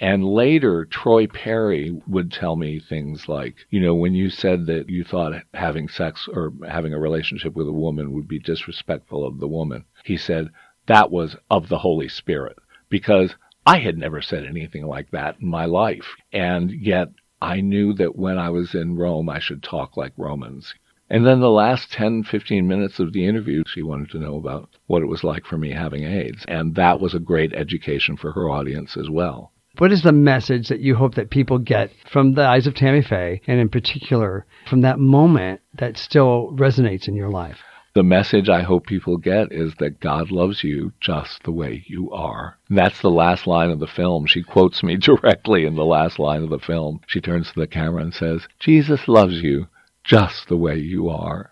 And 0.03 0.25
later, 0.25 0.83
Troy 0.85 1.27
Perry 1.27 1.95
would 2.07 2.31
tell 2.31 2.55
me 2.55 2.79
things 2.79 3.29
like, 3.29 3.67
you 3.69 3.79
know, 3.79 3.93
when 3.93 4.15
you 4.15 4.31
said 4.31 4.65
that 4.65 4.89
you 4.89 5.03
thought 5.03 5.43
having 5.53 5.87
sex 5.87 6.27
or 6.27 6.51
having 6.67 6.91
a 6.91 6.99
relationship 6.99 7.53
with 7.53 7.67
a 7.67 7.71
woman 7.71 8.11
would 8.11 8.27
be 8.27 8.39
disrespectful 8.39 9.23
of 9.23 9.39
the 9.39 9.47
woman, 9.47 9.85
he 10.03 10.17
said 10.17 10.49
that 10.87 11.11
was 11.11 11.35
of 11.51 11.69
the 11.69 11.77
Holy 11.77 12.09
Spirit 12.09 12.57
because 12.89 13.35
I 13.63 13.77
had 13.77 13.95
never 13.95 14.23
said 14.23 14.43
anything 14.43 14.87
like 14.87 15.11
that 15.11 15.39
in 15.39 15.47
my 15.47 15.65
life. 15.65 16.15
And 16.33 16.71
yet 16.71 17.09
I 17.39 17.61
knew 17.61 17.93
that 17.93 18.15
when 18.15 18.39
I 18.39 18.49
was 18.49 18.73
in 18.73 18.95
Rome, 18.95 19.29
I 19.29 19.37
should 19.37 19.61
talk 19.61 19.95
like 19.95 20.13
Romans. 20.17 20.73
And 21.11 21.27
then 21.27 21.41
the 21.41 21.51
last 21.51 21.91
10, 21.91 22.23
15 22.23 22.67
minutes 22.67 22.99
of 22.99 23.13
the 23.13 23.27
interview, 23.27 23.63
she 23.67 23.83
wanted 23.83 24.09
to 24.09 24.19
know 24.19 24.37
about 24.37 24.67
what 24.87 25.03
it 25.03 25.09
was 25.09 25.23
like 25.23 25.45
for 25.45 25.59
me 25.59 25.69
having 25.69 26.05
AIDS. 26.05 26.43
And 26.47 26.73
that 26.73 26.99
was 26.99 27.13
a 27.13 27.19
great 27.19 27.53
education 27.53 28.17
for 28.17 28.31
her 28.31 28.49
audience 28.49 28.97
as 28.97 29.07
well. 29.07 29.51
What 29.81 29.91
is 29.91 30.03
the 30.03 30.11
message 30.11 30.67
that 30.67 30.79
you 30.79 30.93
hope 30.93 31.15
that 31.15 31.31
people 31.31 31.57
get 31.57 31.89
from 32.13 32.35
the 32.35 32.45
eyes 32.45 32.67
of 32.67 32.75
tammy 32.75 33.01
faye 33.01 33.41
and 33.47 33.59
in 33.59 33.67
particular 33.67 34.45
from 34.69 34.81
that 34.81 34.99
moment 34.99 35.59
that 35.73 35.97
still 35.97 36.51
resonates 36.55 37.07
in 37.07 37.15
your 37.15 37.31
life 37.31 37.57
The 37.95 38.03
message 38.03 38.47
I 38.47 38.61
hope 38.61 38.85
people 38.85 39.17
get 39.17 39.51
is 39.51 39.73
that 39.79 39.99
God 39.99 40.29
loves 40.29 40.63
you 40.63 40.93
just 41.01 41.41
the 41.43 41.51
way 41.51 41.83
you 41.87 42.11
are. 42.11 42.59
And 42.69 42.77
that's 42.77 43.01
the 43.01 43.09
last 43.09 43.47
line 43.47 43.69
of 43.71 43.79
the 43.79 43.93
film. 43.99 44.27
She 44.27 44.43
quotes 44.43 44.81
me 44.83 44.95
directly 45.09 45.65
in 45.65 45.75
the 45.75 45.83
last 45.83 46.19
line 46.19 46.43
of 46.43 46.51
the 46.51 46.65
film. 46.71 47.01
She 47.07 47.19
turns 47.19 47.47
to 47.51 47.59
the 47.59 47.67
camera 47.67 48.03
and 48.03 48.13
says, 48.13 48.47
Jesus 48.59 49.09
loves 49.09 49.41
you 49.41 49.67
just 50.05 50.47
the 50.47 50.55
way 50.55 50.77
you 50.77 51.09
are. 51.09 51.51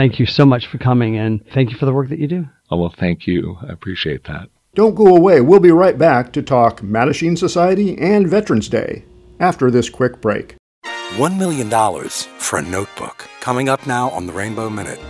Thank 0.00 0.18
you 0.18 0.26
so 0.26 0.44
much 0.44 0.66
for 0.66 0.78
coming 0.78 1.16
and 1.16 1.40
thank 1.54 1.70
you 1.70 1.76
for 1.76 1.86
the 1.86 1.94
work 1.94 2.08
that 2.08 2.18
you 2.18 2.26
do. 2.26 2.46
Oh, 2.70 2.78
well, 2.78 2.94
thank 2.98 3.28
you. 3.28 3.58
I 3.62 3.72
appreciate 3.72 4.24
that. 4.24 4.48
Don't 4.74 4.94
go 4.94 5.16
away. 5.16 5.40
We'll 5.40 5.58
be 5.58 5.72
right 5.72 5.98
back 5.98 6.32
to 6.32 6.42
talk 6.42 6.80
Mattachine 6.80 7.36
Society 7.36 7.98
and 7.98 8.28
Veterans 8.28 8.68
Day 8.68 9.04
after 9.40 9.68
this 9.68 9.90
quick 9.90 10.20
break. 10.20 10.54
$1 11.16 11.36
million 11.36 11.68
for 12.38 12.60
a 12.60 12.62
notebook. 12.62 13.28
Coming 13.40 13.68
up 13.68 13.84
now 13.88 14.10
on 14.10 14.26
the 14.26 14.32
Rainbow 14.32 14.70
Minute. 14.70 15.00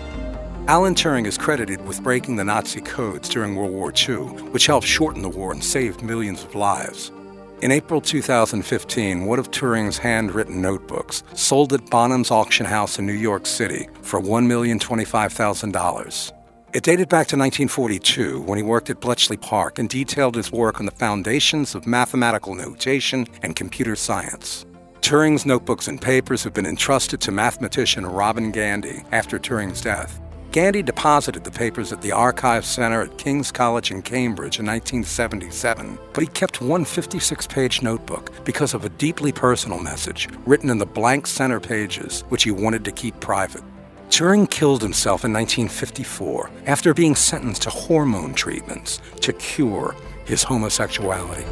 Alan 0.67 0.95
Turing 0.95 1.27
is 1.27 1.37
credited 1.37 1.87
with 1.87 2.03
breaking 2.03 2.37
the 2.37 2.45
Nazi 2.45 2.81
codes 2.81 3.29
during 3.29 3.55
World 3.55 3.73
War 3.73 3.93
II, 3.93 4.15
which 4.53 4.67
helped 4.67 4.87
shorten 4.87 5.21
the 5.21 5.29
war 5.29 5.53
and 5.53 5.63
saved 5.63 6.03
millions 6.03 6.43
of 6.43 6.55
lives. 6.55 7.13
In 7.61 7.71
April 7.71 8.01
2015, 8.01 9.27
one 9.27 9.39
of 9.39 9.51
Turing's 9.51 9.99
handwritten 9.99 10.63
notebooks 10.63 11.23
sold 11.35 11.75
at 11.75 11.91
Bonham's 11.91 12.31
auction 12.31 12.65
house 12.65 12.99
in 12.99 13.05
New 13.05 13.13
York 13.13 13.45
City 13.45 13.91
for 14.01 14.23
$1,025,000. 14.23 16.33
It 16.73 16.85
dated 16.85 17.09
back 17.09 17.27
to 17.27 17.37
1942 17.37 18.43
when 18.43 18.57
he 18.57 18.63
worked 18.63 18.91
at 18.91 19.01
Bletchley 19.01 19.37
Park 19.37 19.81
and 19.81 19.89
detailed 19.89 20.37
his 20.37 20.53
work 20.53 20.79
on 20.79 20.87
the 20.87 20.93
foundations 20.93 21.75
of 21.75 21.85
mathematical 21.85 22.55
notation 22.55 23.27
and 23.43 23.57
computer 23.57 23.97
science. 23.97 24.65
Turing's 25.01 25.45
notebooks 25.45 25.89
and 25.89 26.01
papers 26.01 26.45
have 26.45 26.55
been 26.55 26.67
entrusted 26.67 27.21
to 27.23 27.33
mathematician 27.33 28.07
Robin 28.07 28.53
Gandy 28.53 29.03
after 29.11 29.37
Turing's 29.37 29.81
death. 29.81 30.21
Gandy 30.53 30.81
deposited 30.81 31.43
the 31.43 31.51
papers 31.51 31.93
at 31.93 32.03
the 32.03 32.13
Archive 32.13 32.65
Center 32.65 33.03
at 33.03 33.19
King's 33.19 33.51
College 33.51 33.91
in 33.91 34.01
Cambridge 34.01 34.61
in 34.61 34.67
1977, 34.67 35.99
but 36.13 36.23
he 36.23 36.29
kept 36.29 36.61
one 36.61 36.85
56 36.85 37.49
page 37.49 37.83
notebook 37.83 38.31
because 38.45 38.75
of 38.75 38.85
a 38.85 38.91
deeply 38.91 39.33
personal 39.33 39.81
message 39.81 40.29
written 40.47 40.71
in 40.71 40.79
the 40.79 40.87
blank 40.87 41.27
center 41.27 41.59
pages, 41.59 42.23
which 42.29 42.45
he 42.45 42.53
wanted 42.53 42.85
to 42.85 42.93
keep 42.93 43.19
private. 43.19 43.65
Turing 44.11 44.51
killed 44.51 44.83
himself 44.83 45.25
in 45.25 45.33
1954 45.33 46.51
after 46.67 46.93
being 46.93 47.15
sentenced 47.15 47.63
to 47.63 47.71
hormone 47.71 48.35
treatments 48.35 49.01
to 49.21 49.33
cure 49.33 49.95
his 50.25 50.43
homosexuality. 50.43 51.45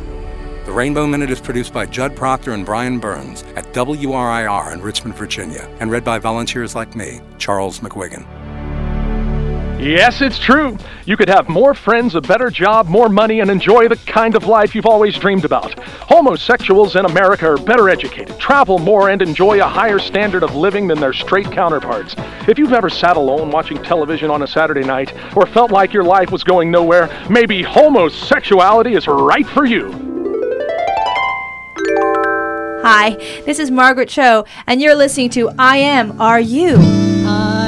The 0.66 0.72
Rainbow 0.72 1.06
Minute 1.06 1.30
is 1.30 1.40
produced 1.40 1.72
by 1.72 1.86
Judd 1.86 2.16
Proctor 2.16 2.52
and 2.52 2.66
Brian 2.66 2.98
Burns 2.98 3.44
at 3.54 3.72
WRIR 3.72 4.72
in 4.72 4.82
Richmond, 4.82 5.14
Virginia, 5.14 5.70
and 5.78 5.90
read 5.92 6.04
by 6.04 6.18
volunteers 6.18 6.74
like 6.74 6.96
me, 6.96 7.20
Charles 7.38 7.78
McWiggin. 7.78 8.26
Yes, 9.78 10.20
it's 10.22 10.40
true. 10.40 10.76
You 11.06 11.16
could 11.16 11.28
have 11.28 11.48
more 11.48 11.72
friends, 11.72 12.16
a 12.16 12.20
better 12.20 12.50
job, 12.50 12.88
more 12.88 13.08
money, 13.08 13.38
and 13.38 13.48
enjoy 13.48 13.86
the 13.86 13.96
kind 13.96 14.34
of 14.34 14.44
life 14.44 14.74
you've 14.74 14.86
always 14.86 15.16
dreamed 15.16 15.44
about. 15.44 15.78
Homosexuals 15.78 16.96
in 16.96 17.04
America 17.04 17.46
are 17.48 17.56
better 17.56 17.88
educated, 17.88 18.36
travel 18.40 18.80
more, 18.80 19.10
and 19.10 19.22
enjoy 19.22 19.60
a 19.60 19.68
higher 19.68 20.00
standard 20.00 20.42
of 20.42 20.56
living 20.56 20.88
than 20.88 20.98
their 20.98 21.12
straight 21.12 21.50
counterparts. 21.52 22.16
If 22.48 22.58
you've 22.58 22.72
ever 22.72 22.90
sat 22.90 23.16
alone 23.16 23.52
watching 23.52 23.80
television 23.80 24.32
on 24.32 24.42
a 24.42 24.48
Saturday 24.48 24.84
night 24.84 25.14
or 25.36 25.46
felt 25.46 25.70
like 25.70 25.92
your 25.92 26.04
life 26.04 26.32
was 26.32 26.42
going 26.42 26.72
nowhere, 26.72 27.08
maybe 27.30 27.62
homosexuality 27.62 28.94
is 28.94 29.06
right 29.06 29.46
for 29.46 29.64
you. 29.64 29.92
Hi, 32.82 33.10
this 33.46 33.60
is 33.60 33.70
Margaret 33.70 34.08
Cho, 34.08 34.44
and 34.66 34.82
you're 34.82 34.96
listening 34.96 35.30
to 35.30 35.50
I 35.56 35.76
Am 35.76 36.20
Are 36.20 36.40
You. 36.40 36.78
I 37.30 37.67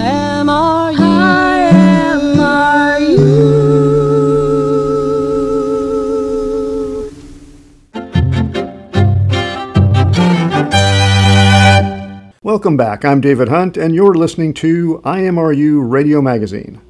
Welcome 12.42 12.78
back. 12.78 13.04
I'm 13.04 13.20
David 13.20 13.48
Hunt, 13.48 13.76
and 13.76 13.94
you're 13.94 14.14
listening 14.14 14.54
to 14.54 15.02
IMRU 15.04 15.90
Radio 15.90 16.22
Magazine. 16.22 16.80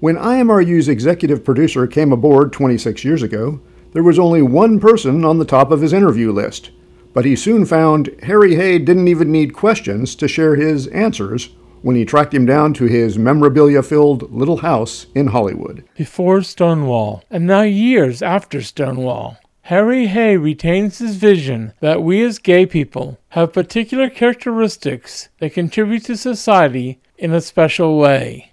When 0.00 0.16
IMRU's 0.16 0.88
executive 0.88 1.44
producer 1.44 1.86
came 1.86 2.10
aboard 2.10 2.52
26 2.52 3.04
years 3.04 3.22
ago, 3.22 3.60
there 3.92 4.02
was 4.02 4.18
only 4.18 4.42
one 4.42 4.80
person 4.80 5.24
on 5.24 5.38
the 5.38 5.44
top 5.44 5.70
of 5.70 5.82
his 5.82 5.92
interview 5.92 6.32
list. 6.32 6.72
But 7.14 7.24
he 7.24 7.36
soon 7.36 7.64
found 7.64 8.12
Harry 8.24 8.56
Hay 8.56 8.80
didn't 8.80 9.06
even 9.06 9.30
need 9.30 9.54
questions 9.54 10.16
to 10.16 10.26
share 10.26 10.56
his 10.56 10.88
answers 10.88 11.50
when 11.82 11.94
he 11.94 12.04
tracked 12.04 12.34
him 12.34 12.44
down 12.44 12.74
to 12.74 12.86
his 12.86 13.16
memorabilia 13.16 13.84
filled 13.84 14.32
little 14.32 14.56
house 14.56 15.06
in 15.14 15.28
Hollywood. 15.28 15.84
Before 15.94 16.42
Stonewall, 16.42 17.22
and 17.30 17.46
now 17.46 17.62
years 17.62 18.20
after 18.20 18.60
Stonewall, 18.60 19.36
Harry 19.68 20.06
Hay 20.06 20.34
retains 20.38 20.96
his 20.96 21.16
vision 21.16 21.74
that 21.80 22.02
we 22.02 22.24
as 22.24 22.38
gay 22.38 22.64
people 22.64 23.18
have 23.36 23.52
particular 23.52 24.08
characteristics 24.08 25.28
that 25.40 25.52
contribute 25.52 26.06
to 26.06 26.16
society 26.16 26.98
in 27.18 27.34
a 27.34 27.40
special 27.42 27.98
way. 27.98 28.50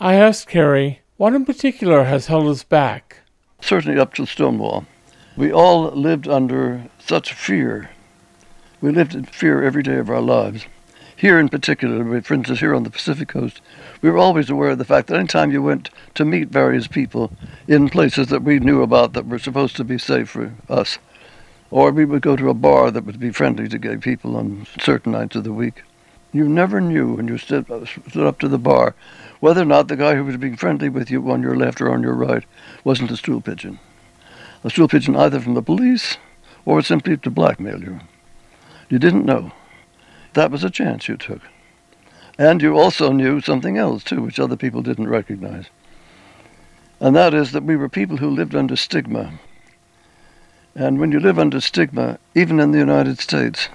I 0.00 0.14
asked 0.14 0.50
Harry 0.50 1.02
what 1.18 1.34
in 1.34 1.44
particular 1.44 2.02
has 2.02 2.26
held 2.26 2.48
us 2.48 2.64
back. 2.64 3.18
certainly 3.60 4.00
up 4.00 4.12
to 4.14 4.26
Stonewall. 4.26 4.86
We 5.36 5.52
all 5.52 5.92
lived 5.92 6.26
under 6.26 6.90
such 6.98 7.32
fear. 7.32 7.90
We 8.80 8.90
lived 8.90 9.14
in 9.14 9.24
fear 9.24 9.62
every 9.62 9.84
day 9.84 9.98
of 9.98 10.10
our 10.10 10.20
lives. 10.20 10.66
Here 11.16 11.38
in 11.38 11.48
particular, 11.48 12.20
for 12.20 12.34
instance, 12.34 12.60
here 12.60 12.74
on 12.74 12.82
the 12.82 12.90
Pacific 12.90 13.28
coast, 13.28 13.62
we 14.02 14.10
were 14.10 14.18
always 14.18 14.50
aware 14.50 14.70
of 14.70 14.78
the 14.78 14.84
fact 14.84 15.08
that 15.08 15.16
any 15.16 15.26
time 15.26 15.50
you 15.50 15.62
went 15.62 15.88
to 16.14 16.26
meet 16.26 16.48
various 16.48 16.86
people 16.86 17.32
in 17.66 17.88
places 17.88 18.26
that 18.28 18.42
we 18.42 18.58
knew 18.58 18.82
about 18.82 19.14
that 19.14 19.26
were 19.26 19.38
supposed 19.38 19.76
to 19.76 19.84
be 19.84 19.96
safe 19.96 20.28
for 20.28 20.52
us, 20.68 20.98
or 21.70 21.90
we 21.90 22.04
would 22.04 22.20
go 22.20 22.36
to 22.36 22.50
a 22.50 22.54
bar 22.54 22.90
that 22.90 23.06
would 23.06 23.18
be 23.18 23.30
friendly 23.30 23.66
to 23.66 23.78
gay 23.78 23.96
people 23.96 24.36
on 24.36 24.66
certain 24.78 25.12
nights 25.12 25.36
of 25.36 25.44
the 25.44 25.54
week, 25.54 25.82
you 26.34 26.46
never 26.46 26.82
knew 26.82 27.14
when 27.14 27.28
you 27.28 27.38
stood, 27.38 27.70
uh, 27.70 27.86
stood 27.86 28.26
up 28.26 28.38
to 28.40 28.48
the 28.48 28.58
bar 28.58 28.94
whether 29.40 29.62
or 29.62 29.66
not 29.66 29.88
the 29.88 29.96
guy 29.96 30.14
who 30.14 30.24
was 30.24 30.36
being 30.36 30.56
friendly 30.56 30.90
with 30.90 31.10
you 31.10 31.30
on 31.30 31.42
your 31.42 31.56
left 31.56 31.80
or 31.80 31.90
on 31.90 32.02
your 32.02 32.14
right 32.14 32.44
wasn't 32.84 33.10
a 33.10 33.16
stool 33.16 33.40
pigeon. 33.40 33.78
A 34.64 34.70
stool 34.70 34.88
pigeon 34.88 35.16
either 35.16 35.40
from 35.40 35.54
the 35.54 35.62
police 35.62 36.18
or 36.66 36.82
simply 36.82 37.16
to 37.16 37.30
blackmail 37.30 37.82
you. 37.82 38.00
You 38.90 38.98
didn't 38.98 39.24
know. 39.24 39.52
That 40.36 40.50
was 40.50 40.62
a 40.62 40.70
chance 40.70 41.08
you 41.08 41.16
took. 41.16 41.40
And 42.36 42.60
you 42.60 42.76
also 42.76 43.10
knew 43.10 43.40
something 43.40 43.78
else, 43.78 44.04
too, 44.04 44.20
which 44.20 44.38
other 44.38 44.54
people 44.54 44.82
didn't 44.82 45.08
recognize. 45.08 45.64
And 47.00 47.16
that 47.16 47.32
is 47.32 47.52
that 47.52 47.62
we 47.62 47.74
were 47.74 47.88
people 47.88 48.18
who 48.18 48.28
lived 48.28 48.54
under 48.54 48.76
stigma. 48.76 49.32
And 50.74 51.00
when 51.00 51.10
you 51.10 51.20
live 51.20 51.38
under 51.38 51.58
stigma, 51.58 52.18
even 52.34 52.60
in 52.60 52.72
the 52.72 52.78
United 52.78 53.18
States, 53.18 53.70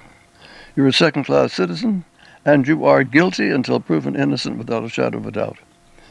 you're 0.76 0.86
a 0.86 0.92
second 0.92 1.24
class 1.24 1.52
citizen 1.52 2.04
and 2.44 2.68
you 2.68 2.84
are 2.84 3.02
guilty 3.02 3.50
until 3.50 3.80
proven 3.80 4.14
innocent 4.14 4.56
without 4.56 4.84
a 4.84 4.88
shadow 4.88 5.18
of 5.18 5.26
a 5.26 5.32
doubt. 5.32 5.58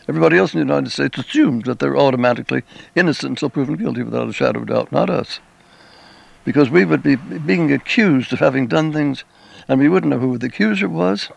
Everybody 0.10 0.38
else 0.38 0.54
in 0.54 0.60
the 0.60 0.66
United 0.66 0.90
States 0.90 1.18
assumed 1.18 1.64
that 1.64 1.80
they're 1.80 1.98
automatically 1.98 2.64
innocent 2.94 3.30
until 3.30 3.50
proven 3.50 3.78
guilty 3.78 4.04
without 4.04 4.28
a 4.28 4.34
shadow 4.34 4.60
of 4.60 4.70
a 4.70 4.74
doubt, 4.74 4.92
not 4.92 5.10
us. 5.10 5.40
Because 6.44 6.70
we 6.70 6.84
would 6.84 7.04
be 7.04 7.16
being 7.16 7.72
accused 7.72 8.34
of 8.34 8.40
having 8.40 8.68
done 8.68 8.92
things 8.92 9.24
and 9.68 9.80
we 9.80 9.90
wouldn't 9.90 10.12
know 10.12 10.20
who 10.20 10.38
the 10.38 10.48
accuser 10.48 10.90
was 10.90 11.30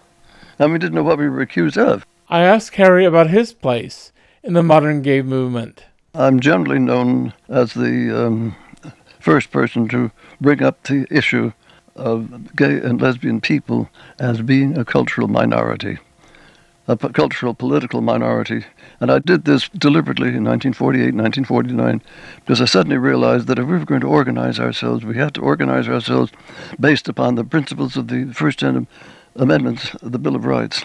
and 0.59 0.73
we 0.73 0.79
didn't 0.79 0.95
know 0.95 1.03
what 1.03 1.19
we 1.19 1.29
were 1.29 1.41
accused 1.41 1.79
of. 1.79 2.07
I 2.29 2.43
asked 2.43 2.77
Harry 2.77 3.05
about 3.05 3.31
his 3.31 3.53
place 3.53 4.13
in 4.43 4.55
the 4.55 4.63
modern 4.63 5.03
gay 5.03 5.23
movement. 5.23 5.85
I'm 6.15 6.41
generally 6.41 6.79
known 6.79 7.33
as 7.49 7.75
the 7.75 8.27
um, 8.27 8.57
first 9.19 9.51
person 9.51 9.89
to 9.89 10.11
bring 10.41 10.63
up 10.63 10.83
the 10.85 11.07
issue 11.11 11.53
of 11.97 12.55
gay 12.57 12.79
and 12.81 13.01
lesbian 13.01 13.41
people 13.41 13.89
as 14.19 14.43
being 14.43 14.77
a 14.77 14.85
cultural 14.85 15.29
minority, 15.29 15.99
a 16.87 16.97
cultural 16.97 17.55
political 17.55 18.01
minority. 18.01 18.65
And 19.01 19.11
I 19.11 19.19
did 19.19 19.45
this 19.45 19.69
deliberately 19.71 20.29
in 20.29 20.45
1948, 20.45 21.15
1949, 21.15 22.03
because 22.41 22.61
I 22.61 22.67
suddenly 22.67 22.99
realized 22.99 23.47
that 23.47 23.59
if 23.59 23.67
we 23.67 23.73
were 23.73 23.85
going 23.85 24.03
to 24.03 24.09
organize 24.09 24.61
ourselves, 24.61 25.05
we 25.05 25.17
had 25.17 25.35
to 25.35 25.41
organize 25.41 25.89
ourselves 25.89 26.33
based 26.79 27.09
upon 27.09 27.35
the 27.35 27.45
principles 27.45 27.97
of 27.97 28.09
the 28.09 28.33
First 28.33 28.59
Ten 28.59 28.87
Amendments 29.37 29.95
of 29.95 30.13
the 30.13 30.19
Bill 30.19 30.37
of 30.37 30.45
Rights 30.45 30.85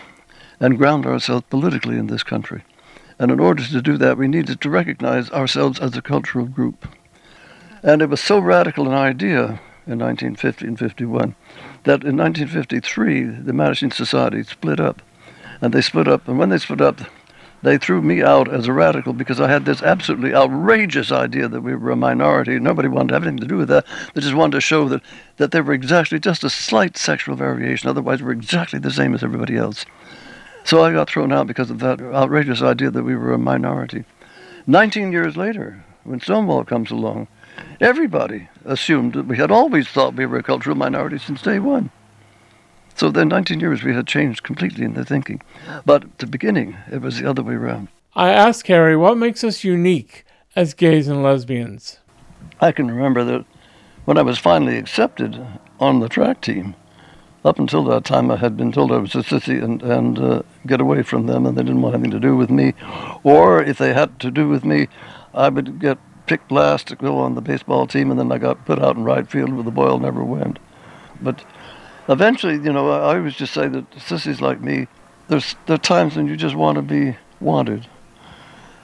and 0.60 0.78
ground 0.78 1.06
ourselves 1.06 1.46
politically 1.50 1.98
in 1.98 2.08
this 2.08 2.24
country. 2.24 2.64
And 3.18 3.32
in 3.32 3.40
order 3.40 3.64
to 3.66 3.82
do 3.82 3.98
that, 3.98 4.18
we 4.18 4.28
needed 4.30 4.62
to 4.62 4.70
recognize 4.70 5.30
ourselves 5.32 5.80
as 5.80 5.96
a 5.98 6.02
cultural 6.02 6.46
group. 6.46 6.88
And 7.84 8.02
it 8.02 8.10
was 8.10 8.22
so 8.22 8.40
radical 8.40 8.88
an 8.88 8.94
idea 8.94 9.60
in 9.86 10.00
1950 10.00 10.68
and 10.68 10.80
51 10.80 11.36
that 11.84 12.04
in 12.04 12.16
1953 12.18 13.24
the 13.26 13.52
Mattachine 13.52 13.94
Society 13.94 14.44
split 14.44 14.80
up. 14.80 15.02
And 15.62 15.74
they 15.74 15.82
split 15.82 16.08
up, 16.08 16.28
and 16.28 16.38
when 16.38 16.50
they 16.50 16.58
split 16.58 16.82
up, 16.82 17.02
they 17.62 17.78
threw 17.78 18.02
me 18.02 18.22
out 18.22 18.52
as 18.52 18.68
a 18.68 18.74
radical 18.74 19.12
because 19.12 19.42
I 19.42 19.50
had 19.50 19.66
this 19.66 19.82
absolutely 19.82 20.34
outrageous 20.34 21.12
idea 21.12 21.50
that 21.50 21.62
we 21.62 21.76
were 21.76 21.92
a 21.92 21.96
minority. 21.96 22.58
Nobody 22.58 22.88
wanted 22.88 23.10
to 23.10 23.14
have 23.16 23.24
anything 23.24 23.42
to 23.42 23.48
do 23.48 23.58
with 23.58 23.68
that. 23.68 23.86
They 24.14 24.22
just 24.22 24.36
wanted 24.36 24.54
to 24.54 24.62
show 24.62 24.88
that, 24.88 25.02
that 25.38 25.52
they 25.52 25.60
were 25.60 25.74
exactly 25.74 26.20
just 26.20 26.44
a 26.44 26.50
slight 26.50 26.98
sexual 26.98 27.36
variation. 27.36 27.90
Otherwise, 27.90 28.24
we're 28.24 28.32
exactly 28.32 28.80
the 28.80 28.92
same 28.92 29.14
as 29.14 29.24
everybody 29.24 29.58
else. 29.58 29.86
So 30.64 30.84
I 30.84 30.94
got 30.94 31.10
thrown 31.10 31.34
out 31.34 31.48
because 31.48 31.70
of 31.70 31.80
that 31.80 32.00
outrageous 32.00 32.62
idea 32.62 32.92
that 32.92 33.04
we 33.04 33.16
were 33.16 33.34
a 33.34 33.38
minority. 33.38 34.06
19 34.68 35.12
years 35.12 35.36
later, 35.36 35.84
when 36.04 36.22
Stonewall 36.22 36.64
comes 36.64 36.92
along, 36.92 37.28
everybody 37.82 38.48
assumed 38.66 39.14
that 39.14 39.28
we 39.28 39.38
had 39.38 39.52
always 39.52 39.88
thought 39.88 40.16
we 40.16 40.26
were 40.26 40.38
a 40.38 40.44
cultural 40.44 40.78
minority 40.78 41.18
since 41.18 41.42
day 41.42 41.60
one. 41.60 41.92
So 43.00 43.10
then 43.10 43.30
19 43.30 43.62
years 43.62 43.82
we 43.82 43.96
had 43.96 44.08
changed 44.08 44.44
completely 44.44 44.84
in 44.84 44.94
the 44.94 45.06
thinking. 45.06 45.42
But 45.86 46.04
at 46.04 46.18
the 46.18 46.28
beginning, 46.28 46.76
it 46.92 47.02
was 47.02 47.18
the 47.18 47.30
other 47.30 47.42
way 47.42 47.54
around. 47.54 47.88
I 48.14 48.32
asked 48.32 48.68
Harry 48.68 48.98
what 48.98 49.18
makes 49.18 49.42
us 49.42 49.64
unique 49.64 50.26
as 50.54 50.74
gays 50.74 51.08
and 51.08 51.24
lesbians. 51.24 52.00
I 52.60 52.74
can 52.74 52.92
remember 52.92 53.24
that 53.24 53.46
when 54.04 54.18
I 54.18 54.22
was 54.22 54.38
finally 54.38 54.78
accepted 54.78 55.42
on 55.80 56.02
the 56.02 56.10
track 56.10 56.42
team, 56.42 56.76
up 57.46 57.58
until 57.58 57.86
that 57.86 58.04
time 58.04 58.30
I 58.32 58.36
had 58.36 58.58
been 58.58 58.74
told 58.74 58.92
I 58.92 58.98
was 58.98 59.16
a 59.16 59.20
sissy 59.20 59.64
and, 59.64 59.82
and 59.82 60.20
uh, 60.20 60.42
get 60.68 60.82
away 60.82 61.02
from 61.02 61.26
them 61.26 61.46
and 61.46 61.58
they 61.58 61.64
didn't 61.64 61.82
want 61.82 61.96
anything 61.96 62.12
to 62.12 62.20
do 62.20 62.36
with 62.36 62.50
me. 62.50 62.74
Or 63.24 63.64
if 63.64 63.78
they 63.78 63.94
had 63.94 64.20
to 64.20 64.30
do 64.30 64.50
with 64.50 64.66
me, 64.66 64.90
I 65.34 65.48
would 65.48 65.80
get 65.80 66.00
picked 66.26 66.52
last 66.52 66.88
to 66.88 66.98
go 66.98 67.18
on 67.20 67.36
the 67.36 67.42
baseball 67.42 67.88
team 67.88 68.12
and 68.12 68.20
then 68.20 68.30
I 68.30 68.40
got 68.40 68.66
put 68.66 68.80
out 68.80 68.98
in 68.98 69.06
right 69.06 69.26
field 69.26 69.54
where 69.54 69.64
the 69.64 69.72
ball 69.72 70.00
never 70.00 70.22
went. 70.22 70.60
But 71.22 71.46
eventually, 72.10 72.56
you 72.56 72.74
know, 72.74 72.90
I, 72.90 73.16
always 73.16 73.36
just 73.36 73.54
say 73.54 73.68
that 73.68 73.86
sissies 74.00 74.42
like 74.42 74.60
me, 74.60 74.88
there's 75.28 75.56
there 75.68 75.76
are 75.76 75.78
times 75.78 76.16
when 76.16 76.28
you 76.28 76.36
just 76.36 76.56
want 76.56 76.76
to 76.76 76.82
be 76.82 77.16
wanted. 77.40 77.88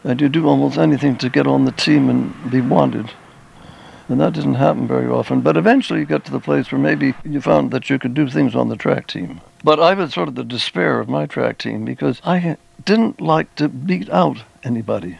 And 0.03 0.21
you 0.21 0.29
do 0.29 0.47
almost 0.47 0.77
anything 0.77 1.17
to 1.17 1.29
get 1.29 1.47
on 1.47 1.65
the 1.65 1.71
team 1.71 2.09
and 2.09 2.51
be 2.51 2.61
wanted. 2.61 3.09
And 4.07 4.21
that 4.21 4.33
didn't 4.33 4.53
happen 4.53 4.87
very 4.87 5.07
often. 5.07 5.41
But 5.41 5.57
eventually 5.57 6.01
you 6.01 6.05
got 6.05 6.23
to 6.25 6.31
the 6.31 6.39
place 6.39 6.71
where 6.71 6.79
maybe 6.79 7.15
you 7.23 7.41
found 7.41 7.71
that 7.71 7.89
you 7.89 7.97
could 7.97 8.13
do 8.13 8.29
things 8.29 8.55
on 8.55 8.69
the 8.69 8.75
track 8.75 9.07
team. 9.07 9.41
But 9.63 9.79
I 9.79 9.95
was 9.95 10.13
sort 10.13 10.27
of 10.27 10.35
the 10.35 10.43
despair 10.43 10.99
of 10.99 11.09
my 11.09 11.25
track 11.25 11.57
team 11.57 11.85
because 11.85 12.21
I 12.23 12.57
didn't 12.83 13.19
like 13.19 13.55
to 13.55 13.67
beat 13.67 14.07
out 14.11 14.43
anybody. 14.63 15.17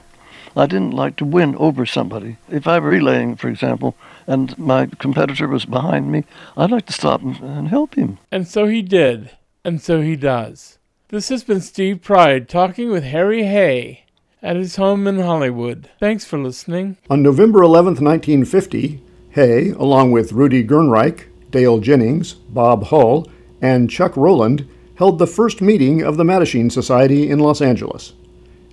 I 0.56 0.66
didn't 0.66 0.92
like 0.92 1.18
to 1.18 1.26
win 1.26 1.56
over 1.58 1.86
somebody. 1.86 2.38
If 2.50 2.68
I 2.68 2.80
were 2.80 2.90
relaying, 2.90 3.36
for 3.36 3.50
example, 3.50 3.96
and 4.26 4.58
my 4.58 4.88
competitor 5.00 5.48
was 5.48 5.66
behind 5.66 6.12
me, 6.12 6.24
I'd 6.56 6.72
like 6.72 6.86
to 6.86 6.94
stop 6.94 7.22
and, 7.22 7.38
and 7.42 7.68
help 7.68 7.96
him. 7.96 8.20
And 8.32 8.48
so 8.48 8.66
he 8.66 8.82
did, 8.82 9.32
and 9.64 9.82
so 9.82 10.02
he 10.02 10.16
does. 10.16 10.78
This 11.10 11.30
has 11.30 11.44
been 11.44 11.62
Steve 11.62 12.02
Pride 12.02 12.48
talking 12.48 12.90
with 12.90 13.04
Harry 13.04 13.44
Hay 13.44 14.06
at 14.42 14.56
his 14.56 14.78
home 14.78 15.08
in 15.08 15.20
Hollywood. 15.20 15.90
Thanks 16.00 16.24
for 16.24 16.38
listening. 16.38 16.98
On 17.10 17.22
November 17.22 17.62
11, 17.62 17.96
1950, 17.96 19.02
Hay, 19.32 19.70
along 19.72 20.12
with 20.12 20.32
Rudy 20.32 20.64
Gernreich, 20.64 21.26
Dale 21.52 21.80
Jennings, 21.80 22.34
Bob 22.34 22.86
Hull, 22.86 23.28
and 23.62 23.90
Chuck 23.90 24.16
Rowland, 24.16 24.68
held 24.96 25.20
the 25.20 25.28
first 25.28 25.62
meeting 25.62 26.02
of 26.02 26.18
the 26.18 26.24
Mattachine 26.24 26.72
Society 26.72 27.30
in 27.30 27.40
Los 27.40 27.62
Angeles. 27.62 28.14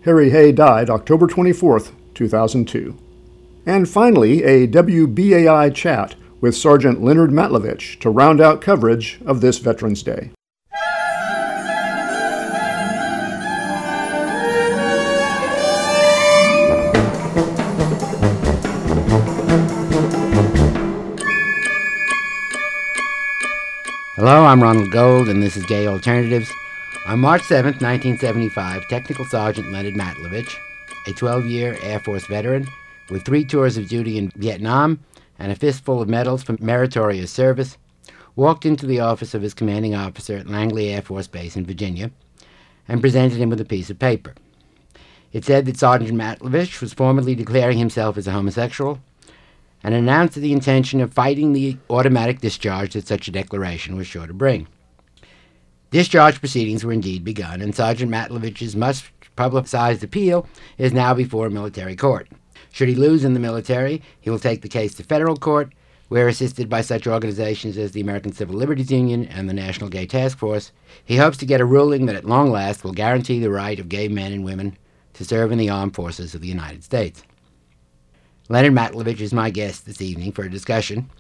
Harry 0.05 0.31
Hay 0.31 0.51
died 0.51 0.91
October 0.91 1.29
24, 1.29 1.83
2002. 2.15 2.99
And 3.65 3.89
finally, 3.89 4.43
a 4.43 4.67
WBAI 4.67 5.73
chat 5.73 6.17
with 6.41 6.57
Sergeant 6.57 7.05
Leonard 7.05 7.31
Matlovich 7.31 8.01
to 8.01 8.11
round 8.11 8.41
out 8.41 8.61
coverage 8.61 9.21
of 9.25 9.41
this 9.41 9.59
Veterans 9.59 10.03
Day. 10.03 10.33
Hello, 24.17 24.47
I'm 24.47 24.61
Ronald 24.61 24.91
Gold, 24.91 25.29
and 25.29 25.41
this 25.41 25.57
is 25.57 25.65
Gay 25.67 25.87
Alternatives. 25.87 26.53
On 27.05 27.19
March 27.19 27.43
7, 27.43 27.73
1975, 27.73 28.87
Technical 28.87 29.25
Sergeant 29.25 29.73
Leonard 29.73 29.95
Matlovich, 29.95 30.57
a 31.09 31.13
12 31.13 31.47
year 31.47 31.77
Air 31.83 31.99
Force 31.99 32.27
veteran 32.27 32.69
with 33.11 33.25
three 33.25 33.45
tours 33.45 33.77
of 33.77 33.89
duty 33.89 34.19
in 34.19 34.31
Vietnam 34.37 35.01
and 35.37 35.51
a 35.51 35.57
fistful 35.57 36.01
of 36.01 36.09
medals 36.09 36.45
for 36.45 36.57
meritorious 36.61 37.33
service, 37.33 37.77
walked 38.37 38.65
into 38.65 38.87
the 38.87 39.01
office 39.01 39.35
of 39.35 39.43
his 39.43 39.53
commanding 39.53 39.97
officer 39.97 40.37
at 40.37 40.47
Langley 40.47 40.91
Air 40.91 41.03
Force 41.03 41.27
Base 41.27 41.57
in 41.57 41.67
Virginia 41.67 42.13
and 42.87 43.01
presented 43.01 43.39
him 43.39 43.51
with 43.51 43.61
a 43.61 43.65
piece 43.65 43.91
of 43.91 43.99
paper. 43.99 44.35
It 45.33 45.45
said 45.45 45.67
that 45.67 45.79
Sergeant 45.79 46.15
Matlovich 46.15 46.81
was 46.81 46.95
formally 46.95 47.35
declaring 47.35 47.79
himself 47.79 48.17
as 48.17 48.29
a 48.29 48.33
homosexual 48.33 49.01
and 49.83 49.93
announced 49.93 50.37
the 50.37 50.53
intention 50.53 51.01
of 51.01 51.13
fighting 51.13 51.53
the 51.53 51.79
automatic 51.91 52.41
discharge 52.41 52.93
that 52.93 53.09
such 53.09 53.27
a 53.27 53.33
declaration 53.33 53.97
was 53.97 54.07
sure 54.07 54.29
to 54.29 54.33
bring. 54.33 54.69
Discharge 55.93 56.41
proceedings 56.41 56.87
were 56.87 56.93
indeed 56.93 57.23
begun, 57.23 57.61
and 57.61 57.75
Sergeant 57.75 58.11
Matlovich's 58.11 58.75
much 58.75 59.13
publicized 59.37 60.03
appeal 60.03 60.49
is 60.79 60.95
now 60.95 61.13
before 61.13 61.47
a 61.47 61.51
military 61.51 61.95
court. 61.95 62.29
Should 62.73 62.89
he 62.89 62.95
lose 62.95 63.25
in 63.25 63.35
the 63.35 63.41
military, 63.41 64.01
he 64.19 64.31
will 64.31 64.39
take 64.39 64.63
the 64.63 64.71
case 64.71 64.95
to 64.95 65.03
federal 65.03 65.37
court, 65.37 65.75
where, 66.09 66.29
assisted 66.29 66.71
by 66.71 66.81
such 66.81 67.07
organizations 67.07 67.77
as 67.77 67.93
the 67.93 68.01
American 68.01 68.33
Civil 68.33 68.57
Liberties 68.57 68.91
Union 68.91 69.27
and 69.27 69.51
the 69.51 69.55
National 69.55 69.91
Gay 69.91 70.07
Task 70.07 70.39
Force, 70.39 70.73
he 71.05 71.19
hopes 71.19 71.37
to 71.37 71.47
get 71.47 71.61
a 71.61 71.67
ruling 71.67 72.07
that 72.07 72.17
at 72.17 72.25
long 72.25 72.51
last 72.51 72.85
will 72.85 72.93
guarantee 72.93 73.39
the 73.39 73.51
right 73.51 73.79
of 73.79 73.91
gay 73.91 74.09
men 74.09 74.33
and 74.33 74.45
women 74.45 74.79
to 75.13 75.27
serve 75.27 75.53
in 75.53 75.59
the 75.59 75.69
armed 75.69 75.95
forces 75.95 76.35
of 76.35 76.41
the 76.41 76.49
United 76.49 76.83
States. 76.83 77.23
Leonard 78.49 78.73
Matlovich 78.73 79.21
is 79.21 79.35
my 79.35 79.51
guest 79.51 79.85
this 79.85 80.01
evening 80.01 80.33
for 80.33 80.45
a 80.45 80.51
discussion. 80.51 81.11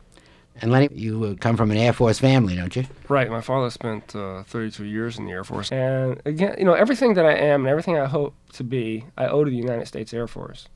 And 0.61 0.70
Lenny, 0.70 0.88
you 0.92 1.24
uh, 1.24 1.34
come 1.40 1.57
from 1.57 1.70
an 1.70 1.76
Air 1.76 1.92
Force 1.92 2.18
family, 2.18 2.57
don't 2.57 2.74
you? 2.76 2.84
Right. 3.09 3.30
My 3.30 3.40
father 3.40 3.70
spent 3.70 4.14
uh, 4.14 4.42
32 4.44 4.84
years 4.84 5.18
in 5.18 5.26
the 5.26 5.32
Air 5.32 5.44
Force. 5.44 5.72
And 5.72 6.20
again, 6.24 6.55
you 6.59 6.64
know, 6.64 6.74
everything 6.74 7.14
that 7.14 7.24
I 7.24 7.34
am 7.34 7.62
and 7.62 7.68
everything 7.68 7.98
I 7.98 8.07
hope 8.07 8.34
to 8.55 8.64
be, 8.64 9.07
I 9.16 9.26
owe 9.26 9.44
to 9.44 9.50
the 9.50 9.57
United 9.57 9.86
States 9.86 10.12
Air 10.12 10.26
Force. 10.26 10.68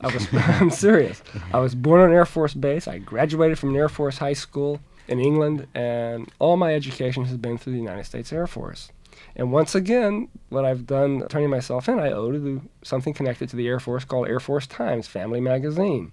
I 0.00 0.06
was, 0.12 0.28
I'm 0.32 0.70
serious. 0.70 1.22
I 1.52 1.58
was 1.58 1.74
born 1.74 2.00
on 2.00 2.10
an 2.10 2.14
Air 2.14 2.26
Force 2.26 2.54
base. 2.54 2.86
I 2.86 2.98
graduated 2.98 3.58
from 3.58 3.70
an 3.70 3.76
Air 3.76 3.88
Force 3.88 4.18
high 4.18 4.32
school 4.34 4.80
in 5.08 5.18
England, 5.18 5.66
and 5.74 6.30
all 6.38 6.56
my 6.56 6.74
education 6.74 7.24
has 7.24 7.36
been 7.36 7.58
through 7.58 7.72
the 7.72 7.78
United 7.78 8.04
States 8.04 8.32
Air 8.32 8.46
Force. 8.46 8.90
And 9.34 9.52
once 9.52 9.74
again, 9.74 10.28
what 10.48 10.64
I've 10.64 10.86
done 10.86 11.26
turning 11.28 11.50
myself 11.50 11.88
in, 11.88 11.98
I 11.98 12.12
owe 12.12 12.30
to 12.30 12.38
the, 12.38 12.60
something 12.82 13.14
connected 13.14 13.48
to 13.50 13.56
the 13.56 13.66
Air 13.66 13.80
Force 13.80 14.04
called 14.04 14.28
Air 14.28 14.40
Force 14.40 14.66
Times 14.66 15.08
Family 15.08 15.40
Magazine. 15.40 16.12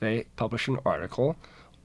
They 0.00 0.26
publish 0.36 0.66
an 0.68 0.78
article 0.84 1.36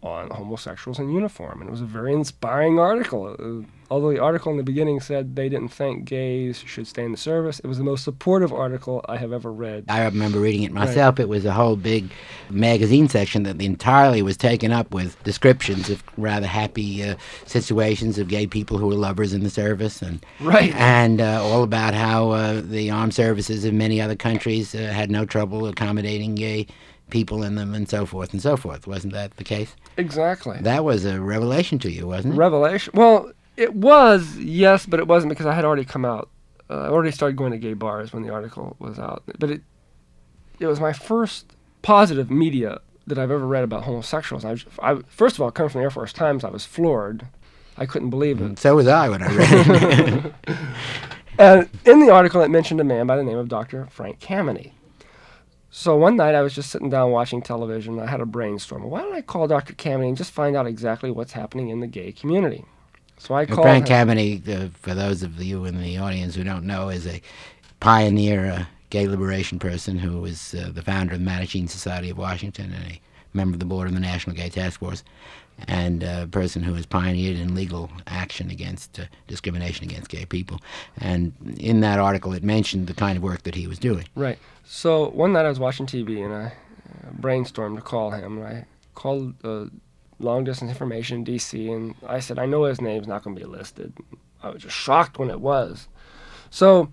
on 0.04 0.30
homosexuals 0.30 1.00
in 1.00 1.10
uniform. 1.10 1.62
And 1.62 1.70
it 1.70 1.72
was 1.72 1.82
a 1.82 1.86
very 1.86 2.14
inspiring 2.14 2.80
article. 2.80 3.36
Uh, 3.39 3.66
although 3.89 4.12
the 4.12 4.20
article 4.20 4.52
in 4.52 4.58
the 4.58 4.64
beginning 4.64 5.00
said 5.00 5.36
they 5.36 5.50
didn't 5.50 5.70
think 5.70 6.06
gays 6.06 6.60
should 6.60 6.86
stay 6.88 7.04
in 7.04 7.12
the 7.12 7.18
service, 7.18 7.60
it 7.60 7.68
was 7.68 7.78
the 7.78 7.84
most 7.84 8.04
supportive 8.04 8.54
article 8.54 9.04
I 9.10 9.18
have 9.18 9.32
ever 9.32 9.52
read. 9.52 9.86
I 9.89 10.04
remember 10.06 10.39
reading 10.39 10.64
it 10.64 10.72
myself. 10.72 11.18
Right. 11.18 11.24
It 11.24 11.30
was 11.30 11.45
a 11.45 11.54
whole 11.54 11.76
big 11.76 12.12
magazine 12.50 13.10
section 13.10 13.43
that 13.43 13.62
entirely 13.62 14.22
was 14.22 14.38
taken 14.38 14.72
up 14.72 14.93
with 14.93 15.22
descriptions 15.24 15.89
of 15.89 16.04
rather 16.18 16.48
happy 16.48 17.04
uh, 17.04 17.16
situations 17.45 18.20
of 18.20 18.28
gay 18.28 18.45
people 18.45 18.78
who 18.78 18.88
were 18.88 18.95
lovers 18.95 19.34
in 19.34 19.43
the 19.43 19.50
service, 19.50 20.02
and 20.02 20.26
right, 20.41 20.74
and 20.76 21.22
uh, 21.22 21.41
all 21.43 21.64
about 21.64 21.93
how 21.93 22.32
uh, 22.32 22.62
the 22.64 22.89
armed 22.91 23.14
services 23.14 23.66
in 23.66 23.78
many 23.78 24.00
other 24.02 24.16
countries 24.16 24.76
uh, 24.76 24.80
had 24.80 25.10
no 25.10 25.26
trouble 25.26 25.66
accommodating 25.68 26.36
gay 26.36 26.68
people 27.10 27.43
in 27.43 27.55
them 27.55 27.74
and 27.74 27.89
so 27.89 28.05
forth 28.05 28.34
and 28.34 28.41
so 28.41 28.58
forth. 28.58 28.88
Wasn't 28.88 29.14
that 29.14 29.38
the 29.38 29.43
case? 29.43 29.76
Exactly. 29.97 30.58
That 30.62 30.84
was 30.84 31.05
a 31.05 31.22
revelation 31.22 31.80
to 31.80 31.91
you, 31.91 32.08
wasn't 32.08 32.34
it? 32.34 32.38
Revelation. 32.38 32.93
Well, 32.95 33.32
it 33.55 33.74
was, 33.74 34.38
yes, 34.38 34.86
but 34.86 34.99
it 34.99 35.08
wasn't 35.08 35.30
because 35.30 35.45
I 35.45 35.53
had 35.53 35.66
already 35.66 35.86
come 35.86 36.05
out. 36.05 36.30
Uh, 36.70 36.82
I 36.82 36.88
already 36.89 37.12
started 37.12 37.38
going 37.38 37.51
to 37.51 37.58
gay 37.58 37.74
bars 37.74 38.12
when 38.14 38.24
the 38.24 38.30
article 38.30 38.76
was 38.80 38.99
out. 38.99 39.24
But 39.39 39.49
it 39.49 39.62
it 40.60 40.68
was 40.68 40.80
my 40.80 40.93
first 40.93 41.55
positive 41.82 42.32
media 42.32 42.80
that 43.05 43.18
I've 43.18 43.32
ever 43.32 43.45
read 43.45 43.64
about 43.64 43.84
homosexuals. 43.84 44.43
I, 44.43 44.58
I 44.82 44.95
first 45.08 45.36
of 45.36 45.41
all, 45.41 45.51
coming 45.51 45.70
from 45.70 45.80
the 45.80 45.84
Air 45.84 45.91
Force 45.91 46.14
Times, 46.14 46.43
I 46.43 46.49
was 46.49 46.66
floored. 46.66 47.28
I 47.78 47.86
couldn't 47.86 48.10
believe 48.10 48.41
it. 48.41 48.60
So 48.60 48.76
was 48.76 48.88
I 48.88 49.08
when 49.10 49.22
I 49.22 49.34
read 49.34 50.26
it. 50.26 50.34
and 51.39 51.70
in 51.86 51.99
the 51.99 52.10
article, 52.10 52.41
it 52.41 52.49
mentioned 52.49 52.82
a 52.82 52.84
man 52.84 53.05
by 53.05 53.16
the 53.16 53.24
name 53.24 53.38
of 53.38 53.47
Dr. 53.47 53.88
Frank 53.91 54.20
Kameny. 54.20 54.72
So 55.70 55.95
one 55.97 56.15
night 56.15 56.34
I 56.34 56.41
was 56.41 56.55
just 56.55 56.70
sitting 56.70 56.89
down 56.89 57.11
watching 57.11 57.41
television. 57.41 57.99
I 57.99 58.07
had 58.07 58.22
a 58.22 58.26
brainstorm. 58.26 58.84
Why 58.84 59.01
don't 59.01 59.13
I 59.13 59.22
call 59.22 59.47
Dr. 59.47 59.74
Kameny 59.74 60.07
and 60.07 60.18
just 60.18 60.32
find 60.32 60.55
out 60.55 60.65
exactly 60.65 61.11
what's 61.11 61.34
happening 61.34 61.70
in 61.70 61.82
the 61.82 61.88
gay 61.88 62.11
community? 62.11 62.65
So 63.18 63.36
I 63.36 63.45
called 63.45 63.63
Frank 63.63 63.88
Kameny, 63.88 64.47
uh, 64.47 64.70
for 64.74 64.93
those 64.93 65.24
of 65.24 65.41
you 65.41 65.65
in 65.65 65.82
the 65.82 65.97
audience 65.97 66.36
who 66.36 66.43
don't 66.43 66.65
know, 66.65 66.89
is 66.89 67.07
a 67.07 67.22
pioneer 67.80 68.45
uh, 68.45 68.65
gay 68.89 69.07
liberation 69.07 69.59
person 69.59 69.97
who 69.97 70.22
was 70.22 70.53
uh, 70.53 70.70
the 70.74 70.82
founder 70.82 71.13
of 71.13 71.20
the 71.20 71.26
Mattachine 71.26 71.70
Society 71.70 72.09
of 72.09 72.18
Washington 72.18 72.72
and 72.74 72.91
a 72.91 73.01
member 73.34 73.55
of 73.55 73.59
the 73.59 73.65
board 73.65 73.88
of 73.88 73.93
the 73.93 73.99
National 73.99 74.36
Gay 74.36 74.49
Task 74.49 74.80
Force, 74.80 75.03
and 75.68 76.03
a 76.03 76.28
person 76.28 76.64
who 76.64 76.74
has 76.74 76.86
pioneered 76.86 77.38
in 77.38 77.55
legal 77.55 77.89
action 78.05 78.49
against 78.49 78.99
uh, 78.99 79.03
discrimination 79.28 79.86
against 79.86 80.10
gay 80.10 80.26
people. 80.26 80.60
And 80.97 81.34
in 81.58 81.80
that 81.82 81.99
article, 81.99 82.34
it 82.34 82.43
mentioned 82.43 82.88
the 82.88 82.93
kind 82.93 83.18
of 83.18 83.24
work 83.24 83.43
that 83.43 83.55
he 83.55 83.68
was 83.68 83.80
doing. 83.80 84.05
Right. 84.16 84.38
So 84.66 85.10
one 85.10 85.34
night 85.34 85.45
I 85.45 85.49
was 85.49 85.60
watching 85.60 85.86
TV 85.86 86.24
and 86.24 86.34
I 86.34 86.45
uh, 86.45 87.12
brainstormed 87.20 87.76
to 87.76 87.82
call 87.82 88.12
him. 88.12 88.41
I 88.41 88.66
called 88.93 89.34
uh, 89.43 89.66
long 90.20 90.43
distance 90.43 90.70
information 90.70 91.18
in 91.18 91.24
D.C. 91.24 91.72
and 91.72 91.95
I 92.05 92.20
said, 92.20 92.39
I 92.39 92.45
know 92.45 92.64
his 92.64 92.82
name's 92.82 93.08
not 93.08 93.24
going 93.24 93.36
to 93.36 93.41
be 93.41 93.47
listed. 93.47 93.93
I 94.43 94.49
was 94.49 94.62
just 94.62 94.76
shocked 94.76 95.18
when 95.18 95.30
it 95.30 95.41
was. 95.41 95.88
So 96.49 96.91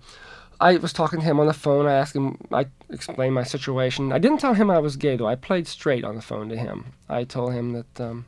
I 0.59 0.77
was 0.77 0.93
talking 0.93 1.19
to 1.19 1.25
him 1.25 1.39
on 1.39 1.47
the 1.47 1.53
phone. 1.53 1.85
I 1.85 1.93
asked 1.93 2.15
him, 2.15 2.37
I 2.51 2.67
explained 2.89 3.35
my 3.35 3.43
situation. 3.43 4.11
I 4.11 4.19
didn't 4.19 4.39
tell 4.39 4.53
him 4.53 4.69
I 4.69 4.79
was 4.79 4.95
gay, 4.95 5.15
though. 5.15 5.27
I 5.27 5.35
played 5.35 5.67
straight 5.67 6.03
on 6.03 6.15
the 6.15 6.21
phone 6.21 6.49
to 6.49 6.57
him. 6.57 6.93
I 7.09 7.23
told 7.23 7.53
him 7.53 7.73
that 7.73 8.01
um, 8.01 8.25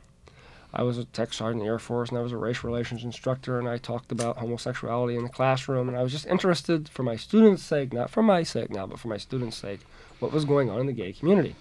I 0.72 0.82
was 0.82 0.98
a 0.98 1.04
tech 1.04 1.32
sergeant 1.32 1.62
in 1.62 1.66
the 1.66 1.72
Air 1.72 1.78
Force 1.78 2.10
and 2.10 2.18
I 2.18 2.22
was 2.22 2.32
a 2.32 2.36
race 2.36 2.62
relations 2.62 3.02
instructor, 3.02 3.58
and 3.58 3.68
I 3.68 3.78
talked 3.78 4.12
about 4.12 4.36
homosexuality 4.36 5.16
in 5.16 5.22
the 5.22 5.30
classroom. 5.30 5.88
And 5.88 5.96
I 5.96 6.02
was 6.02 6.12
just 6.12 6.26
interested, 6.26 6.88
for 6.88 7.02
my 7.02 7.16
students' 7.16 7.62
sake, 7.62 7.92
not 7.92 8.10
for 8.10 8.22
my 8.22 8.42
sake 8.42 8.70
now, 8.70 8.86
but 8.86 8.98
for 8.98 9.08
my 9.08 9.16
students' 9.16 9.56
sake, 9.56 9.80
what 10.18 10.32
was 10.32 10.44
going 10.44 10.68
on 10.68 10.80
in 10.80 10.86
the 10.86 10.92
gay 10.92 11.12
community. 11.12 11.56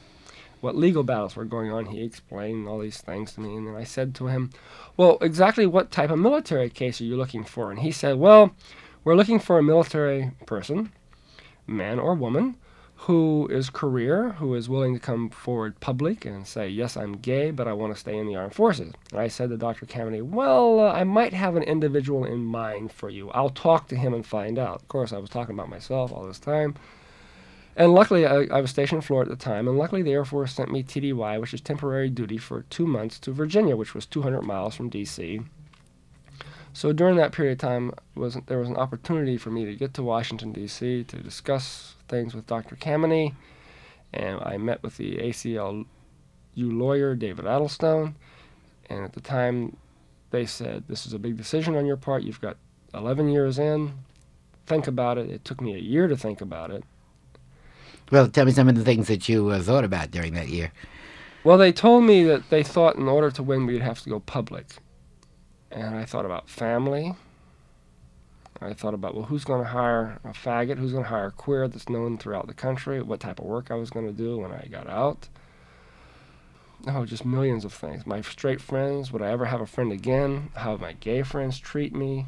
What 0.59 0.75
legal 0.75 1.03
battles 1.03 1.35
were 1.35 1.45
going 1.45 1.71
on. 1.71 1.85
He 1.85 2.03
explained 2.03 2.67
all 2.67 2.79
these 2.79 2.99
things 2.99 3.33
to 3.33 3.41
me, 3.41 3.55
and 3.55 3.67
then 3.67 3.75
I 3.75 3.83
said 3.83 4.15
to 4.15 4.27
him, 4.27 4.49
Well, 4.97 5.19
exactly 5.21 5.67
what 5.67 5.91
type 5.91 6.09
of 6.09 6.19
military 6.19 6.69
case 6.69 6.99
are 6.99 7.05
you 7.05 7.15
looking 7.15 7.43
for? 7.43 7.69
And 7.69 7.79
he 7.79 7.91
said, 7.91 8.17
Well, 8.17 8.55
we're 9.03 9.15
looking 9.15 9.39
for 9.39 9.59
a 9.59 9.63
military 9.63 10.31
person, 10.47 10.91
man 11.67 11.99
or 11.99 12.15
woman, 12.15 12.55
who 13.01 13.47
is 13.51 13.69
career, 13.69 14.31
who 14.33 14.55
is 14.55 14.67
willing 14.67 14.93
to 14.93 14.99
come 14.99 15.29
forward 15.29 15.79
public 15.79 16.25
and 16.25 16.47
say, 16.47 16.67
Yes, 16.67 16.97
I'm 16.97 17.13
gay, 17.13 17.51
but 17.51 17.67
I 17.67 17.73
want 17.73 17.93
to 17.93 17.99
stay 17.99 18.17
in 18.17 18.27
the 18.27 18.35
armed 18.35 18.55
forces. 18.55 18.93
And 19.11 19.19
I 19.19 19.27
said 19.27 19.49
to 19.49 19.57
Dr. 19.57 19.85
Kameny, 19.85 20.21
Well, 20.21 20.79
uh, 20.79 20.91
I 20.91 21.03
might 21.03 21.33
have 21.33 21.55
an 21.55 21.63
individual 21.63 22.25
in 22.25 22.43
mind 22.43 22.91
for 22.91 23.09
you. 23.09 23.29
I'll 23.31 23.51
talk 23.51 23.87
to 23.89 23.95
him 23.95 24.13
and 24.13 24.25
find 24.25 24.57
out. 24.57 24.81
Of 24.81 24.87
course, 24.87 25.13
I 25.13 25.19
was 25.19 25.29
talking 25.29 25.53
about 25.53 25.69
myself 25.69 26.11
all 26.11 26.25
this 26.25 26.39
time. 26.39 26.75
And 27.75 27.93
luckily, 27.93 28.25
I, 28.25 28.45
I 28.45 28.61
was 28.61 28.71
stationed 28.71 29.05
Florida 29.05 29.31
at 29.31 29.37
the 29.37 29.45
time, 29.45 29.67
and 29.67 29.77
luckily 29.77 30.01
the 30.01 30.11
Air 30.11 30.25
Force 30.25 30.55
sent 30.55 30.71
me 30.71 30.81
TDY, 30.81 31.39
which 31.39 31.53
is 31.53 31.61
temporary 31.61 32.09
duty, 32.09 32.39
for 32.39 32.63
two 32.63 32.87
months 32.87 33.19
to 33.19 33.31
Virginia, 33.31 33.75
which 33.75 33.93
was 33.93 34.07
200 34.07 34.41
miles 34.41 34.73
from 34.73 34.89
D.C. 34.89 35.41
So 36.73 36.91
during 36.91 37.17
that 37.17 37.31
period 37.31 37.51
of 37.51 37.57
time, 37.59 37.93
was 38.15 38.39
there 38.47 38.57
was 38.57 38.69
an 38.69 38.75
opportunity 38.75 39.37
for 39.37 39.51
me 39.51 39.65
to 39.65 39.75
get 39.75 39.93
to 39.93 40.01
Washington 40.01 40.51
D.C. 40.51 41.03
to 41.03 41.17
discuss 41.17 41.93
things 42.07 42.33
with 42.33 42.47
Dr. 42.47 42.75
Kameny, 42.75 43.33
and 44.13 44.39
I 44.41 44.57
met 44.57 44.83
with 44.83 44.97
the 44.97 45.17
ACLU 45.17 45.85
lawyer 46.55 47.15
David 47.15 47.45
Addlestone, 47.45 48.15
and 48.89 49.03
at 49.03 49.13
the 49.13 49.21
time, 49.21 49.77
they 50.31 50.45
said 50.45 50.83
this 50.87 51.05
is 51.05 51.13
a 51.13 51.19
big 51.19 51.37
decision 51.37 51.75
on 51.75 51.85
your 51.85 51.97
part. 51.97 52.23
You've 52.23 52.41
got 52.41 52.57
11 52.93 53.29
years 53.29 53.59
in. 53.59 53.93
Think 54.65 54.87
about 54.87 55.17
it. 55.17 55.29
It 55.29 55.45
took 55.45 55.61
me 55.61 55.75
a 55.75 55.79
year 55.79 56.07
to 56.07 56.17
think 56.17 56.41
about 56.41 56.71
it. 56.71 56.83
Well, 58.11 58.27
tell 58.27 58.45
me 58.45 58.51
some 58.51 58.69
of 58.69 58.75
the 58.75 58.83
things 58.83 59.07
that 59.07 59.27
you 59.27 59.49
uh, 59.49 59.61
thought 59.61 59.83
about 59.83 60.11
during 60.11 60.33
that 60.33 60.47
year. 60.47 60.71
Well, 61.43 61.57
they 61.57 61.71
told 61.71 62.03
me 62.03 62.23
that 62.23 62.49
they 62.49 62.63
thought 62.63 62.95
in 62.95 63.07
order 63.07 63.31
to 63.31 63.43
win, 63.43 63.65
we'd 63.65 63.81
have 63.81 64.01
to 64.01 64.09
go 64.09 64.19
public. 64.19 64.65
And 65.71 65.95
I 65.95 66.05
thought 66.05 66.25
about 66.25 66.49
family. 66.49 67.15
I 68.61 68.73
thought 68.73 68.93
about, 68.93 69.13
well, 69.13 69.25
who's 69.25 69.43
going 69.43 69.61
to 69.61 69.69
hire 69.69 70.19
a 70.23 70.29
faggot? 70.29 70.77
Who's 70.77 70.91
going 70.91 71.03
to 71.03 71.09
hire 71.09 71.27
a 71.27 71.31
queer 71.31 71.67
that's 71.67 71.89
known 71.89 72.17
throughout 72.17 72.47
the 72.47 72.53
country? 72.53 73.01
What 73.01 73.19
type 73.19 73.39
of 73.39 73.45
work 73.45 73.69
I 73.69 73.75
was 73.75 73.89
going 73.89 74.07
to 74.07 74.13
do 74.13 74.37
when 74.37 74.51
I 74.51 74.67
got 74.71 74.87
out? 74.87 75.29
Oh, 76.87 77.05
just 77.05 77.25
millions 77.25 77.65
of 77.65 77.73
things. 77.73 78.05
My 78.05 78.21
straight 78.21 78.61
friends, 78.61 79.11
would 79.11 79.21
I 79.21 79.31
ever 79.31 79.45
have 79.45 79.61
a 79.61 79.65
friend 79.65 79.91
again? 79.91 80.49
How 80.55 80.71
would 80.71 80.81
my 80.81 80.93
gay 80.93 81.21
friends 81.23 81.59
treat 81.59 81.93
me? 81.93 82.27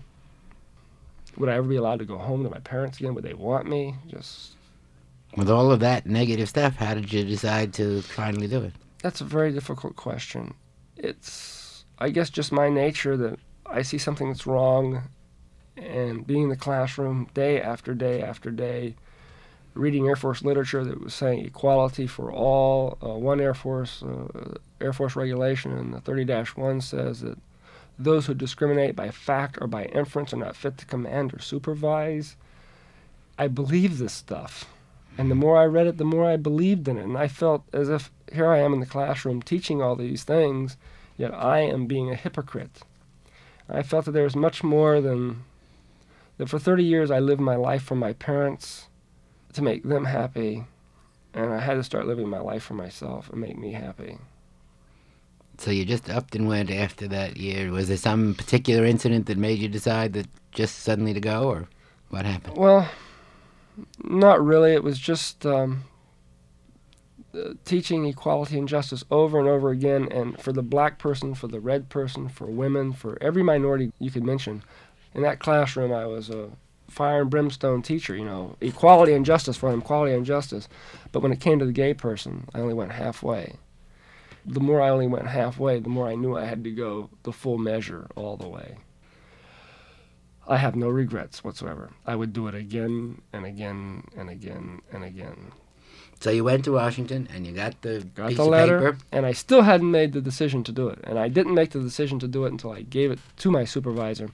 Would 1.37 1.49
I 1.49 1.55
ever 1.55 1.67
be 1.67 1.75
allowed 1.77 1.99
to 1.99 2.05
go 2.05 2.17
home 2.17 2.43
to 2.43 2.49
my 2.49 2.59
parents 2.59 2.99
again? 2.99 3.15
Would 3.15 3.23
they 3.23 3.33
want 3.33 3.67
me? 3.67 3.95
Just 4.07 4.51
With 5.35 5.49
all 5.49 5.71
of 5.71 5.79
that 5.79 6.05
negative 6.05 6.49
stuff, 6.49 6.75
how 6.75 6.93
did 6.95 7.11
you 7.13 7.23
decide 7.23 7.73
to 7.75 8.01
finally 8.01 8.47
do 8.47 8.63
it? 8.63 8.73
That's 9.01 9.21
a 9.21 9.25
very 9.25 9.51
difficult 9.51 9.95
question. 9.95 10.53
It's, 10.97 11.85
I 11.97 12.09
guess, 12.09 12.29
just 12.29 12.51
my 12.51 12.69
nature 12.69 13.15
that 13.17 13.39
I 13.65 13.83
see 13.83 13.97
something 13.97 14.27
that's 14.27 14.45
wrong, 14.47 15.03
and 15.79 16.25
being 16.25 16.43
in 16.43 16.49
the 16.49 16.55
classroom 16.55 17.27
day 17.33 17.61
after 17.61 17.93
day 17.93 18.21
after 18.21 18.51
day, 18.51 18.95
reading 19.73 20.07
Air 20.07 20.15
Force 20.15 20.43
literature 20.43 20.83
that 20.83 21.03
was 21.03 21.13
saying 21.13 21.45
equality 21.45 22.07
for 22.07 22.31
all. 22.31 22.97
Uh, 23.03 23.09
one 23.09 23.39
Air 23.39 23.53
Force 23.53 24.03
uh, 24.03 24.55
Air 24.81 24.93
Force 24.93 25.15
regulation 25.15 25.77
in 25.77 25.91
the 25.91 26.01
30-1 26.01 26.83
says 26.83 27.21
that 27.21 27.37
those 27.97 28.25
who 28.25 28.33
discriminate 28.33 28.95
by 28.95 29.11
fact 29.11 29.57
or 29.61 29.67
by 29.67 29.85
inference 29.85 30.33
are 30.33 30.37
not 30.37 30.55
fit 30.55 30.77
to 30.77 30.85
command 30.85 31.33
or 31.33 31.39
supervise. 31.39 32.37
I 33.37 33.47
believe 33.47 33.97
this 33.97 34.13
stuff. 34.13 34.65
And 35.17 35.29
the 35.29 35.35
more 35.35 35.57
I 35.57 35.65
read 35.65 35.87
it, 35.87 35.97
the 35.97 36.05
more 36.05 36.25
I 36.25 36.37
believed 36.37 36.87
in 36.87 36.97
it. 36.97 37.03
And 37.03 37.17
I 37.17 37.27
felt 37.27 37.63
as 37.73 37.89
if 37.89 38.09
here 38.31 38.47
I 38.47 38.59
am 38.59 38.73
in 38.73 38.79
the 38.79 38.85
classroom 38.85 39.41
teaching 39.41 39.81
all 39.81 39.95
these 39.97 40.23
things, 40.23 40.77
yet 41.17 41.33
I 41.33 41.59
am 41.59 41.87
being 41.87 42.09
a 42.09 42.15
hypocrite. 42.15 42.83
I 43.67 43.83
felt 43.83 44.05
that 44.05 44.11
there 44.11 44.23
was 44.23 44.35
much 44.35 44.63
more 44.63 45.01
than 45.01 45.43
that 46.39 46.49
for 46.49 46.57
30 46.57 46.83
years 46.83 47.11
I 47.11 47.19
lived 47.19 47.41
my 47.41 47.55
life 47.55 47.83
for 47.83 47.95
my 47.95 48.13
parents 48.13 48.87
to 49.53 49.61
make 49.61 49.83
them 49.83 50.05
happy, 50.05 50.63
and 51.33 51.53
I 51.53 51.59
had 51.59 51.75
to 51.75 51.83
start 51.83 52.07
living 52.07 52.29
my 52.29 52.39
life 52.39 52.63
for 52.63 52.73
myself 52.73 53.29
and 53.29 53.41
make 53.41 53.57
me 53.57 53.73
happy. 53.73 54.17
So 55.57 55.69
you 55.69 55.83
just 55.83 56.09
upped 56.09 56.35
and 56.35 56.47
went 56.47 56.71
after 56.71 57.09
that 57.09 57.35
year. 57.35 57.69
Was 57.71 57.89
there 57.89 57.97
some 57.97 58.33
particular 58.35 58.85
incident 58.85 59.25
that 59.25 59.37
made 59.37 59.59
you 59.59 59.67
decide 59.67 60.13
that 60.13 60.27
just 60.53 60.79
suddenly 60.79 61.13
to 61.13 61.19
go, 61.19 61.49
or 61.49 61.67
what 62.09 62.25
happened? 62.25 62.55
Well, 62.55 62.89
not 64.01 64.43
really. 64.43 64.71
It 64.71 64.83
was 64.83 64.97
just 64.97 65.45
um, 65.45 65.83
uh, 67.35 67.55
teaching 67.65 68.05
equality 68.05 68.57
and 68.57 68.69
justice 68.69 69.03
over 69.11 69.37
and 69.37 69.49
over 69.49 69.71
again, 69.71 70.07
and 70.09 70.39
for 70.39 70.53
the 70.53 70.63
black 70.63 70.99
person, 70.99 71.33
for 71.35 71.47
the 71.47 71.59
red 71.59 71.89
person, 71.89 72.29
for 72.29 72.45
women, 72.45 72.93
for 72.93 73.17
every 73.21 73.43
minority 73.43 73.91
you 73.99 74.11
could 74.11 74.23
mention. 74.23 74.63
In 75.13 75.21
that 75.23 75.39
classroom, 75.39 75.91
I 75.91 76.05
was 76.05 76.29
a 76.29 76.49
fire 76.89 77.21
and 77.21 77.29
brimstone 77.29 77.81
teacher, 77.81 78.15
you 78.15 78.25
know, 78.25 78.55
equality 78.61 79.13
and 79.13 79.25
justice 79.25 79.57
for 79.57 79.69
them, 79.71 79.81
equality 79.81 80.13
and 80.13 80.25
justice. 80.25 80.67
But 81.11 81.21
when 81.21 81.31
it 81.31 81.39
came 81.39 81.59
to 81.59 81.65
the 81.65 81.71
gay 81.71 81.93
person, 81.93 82.47
I 82.53 82.59
only 82.59 82.73
went 82.73 82.91
halfway. 82.93 83.55
The 84.45 84.59
more 84.59 84.81
I 84.81 84.89
only 84.89 85.07
went 85.07 85.27
halfway, 85.27 85.79
the 85.79 85.89
more 85.89 86.07
I 86.07 86.15
knew 86.15 86.35
I 86.37 86.45
had 86.45 86.63
to 86.63 86.71
go 86.71 87.09
the 87.23 87.31
full 87.33 87.57
measure 87.57 88.07
all 88.15 88.37
the 88.37 88.47
way. 88.47 88.77
I 90.47 90.57
have 90.57 90.75
no 90.75 90.89
regrets 90.89 91.43
whatsoever. 91.43 91.91
I 92.07 92.15
would 92.15 92.33
do 92.33 92.47
it 92.47 92.55
again 92.55 93.21
and 93.33 93.45
again 93.45 94.03
and 94.17 94.29
again 94.29 94.81
and 94.91 95.03
again. 95.03 95.51
So 96.21 96.31
you 96.31 96.43
went 96.43 96.65
to 96.65 96.71
Washington 96.71 97.29
and 97.33 97.45
you 97.45 97.53
got 97.53 97.81
the 97.81 97.99
Got 98.15 98.33
the 98.35 98.43
letter, 98.45 98.79
paper. 98.93 98.97
and 99.11 99.25
I 99.25 99.31
still 99.33 99.61
hadn't 99.61 99.91
made 99.91 100.11
the 100.13 100.21
decision 100.21 100.63
to 100.63 100.71
do 100.71 100.89
it. 100.89 100.99
And 101.03 101.19
I 101.19 101.27
didn't 101.27 101.53
make 101.53 101.69
the 101.71 101.79
decision 101.79 102.17
to 102.19 102.27
do 102.27 102.45
it 102.45 102.51
until 102.51 102.71
I 102.71 102.81
gave 102.81 103.11
it 103.11 103.19
to 103.37 103.51
my 103.51 103.63
supervisor. 103.63 104.29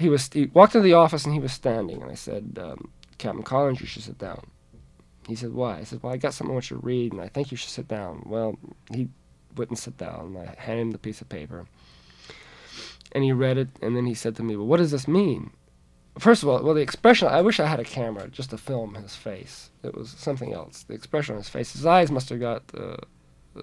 He 0.00 0.08
was 0.08 0.28
he 0.32 0.46
walked 0.46 0.74
into 0.74 0.84
the 0.84 0.94
office 0.94 1.24
and 1.24 1.34
he 1.34 1.40
was 1.40 1.52
standing, 1.52 2.02
and 2.02 2.10
I 2.10 2.14
said, 2.14 2.58
um, 2.60 2.90
"Captain 3.18 3.42
Collins, 3.42 3.80
you 3.80 3.86
should 3.86 4.02
sit 4.02 4.18
down." 4.18 4.46
He 5.28 5.36
said, 5.36 5.52
"Why?" 5.52 5.78
I 5.78 5.84
said, 5.84 6.02
"Well, 6.02 6.12
I 6.12 6.16
got 6.16 6.34
something 6.34 6.52
I 6.52 6.54
want 6.54 6.70
you 6.70 6.78
to 6.78 6.86
read, 6.86 7.12
and 7.12 7.20
I 7.20 7.28
think 7.28 7.50
you 7.50 7.56
should 7.56 7.70
sit 7.70 7.86
down." 7.86 8.22
Well, 8.26 8.58
he 8.90 9.08
wouldn't 9.56 9.78
sit 9.78 9.96
down. 9.98 10.36
I 10.36 10.60
handed 10.60 10.82
him 10.82 10.90
the 10.92 10.98
piece 10.98 11.20
of 11.20 11.28
paper, 11.28 11.66
and 13.12 13.22
he 13.22 13.32
read 13.32 13.58
it, 13.58 13.68
and 13.82 13.94
then 13.94 14.06
he 14.06 14.14
said 14.14 14.36
to 14.36 14.42
me, 14.42 14.56
"Well, 14.56 14.66
what 14.66 14.78
does 14.78 14.90
this 14.90 15.06
mean?" 15.06 15.50
First 16.18 16.42
of 16.42 16.48
all, 16.48 16.62
well, 16.62 16.74
the 16.74 16.80
expression, 16.80 17.28
I 17.28 17.40
wish 17.40 17.60
I 17.60 17.66
had 17.66 17.80
a 17.80 17.84
camera 17.84 18.28
just 18.28 18.50
to 18.50 18.58
film 18.58 18.94
his 18.94 19.14
face. 19.14 19.70
It 19.82 19.94
was 19.94 20.10
something 20.10 20.52
else. 20.52 20.82
The 20.82 20.94
expression 20.94 21.34
on 21.34 21.40
his 21.40 21.48
face, 21.48 21.72
his 21.72 21.86
eyes 21.86 22.10
must 22.10 22.28
have 22.30 22.40
got, 22.40 22.62
uh, 22.76 22.96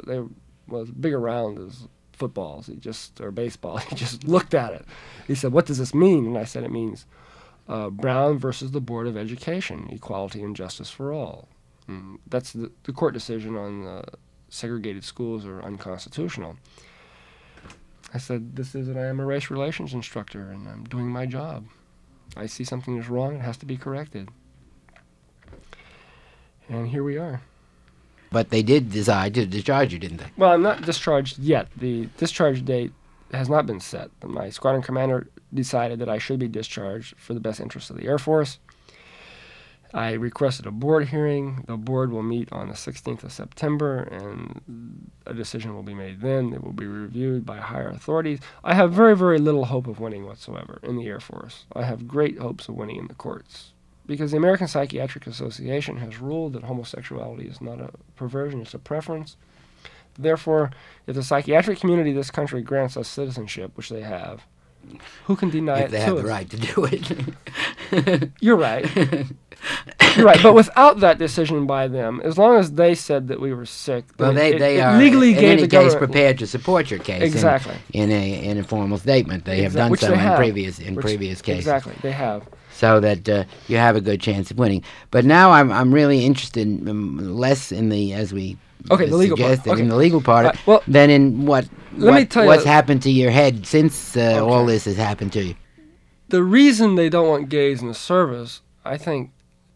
they 0.05 0.19
were 0.67 0.81
as 0.81 0.89
big 0.91 1.13
around 1.13 1.59
as 1.59 1.87
footballs. 2.17 2.67
He 2.67 2.75
just, 2.75 3.21
or 3.21 3.31
baseball. 3.31 3.77
He 3.89 3.95
just 3.95 4.23
looked 4.27 4.53
at 4.53 4.73
it. 4.73 4.85
He 5.27 5.35
said, 5.35 5.51
What 5.51 5.65
does 5.65 5.77
this 5.77 5.93
mean? 5.93 6.25
And 6.25 6.37
I 6.37 6.43
said, 6.43 6.63
It 6.63 6.71
means 6.71 7.05
uh, 7.67 7.89
Brown 7.89 8.37
versus 8.37 8.71
the 8.71 8.81
Board 8.81 9.07
of 9.07 9.17
Education, 9.17 9.87
equality 9.91 10.41
and 10.41 10.55
justice 10.55 10.89
for 10.89 11.13
all. 11.13 11.47
Mm, 11.89 12.19
that's 12.27 12.53
the, 12.53 12.71
the 12.83 12.93
court 12.93 13.13
decision 13.13 13.55
on 13.55 13.85
uh, 13.85 14.01
segregated 14.49 15.03
schools 15.03 15.45
are 15.45 15.61
unconstitutional. 15.61 16.57
I 18.13 18.17
said, 18.17 18.55
This 18.55 18.75
is 18.75 18.87
that 18.87 18.97
I 18.97 19.05
am 19.05 19.19
a 19.19 19.25
race 19.25 19.49
relations 19.49 19.93
instructor 19.93 20.49
and 20.49 20.67
I'm 20.67 20.83
doing 20.85 21.07
my 21.07 21.25
job. 21.25 21.65
I 22.35 22.45
see 22.45 22.63
something 22.63 22.97
is 22.97 23.09
wrong, 23.09 23.35
it 23.35 23.41
has 23.41 23.57
to 23.57 23.65
be 23.65 23.77
corrected. 23.77 24.29
And 26.69 26.89
here 26.89 27.03
we 27.03 27.17
are. 27.17 27.41
But 28.31 28.49
they 28.49 28.61
did 28.61 28.91
decide 28.91 29.33
to 29.35 29.45
discharge 29.45 29.93
you, 29.93 29.99
didn't 29.99 30.17
they? 30.17 30.31
Well, 30.37 30.51
I'm 30.51 30.61
not 30.61 30.81
discharged 30.81 31.39
yet. 31.39 31.67
The 31.77 32.07
discharge 32.17 32.65
date 32.65 32.91
has 33.31 33.49
not 33.49 33.65
been 33.65 33.79
set. 33.79 34.09
My 34.23 34.49
squadron 34.49 34.83
commander 34.83 35.27
decided 35.53 35.99
that 35.99 36.09
I 36.09 36.17
should 36.17 36.39
be 36.39 36.47
discharged 36.47 37.15
for 37.17 37.33
the 37.33 37.39
best 37.39 37.59
interest 37.59 37.89
of 37.89 37.97
the 37.97 38.05
Air 38.05 38.17
Force. 38.17 38.59
I 39.93 40.11
requested 40.11 40.65
a 40.65 40.71
board 40.71 41.07
hearing. 41.07 41.63
The 41.67 41.77
board 41.77 42.11
will 42.11 42.23
meet 42.23 42.51
on 42.51 42.67
the 42.67 42.73
16th 42.73 43.23
of 43.23 43.31
September, 43.31 43.99
and 43.99 45.09
a 45.25 45.33
decision 45.33 45.73
will 45.73 45.83
be 45.83 45.93
made 45.93 46.21
then. 46.21 46.53
It 46.53 46.63
will 46.63 46.73
be 46.73 46.85
reviewed 46.85 47.45
by 47.45 47.57
higher 47.57 47.89
authorities. 47.89 48.39
I 48.63 48.73
have 48.73 48.91
very, 48.91 49.15
very 49.15 49.39
little 49.39 49.65
hope 49.65 49.87
of 49.87 49.99
winning 49.99 50.25
whatsoever 50.25 50.79
in 50.83 50.97
the 50.97 51.07
Air 51.07 51.21
Force. 51.21 51.65
I 51.73 51.83
have 51.83 52.07
great 52.07 52.37
hopes 52.37 52.67
of 52.67 52.75
winning 52.75 52.97
in 52.97 53.07
the 53.07 53.13
courts. 53.13 53.71
Because 54.07 54.31
the 54.31 54.37
American 54.37 54.67
Psychiatric 54.67 55.27
Association 55.27 55.97
has 55.97 56.17
ruled 56.19 56.53
that 56.53 56.63
homosexuality 56.63 57.47
is 57.47 57.59
not 57.61 57.79
a 57.81 57.89
perversion, 58.15 58.61
it's 58.61 58.73
a 58.73 58.79
preference. 58.79 59.35
Therefore, 60.17 60.71
if 61.05 61.13
the 61.15 61.21
psychiatric 61.23 61.79
community 61.79 62.09
of 62.11 62.15
this 62.15 62.31
country 62.31 62.61
grants 62.61 62.97
us 62.97 63.07
citizenship, 63.07 63.71
which 63.75 63.89
they 63.89 64.01
have, 64.01 64.43
Who 65.25 65.35
can 65.35 65.49
deny 65.49 65.79
if 65.81 65.85
it 65.87 65.91
they 65.91 65.99
have 65.99 66.15
the 66.15 66.23
right 66.23 66.49
to 66.49 66.57
do 66.57 66.85
it. 66.89 68.31
You're 68.39 68.55
right. 68.55 68.85
You're 70.15 70.25
right. 70.25 70.41
But 70.41 70.53
without 70.53 71.01
that 71.01 71.17
decision 71.19 71.67
by 71.67 71.87
them, 71.87 72.21
as 72.23 72.37
long 72.37 72.57
as 72.57 72.71
they 72.71 72.95
said 72.95 73.27
that 73.27 73.39
we 73.41 73.53
were 73.53 73.65
sick, 73.65 74.05
Well, 74.17 74.33
they, 74.33 74.55
it, 74.55 74.59
they 74.59 74.77
it 74.77 74.81
are 74.81 74.97
legally 74.97 75.37
in 75.37 75.43
any 75.43 75.67
case 75.67 75.93
prepared 75.93 76.39
to 76.39 76.47
support 76.47 76.89
your 76.89 76.99
case 77.01 77.21
in- 77.21 77.27
Exactly. 77.27 77.75
in, 77.93 78.11
a 78.11 78.43
in 78.45 78.57
a 78.57 78.63
formal 78.63 78.97
statement. 78.97 79.43
They 79.45 79.61
have 79.63 79.73
done 79.73 79.91
which 79.91 79.99
so 80.01 80.13
in 80.13 80.19
have. 80.19 80.37
previous 80.37 80.79
in 80.79 80.95
Which- 80.95 81.05
previous 81.05 81.41
cases. 81.41 81.59
Exactly, 81.67 81.93
they 82.01 82.13
have. 82.13 82.47
So 82.77 82.99
that 82.99 83.27
uh, 83.27 83.43
you 83.67 83.77
have 83.77 83.95
a 83.95 84.01
good 84.01 84.21
chance 84.21 84.51
of 84.51 84.57
winning. 84.59 84.83
But 85.09 85.25
now 85.25 85.51
I'm 85.51 85.71
I'm 85.71 85.91
really 85.93 86.23
interested 86.25 86.67
um, 86.87 87.17
less 87.35 87.71
in 87.71 87.89
the 87.89 88.13
as 88.13 88.31
we 88.33 88.55
Okay, 88.91 89.07
the 89.09 89.17
legal 89.17 89.37
part. 89.37 89.67
Okay. 89.67 89.81
in 89.81 89.89
the 89.89 89.95
legal 89.95 90.21
part 90.21 90.45
Uh, 90.45 90.53
well, 90.67 90.83
than 90.87 91.09
in 91.09 91.45
what 91.47 91.65
let 91.97 92.13
me 92.13 92.21
what- 92.21 92.29
tell 92.29 92.43
you- 92.43 92.49
what's 92.49 92.63
happened 92.65 93.01
to 93.03 93.09
your 93.11 93.31
head 93.31 93.65
since 93.65 94.15
uh, 94.15 94.45
all 94.45 94.65
this 94.65 94.85
has 94.85 94.95
happened 94.97 95.33
to 95.33 95.41
you. 95.43 95.55
the 96.29 96.43
reason 96.43 96.95
they 96.95 97.09
don't 97.09 97.27
want 97.27 97.49
gays 97.49 97.81
in 97.81 97.87
the 97.87 97.93
service, 98.13 98.61
I 98.85 98.97
think 98.97 99.31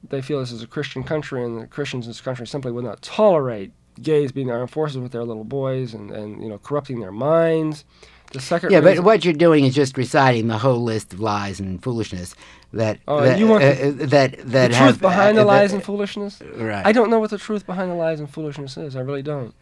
they 0.07 0.21
feel 0.21 0.39
this 0.39 0.51
is 0.51 0.63
a 0.63 0.67
Christian 0.67 1.03
country 1.03 1.43
and 1.43 1.57
the 1.59 1.67
Christians 1.67 2.05
in 2.05 2.09
this 2.11 2.21
country 2.21 2.45
simply 2.45 2.71
would 2.71 2.85
not 2.85 3.01
tolerate 3.01 3.71
gays 4.01 4.31
being 4.31 4.47
in 4.49 4.53
armed 4.53 4.71
forces 4.71 4.97
with 4.97 5.11
their 5.11 5.23
little 5.23 5.43
boys 5.61 5.93
and, 5.95 6.11
and 6.11 6.41
you 6.43 6.49
know 6.49 6.57
corrupting 6.59 6.99
their 6.99 7.11
minds. 7.11 7.83
The 8.31 8.39
second 8.39 8.71
Yeah, 8.71 8.81
but 8.81 8.99
what 9.01 9.25
you're 9.25 9.33
doing 9.33 9.65
is 9.65 9.75
just 9.75 9.97
reciting 9.97 10.47
the 10.47 10.57
whole 10.57 10.81
list 10.83 11.11
of 11.13 11.19
lies 11.19 11.59
and 11.59 11.81
foolishness 11.83 12.33
that 12.73 12.99
Oh, 13.07 13.21
that 13.21 13.37
you 13.39 13.47
want 13.47 13.63
uh, 13.63 13.73
the- 13.73 13.87
uh, 13.87 13.91
that 13.91 14.07
that 14.07 14.71
the 14.71 14.75
have, 14.75 14.87
truth 14.93 15.01
behind 15.01 15.37
uh, 15.37 15.41
the 15.41 15.45
lies 15.47 15.71
that- 15.71 15.77
and 15.77 15.83
foolishness? 15.85 16.41
Right. 16.55 16.85
I 16.85 16.91
don't 16.93 17.09
know 17.09 17.19
what 17.19 17.29
the 17.31 17.37
truth 17.37 17.65
behind 17.65 17.91
the 17.91 17.95
lies 17.95 18.19
and 18.19 18.29
foolishness 18.29 18.77
is. 18.77 18.95
I 18.95 19.01
really 19.01 19.21
don't. 19.21 19.53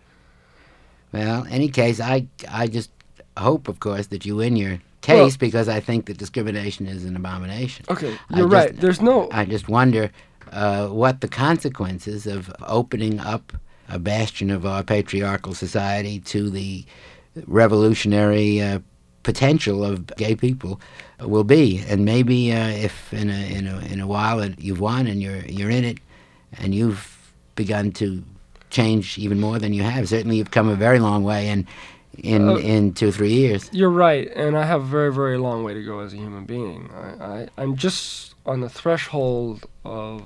Well, 1.11 1.47
any 1.49 1.69
case, 1.69 1.99
I 1.99 2.27
I 2.49 2.67
just 2.67 2.91
hope, 3.37 3.67
of 3.67 3.79
course, 3.79 4.07
that 4.07 4.25
you 4.25 4.35
win 4.35 4.55
your 4.55 4.79
case 5.01 5.37
because 5.37 5.67
I 5.67 5.79
think 5.79 6.05
that 6.05 6.17
discrimination 6.17 6.85
is 6.85 7.05
an 7.05 7.15
abomination. 7.15 7.85
Okay, 7.89 8.15
you're 8.29 8.47
just- 8.49 8.53
right. 8.53 8.77
There's 8.79 9.01
no. 9.01 9.27
I 9.31 9.45
just 9.45 9.67
wonder 9.67 10.11
uh, 10.51 10.87
what 10.89 11.21
the 11.21 11.27
consequences 11.27 12.27
of 12.27 12.53
opening 12.67 13.19
up 13.19 13.53
a 13.87 13.97
bastion 13.97 14.51
of 14.51 14.65
our 14.67 14.83
patriarchal 14.83 15.55
society 15.55 16.19
to 16.19 16.49
the 16.51 16.85
revolutionary 17.47 18.61
uh, 18.61 18.79
potential 19.23 19.83
of 19.83 20.07
gay 20.15 20.35
people 20.35 20.79
will 21.19 21.43
be. 21.43 21.83
And 21.87 22.05
maybe 22.05 22.51
uh, 22.51 22.69
if 22.69 23.13
in 23.13 23.29
a, 23.29 23.57
in 23.57 23.67
a 23.67 23.79
in 23.91 23.99
a 23.99 24.07
while 24.07 24.43
you've 24.57 24.79
won 24.79 25.07
and 25.07 25.21
you're 25.21 25.45
you're 25.45 25.69
in 25.69 25.83
it, 25.83 25.99
and 26.53 26.73
you've 26.73 27.33
begun 27.55 27.91
to 27.91 28.23
change 28.69 29.17
even 29.17 29.39
more 29.39 29.59
than 29.59 29.73
you 29.73 29.83
have. 29.83 30.07
Certainly, 30.07 30.37
you've 30.37 30.51
come 30.51 30.69
a 30.69 30.75
very 30.75 30.99
long 30.99 31.23
way 31.23 31.49
in 31.49 31.67
in 32.17 32.49
Uh, 32.49 32.55
in 32.57 32.93
two 32.93 33.09
or 33.09 33.11
three 33.11 33.33
years. 33.33 33.69
You're 33.71 33.89
right, 33.89 34.29
and 34.35 34.57
I 34.57 34.65
have 34.65 34.81
a 34.81 34.85
very, 34.85 35.13
very 35.13 35.37
long 35.37 35.63
way 35.63 35.73
to 35.73 35.83
go 35.83 35.99
as 35.99 36.13
a 36.13 36.17
human 36.17 36.45
being. 36.45 36.89
I, 36.93 37.25
I, 37.25 37.47
I'm 37.57 37.75
just 37.75 38.35
on 38.45 38.61
the 38.61 38.69
threshold 38.69 39.65
of 39.83 40.21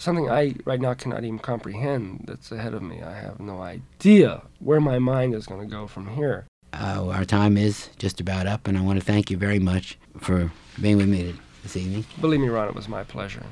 something 0.00 0.30
I 0.30 0.54
right 0.64 0.80
now 0.80 0.94
cannot 0.94 1.24
even 1.24 1.38
comprehend 1.38 2.24
that's 2.26 2.50
ahead 2.50 2.74
of 2.74 2.82
me. 2.82 3.02
I 3.02 3.14
have 3.14 3.38
no 3.38 3.60
idea 3.60 4.42
where 4.58 4.80
my 4.80 4.98
mind 4.98 5.34
is 5.34 5.46
going 5.46 5.60
to 5.60 5.66
go 5.66 5.86
from 5.86 6.08
here. 6.08 6.46
Uh, 6.72 7.08
our 7.08 7.24
time 7.24 7.56
is 7.56 7.90
just 7.98 8.20
about 8.20 8.46
up, 8.46 8.66
and 8.66 8.78
I 8.78 8.80
want 8.80 8.98
to 8.98 9.04
thank 9.04 9.30
you 9.30 9.36
very 9.36 9.58
much 9.58 9.98
for 10.18 10.50
being 10.80 10.96
with 10.96 11.08
me 11.08 11.34
this 11.62 11.76
evening. 11.76 12.04
Believe 12.20 12.40
me, 12.40 12.48
Ron, 12.48 12.68
it 12.68 12.74
was 12.74 12.88
my 12.88 13.04
pleasure. 13.04 13.44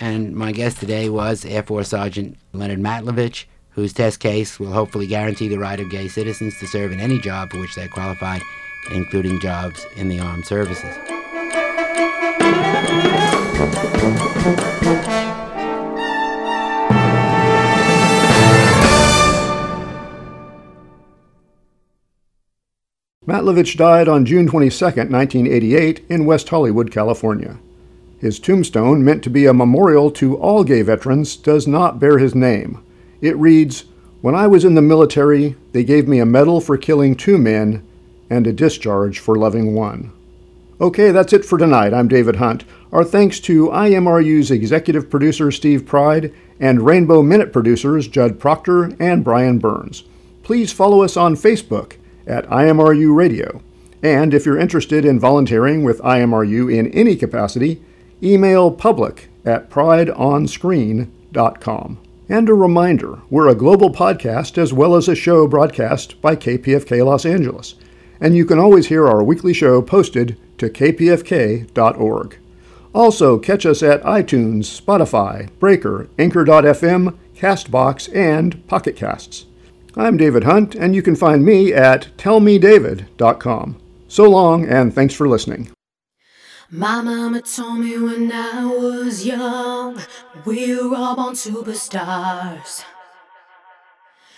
And 0.00 0.34
my 0.34 0.52
guest 0.52 0.78
today 0.78 1.08
was 1.08 1.44
Air 1.44 1.62
Force 1.62 1.88
Sergeant 1.88 2.38
Leonard 2.52 2.80
Matlovich, 2.80 3.44
whose 3.70 3.92
test 3.92 4.20
case 4.20 4.58
will 4.58 4.72
hopefully 4.72 5.06
guarantee 5.06 5.48
the 5.48 5.58
right 5.58 5.78
of 5.78 5.90
gay 5.90 6.08
citizens 6.08 6.58
to 6.58 6.66
serve 6.66 6.92
in 6.92 7.00
any 7.00 7.18
job 7.18 7.50
for 7.50 7.58
which 7.58 7.74
they're 7.74 7.88
qualified, 7.88 8.42
including 8.90 9.38
jobs 9.38 9.86
in 9.96 10.08
the 10.08 10.18
armed 10.18 10.46
services. 10.46 10.96
Matlovich 23.24 23.76
died 23.76 24.08
on 24.08 24.26
June 24.26 24.48
22, 24.48 24.84
1988, 24.84 26.04
in 26.08 26.24
West 26.24 26.48
Hollywood, 26.48 26.90
California. 26.90 27.58
His 28.18 28.40
tombstone, 28.40 29.04
meant 29.04 29.22
to 29.22 29.30
be 29.30 29.46
a 29.46 29.54
memorial 29.54 30.10
to 30.12 30.36
all 30.38 30.64
gay 30.64 30.82
veterans, 30.82 31.36
does 31.36 31.68
not 31.68 32.00
bear 32.00 32.18
his 32.18 32.34
name. 32.34 32.82
It 33.20 33.36
reads 33.36 33.84
When 34.22 34.34
I 34.34 34.48
was 34.48 34.64
in 34.64 34.74
the 34.74 34.82
military, 34.82 35.54
they 35.70 35.84
gave 35.84 36.08
me 36.08 36.18
a 36.18 36.26
medal 36.26 36.60
for 36.60 36.76
killing 36.76 37.14
two 37.14 37.38
men 37.38 37.86
and 38.28 38.44
a 38.44 38.52
discharge 38.52 39.20
for 39.20 39.36
loving 39.36 39.72
one. 39.72 40.10
Okay, 40.80 41.12
that's 41.12 41.32
it 41.32 41.44
for 41.44 41.58
tonight. 41.58 41.94
I'm 41.94 42.08
David 42.08 42.36
Hunt. 42.36 42.64
Our 42.90 43.04
thanks 43.04 43.38
to 43.40 43.68
IMRU's 43.68 44.50
executive 44.50 45.08
producer 45.08 45.52
Steve 45.52 45.86
Pride 45.86 46.34
and 46.58 46.82
Rainbow 46.82 47.22
Minute 47.22 47.52
producers 47.52 48.08
Judd 48.08 48.40
Proctor 48.40 48.96
and 48.98 49.22
Brian 49.22 49.60
Burns. 49.60 50.02
Please 50.42 50.72
follow 50.72 51.02
us 51.02 51.16
on 51.16 51.36
Facebook 51.36 51.98
at 52.26 52.48
IMRU 52.48 53.14
Radio. 53.14 53.62
And 54.02 54.34
if 54.34 54.44
you're 54.44 54.58
interested 54.58 55.04
in 55.04 55.20
volunteering 55.20 55.84
with 55.84 56.00
IMRU 56.00 56.76
in 56.76 56.88
any 56.88 57.14
capacity, 57.16 57.80
email 58.22 58.70
public 58.70 59.28
at 59.44 59.70
prideonscreen.com. 59.70 61.98
And 62.28 62.48
a 62.48 62.54
reminder 62.54 63.20
we're 63.30 63.48
a 63.48 63.54
global 63.54 63.90
podcast 63.90 64.58
as 64.58 64.72
well 64.72 64.96
as 64.96 65.08
a 65.08 65.14
show 65.14 65.46
broadcast 65.46 66.20
by 66.20 66.34
KPFK 66.34 67.04
Los 67.04 67.24
Angeles. 67.26 67.76
And 68.20 68.36
you 68.36 68.44
can 68.44 68.58
always 68.58 68.86
hear 68.86 69.06
our 69.06 69.22
weekly 69.22 69.52
show 69.52 69.82
posted 69.82 70.36
to 70.58 70.70
kpfk.org. 70.70 72.38
Also, 72.94 73.38
catch 73.38 73.66
us 73.66 73.82
at 73.82 74.02
iTunes, 74.02 74.80
Spotify, 74.80 75.48
Breaker, 75.58 76.08
Anchor.fm, 76.18 77.16
Castbox, 77.34 78.14
and 78.14 78.66
Pocket 78.66 78.96
Casts. 78.96 79.46
I'm 79.94 80.16
David 80.16 80.44
Hunt, 80.44 80.74
and 80.74 80.94
you 80.94 81.02
can 81.02 81.14
find 81.14 81.44
me 81.44 81.74
at 81.74 82.08
tellmedavid.com. 82.16 83.78
So 84.08 84.28
long, 84.28 84.66
and 84.66 84.94
thanks 84.94 85.14
for 85.14 85.28
listening. 85.28 85.70
My 86.70 87.02
mama 87.02 87.42
told 87.42 87.80
me 87.80 87.98
when 87.98 88.32
I 88.32 88.64
was 88.64 89.26
young, 89.26 90.00
we 90.46 90.74
were 90.74 90.96
all 90.96 91.16
born 91.16 91.34
superstars. 91.34 92.82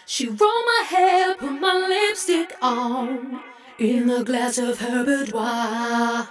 She 0.06 0.26
rolled 0.26 0.40
my 0.40 0.84
hair, 0.88 1.36
put 1.36 1.60
my 1.60 1.86
lipstick 1.88 2.56
on, 2.60 3.40
in 3.78 4.08
the 4.08 4.24
glass 4.24 4.58
of 4.58 4.80
her 4.80 5.04
boudoir. 5.04 6.28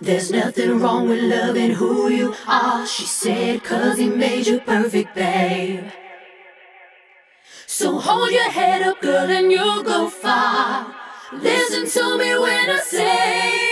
There's 0.00 0.32
nothing 0.32 0.80
wrong 0.80 1.08
with 1.08 1.22
loving 1.22 1.72
who 1.72 2.08
you 2.08 2.34
are, 2.48 2.84
she 2.84 3.04
said, 3.04 3.62
cause 3.62 3.98
he 3.98 4.08
made 4.08 4.48
you 4.48 4.60
perfect, 4.60 5.14
babe. 5.14 5.84
So 7.80 7.98
hold 7.98 8.30
your 8.30 8.50
head 8.50 8.82
up, 8.82 9.00
girl, 9.00 9.30
and 9.30 9.50
you'll 9.50 9.82
go 9.82 10.10
far. 10.10 10.94
Listen 11.32 11.88
to 11.88 12.18
me 12.18 12.38
when 12.38 12.68
I 12.68 12.78
say, 12.80 13.69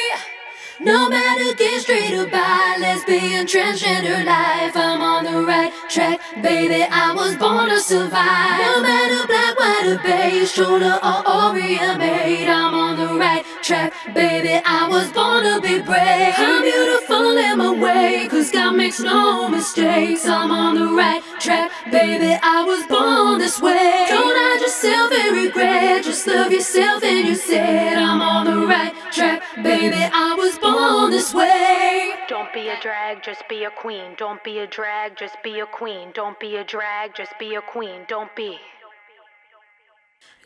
no 0.81 1.09
matter 1.09 1.55
gay, 1.57 1.79
straight 1.79 2.15
or 2.15 2.27
bi, 2.27 2.77
lesbian, 2.79 3.47
transgender 3.47 4.25
life, 4.25 4.77
I'm 4.77 5.01
on 5.01 5.25
the 5.25 5.43
right 5.43 5.73
track, 5.89 6.21
baby. 6.43 6.83
I 6.83 7.13
was 7.15 7.37
born 7.37 7.69
to 7.69 7.81
survive. 7.81 8.61
No 8.63 8.83
matter 8.83 9.27
black, 9.27 9.59
white, 9.59 9.87
or 9.87 9.99
beige, 9.99 10.53
chola 10.53 11.01
or 11.03 11.51
Orient 11.51 11.99
made, 11.99 12.49
I'm 12.49 12.75
on 12.75 12.97
the 12.97 13.19
right 13.19 13.45
track, 13.63 13.93
baby. 14.15 14.61
I 14.65 14.89
was 14.89 15.11
born 15.13 15.45
to 15.45 15.61
be 15.61 15.83
brave. 15.83 16.35
I'm 16.37 16.63
beautiful 16.63 17.37
in 17.37 17.59
my 17.59 17.73
way, 17.73 18.29
cause 18.29 18.51
God 18.51 18.77
makes 18.77 19.01
no 19.01 19.49
mistakes. 19.49 20.27
I'm 20.27 20.51
on 20.51 20.75
the 20.77 20.95
right 20.95 21.23
track, 21.41 21.71
baby. 21.91 22.39
I 22.41 22.65
was 22.65 22.87
born 22.87 23.39
this 23.39 23.61
way. 23.61 24.07
Don't 24.09 24.37
hide 24.37 24.61
yourself 24.61 25.13
in 25.13 25.45
regret, 25.45 26.05
just 26.05 26.27
love 26.27 26.53
yourself 26.53 27.03
and 27.03 27.27
you 27.27 27.35
said, 27.35 27.97
I'm 27.97 28.21
on 28.23 28.45
the 28.47 28.67
right 28.67 28.95
track, 29.19 29.43
baby. 29.63 29.97
I 29.97 30.35
was 30.35 30.59
born 30.59 31.11
this 31.11 31.35
way. 31.35 32.15
Don't 32.29 32.53
be 32.53 32.69
a 32.69 32.81
drag, 32.81 33.23
just 33.23 33.49
be 33.49 33.65
a 33.65 33.71
queen. 33.71 34.15
Don't 34.17 34.43
be 34.45 34.59
a 34.59 34.67
drag, 34.67 35.17
just 35.17 35.37
be 35.43 35.61
a 35.61 35.67
queen. 35.67 36.11
Don't 36.15 36.39
be 36.39 36.57
a 36.57 36.65
drag, 36.65 37.15
just 37.15 37.33
be 37.39 37.55
a 37.55 37.61
queen. 37.61 38.05
Don't 38.09 38.35
be. 38.37 38.59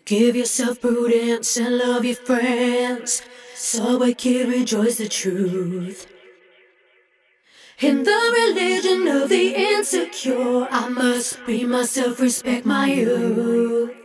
Give 0.04 0.34
yourself 0.34 0.80
prudence 0.80 1.56
and 1.56 1.78
love 1.78 2.04
your 2.04 2.16
friends. 2.16 3.22
so 3.54 3.84
Subway 3.84 4.14
kid, 4.14 4.48
rejoice 4.48 4.96
the 4.96 5.08
truth. 5.08 6.08
In 7.78 8.04
the 8.04 8.20
religion 8.40 9.08
of 9.08 9.28
the 9.28 9.54
insecure, 9.54 10.68
I 10.70 10.88
must 10.88 11.44
be 11.46 11.64
myself, 11.64 12.20
respect 12.20 12.66
my 12.66 12.86
youth. 12.86 14.01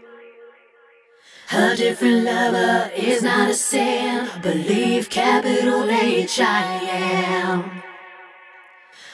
A 1.50 1.78
different 1.78 2.26
lover 2.26 2.92
is 2.94 3.24
not 3.24 3.50
a 3.50 3.54
sin. 3.54 4.28
Believe 4.42 5.10
capital 5.10 5.90
H 5.90 6.42
I 6.42 6.64
am. 6.84 7.84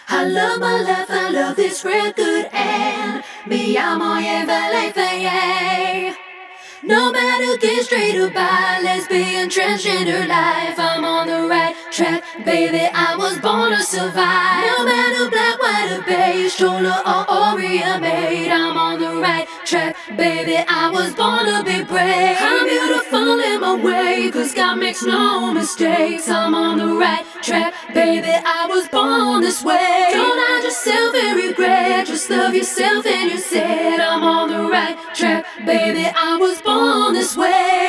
I 0.09 0.25
love 0.25 0.59
my 0.59 0.81
life, 0.81 1.11
I 1.11 1.29
love 1.29 1.55
this 1.55 1.85
record, 1.85 2.49
and 2.51 3.23
me 3.45 3.77
amo 3.77 4.15
Evelyn 4.15 4.93
Faye. 4.93 5.72
No 6.85 7.13
matter 7.13 7.57
gay, 7.59 7.79
straight 7.79 8.17
or 8.17 8.29
bi, 8.29 8.81
lesbian, 8.83 9.47
transgender 9.47 10.27
life, 10.27 10.77
I'm 10.77 11.05
on 11.05 11.27
the 11.27 11.47
right 11.47 11.73
track, 11.91 12.23
baby. 12.43 12.89
I 12.93 13.15
was 13.15 13.39
born 13.39 13.71
to 13.71 13.81
survive. 13.81 14.65
No 14.67 14.83
matter 14.83 15.29
black, 15.29 15.61
white, 15.61 15.97
or 15.97 16.01
beige, 16.01 16.51
stroller 16.51 16.97
or 17.05 17.23
Oreo 17.25 18.01
maid, 18.01 18.51
I'm 18.51 18.75
on 18.75 18.99
the 18.99 19.15
right 19.21 19.47
track, 19.63 19.95
baby. 20.17 20.57
I 20.57 20.89
was 20.91 21.13
born 21.15 21.45
to 21.45 21.63
be 21.63 21.85
brave. 21.85 22.37
I'm 22.37 22.67
beautiful 22.67 23.39
in 23.39 23.61
my 23.61 23.75
way, 23.75 24.29
cause 24.29 24.53
God 24.53 24.75
makes 24.77 25.03
no 25.03 25.53
mistakes. 25.53 26.27
I'm 26.27 26.53
on 26.53 26.79
the 26.79 26.95
right 26.99 27.25
track, 27.41 27.73
baby. 27.93 28.27
I 28.27 28.67
was 28.67 28.89
born 28.89 29.41
this 29.41 29.63
way. 29.63 30.09
Don't 30.11 30.37
hide 30.37 30.63
yourself 30.65 31.15
and 31.15 31.47
regret, 31.47 32.07
just 32.07 32.29
love 32.29 32.53
yourself 32.53 33.05
and 33.05 33.31
you 33.31 33.37
said, 33.37 33.99
I'm 34.01 34.23
on 34.23 34.49
the 34.49 34.69
right 34.69 34.97
track, 35.15 35.42
baby. 35.77 36.05
I 36.15 36.37
was 36.37 36.61
born 36.61 37.13
this 37.13 37.35
way. 37.35 37.82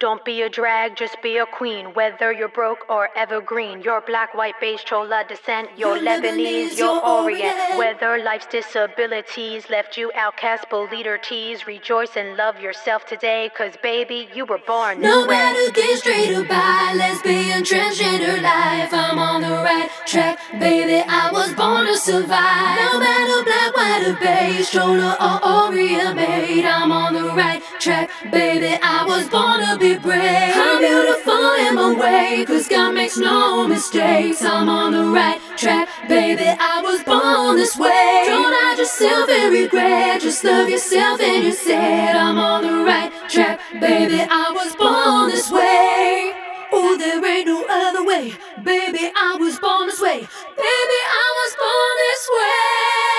Don't 0.00 0.24
be 0.24 0.42
a 0.42 0.48
drag, 0.48 0.94
just 0.94 1.20
be 1.22 1.38
a 1.38 1.44
queen. 1.44 1.86
Whether 1.92 2.30
you're 2.32 2.46
broke 2.46 2.88
or 2.88 3.08
evergreen, 3.16 3.82
you're 3.82 4.00
black, 4.00 4.32
white, 4.32 4.54
beige, 4.60 4.84
chola 4.84 5.24
descent, 5.28 5.70
you're 5.76 5.96
You're 5.96 6.06
Lebanese, 6.06 6.68
Lebanese, 6.68 6.78
you're 6.78 6.86
you're 6.86 7.04
Orient. 7.04 7.58
Orient. 7.58 7.78
Whether 7.78 8.22
life's 8.22 8.46
disabilities 8.46 9.68
left 9.70 9.96
you 9.96 10.12
outcast, 10.14 10.66
but 10.70 10.92
leader 10.92 11.18
tease, 11.18 11.66
rejoice 11.66 12.16
and 12.16 12.36
love 12.36 12.60
yourself 12.60 13.06
today, 13.06 13.50
cause 13.58 13.72
baby, 13.82 14.28
you 14.36 14.44
were 14.44 14.60
born 14.68 15.00
this 15.00 15.10
No 15.10 15.26
matter 15.26 15.72
gay, 15.72 15.96
straight 15.96 16.30
or 16.30 16.44
bi, 16.44 16.94
lesbian, 16.94 17.64
transgender 17.64 18.40
life, 18.40 18.94
I'm 18.94 19.18
on 19.18 19.40
the 19.42 19.56
right 19.66 19.90
track, 20.06 20.38
baby. 20.60 21.02
I 21.08 21.32
was 21.32 21.52
born 21.54 21.86
to 21.86 21.96
survive. 21.96 22.78
No 22.86 23.00
matter 23.00 23.42
black, 23.42 23.76
white, 23.76 24.06
or 24.06 24.16
beige, 24.22 24.64
stroller 24.64 25.16
or 25.18 25.40
Oreo 25.42 26.14
maid, 26.14 26.64
I'm 26.64 26.92
on 26.92 27.14
the 27.14 27.24
right 27.34 27.60
track, 27.80 28.12
baby. 28.30 28.78
I 28.80 29.04
was 29.04 29.28
born 29.28 29.66
to 29.66 29.76
be 29.76 29.87
brave. 29.96 30.52
I'm 30.54 30.78
beautiful 30.78 31.54
in 31.66 31.74
my 31.74 31.94
way, 31.94 32.44
cause 32.44 32.68
God 32.68 32.94
makes 32.94 33.16
no 33.16 33.66
mistakes. 33.66 34.42
I'm 34.42 34.68
on 34.68 34.92
the 34.92 35.04
right 35.04 35.40
track, 35.56 35.88
baby. 36.08 36.44
I 36.44 36.82
was 36.82 37.02
born 37.04 37.56
this 37.56 37.76
way. 37.76 38.24
Don't 38.26 38.52
hide 38.52 38.78
yourself 38.78 39.28
in 39.28 39.52
regret, 39.52 40.20
just 40.20 40.44
love 40.44 40.68
yourself 40.68 41.20
and 41.20 41.44
you 41.44 41.52
said, 41.52 42.16
I'm 42.16 42.38
on 42.38 42.62
the 42.62 42.84
right 42.84 43.10
track, 43.28 43.60
baby. 43.80 44.20
I 44.20 44.50
was 44.52 44.76
born 44.76 45.30
this 45.30 45.50
way. 45.50 46.32
Oh, 46.70 46.96
there 46.98 47.24
ain't 47.24 47.46
no 47.46 47.64
other 47.68 48.04
way, 48.04 48.34
baby. 48.62 49.10
I 49.16 49.36
was 49.40 49.58
born 49.58 49.86
this 49.86 50.00
way, 50.00 50.20
baby. 50.20 50.98
I 51.24 51.28
was 51.40 51.52
born 51.56 51.94
this 52.04 52.28
way. 52.36 53.17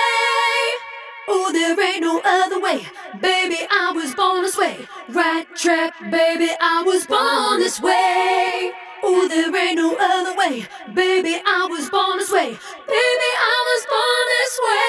Oh, 1.32 1.52
there 1.52 1.80
ain't 1.80 2.00
no 2.00 2.20
other 2.24 2.60
way, 2.60 2.84
baby. 3.20 3.58
I 3.70 3.92
was 3.94 4.16
born 4.16 4.42
this 4.42 4.58
way. 4.58 4.88
Right 5.10 5.46
track, 5.54 5.94
baby. 6.10 6.50
I 6.60 6.82
was 6.82 7.06
born 7.06 7.60
this 7.60 7.80
way. 7.80 8.72
Oh, 9.04 9.28
there 9.28 9.54
ain't 9.56 9.76
no 9.76 9.96
other 9.96 10.34
way, 10.36 10.66
baby. 10.92 11.40
I 11.46 11.68
was 11.70 11.88
born 11.88 12.18
this 12.18 12.32
way, 12.32 12.48
baby. 12.48 13.30
I 13.52 13.58
was 13.70 13.86
born 13.94 14.26
this 14.38 14.54
way. 14.66 14.80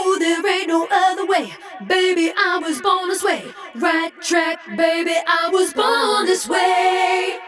Oh, 0.00 0.16
there 0.18 0.46
ain't 0.48 0.68
no 0.68 0.88
other 0.90 1.26
way, 1.26 1.52
baby. 1.86 2.32
I 2.34 2.58
was 2.58 2.80
born 2.80 3.10
this 3.10 3.22
way. 3.22 3.52
Right 3.74 4.12
track, 4.22 4.60
baby. 4.78 5.14
I 5.26 5.50
was 5.52 5.74
born 5.74 6.24
this 6.24 6.48
way. 6.48 7.38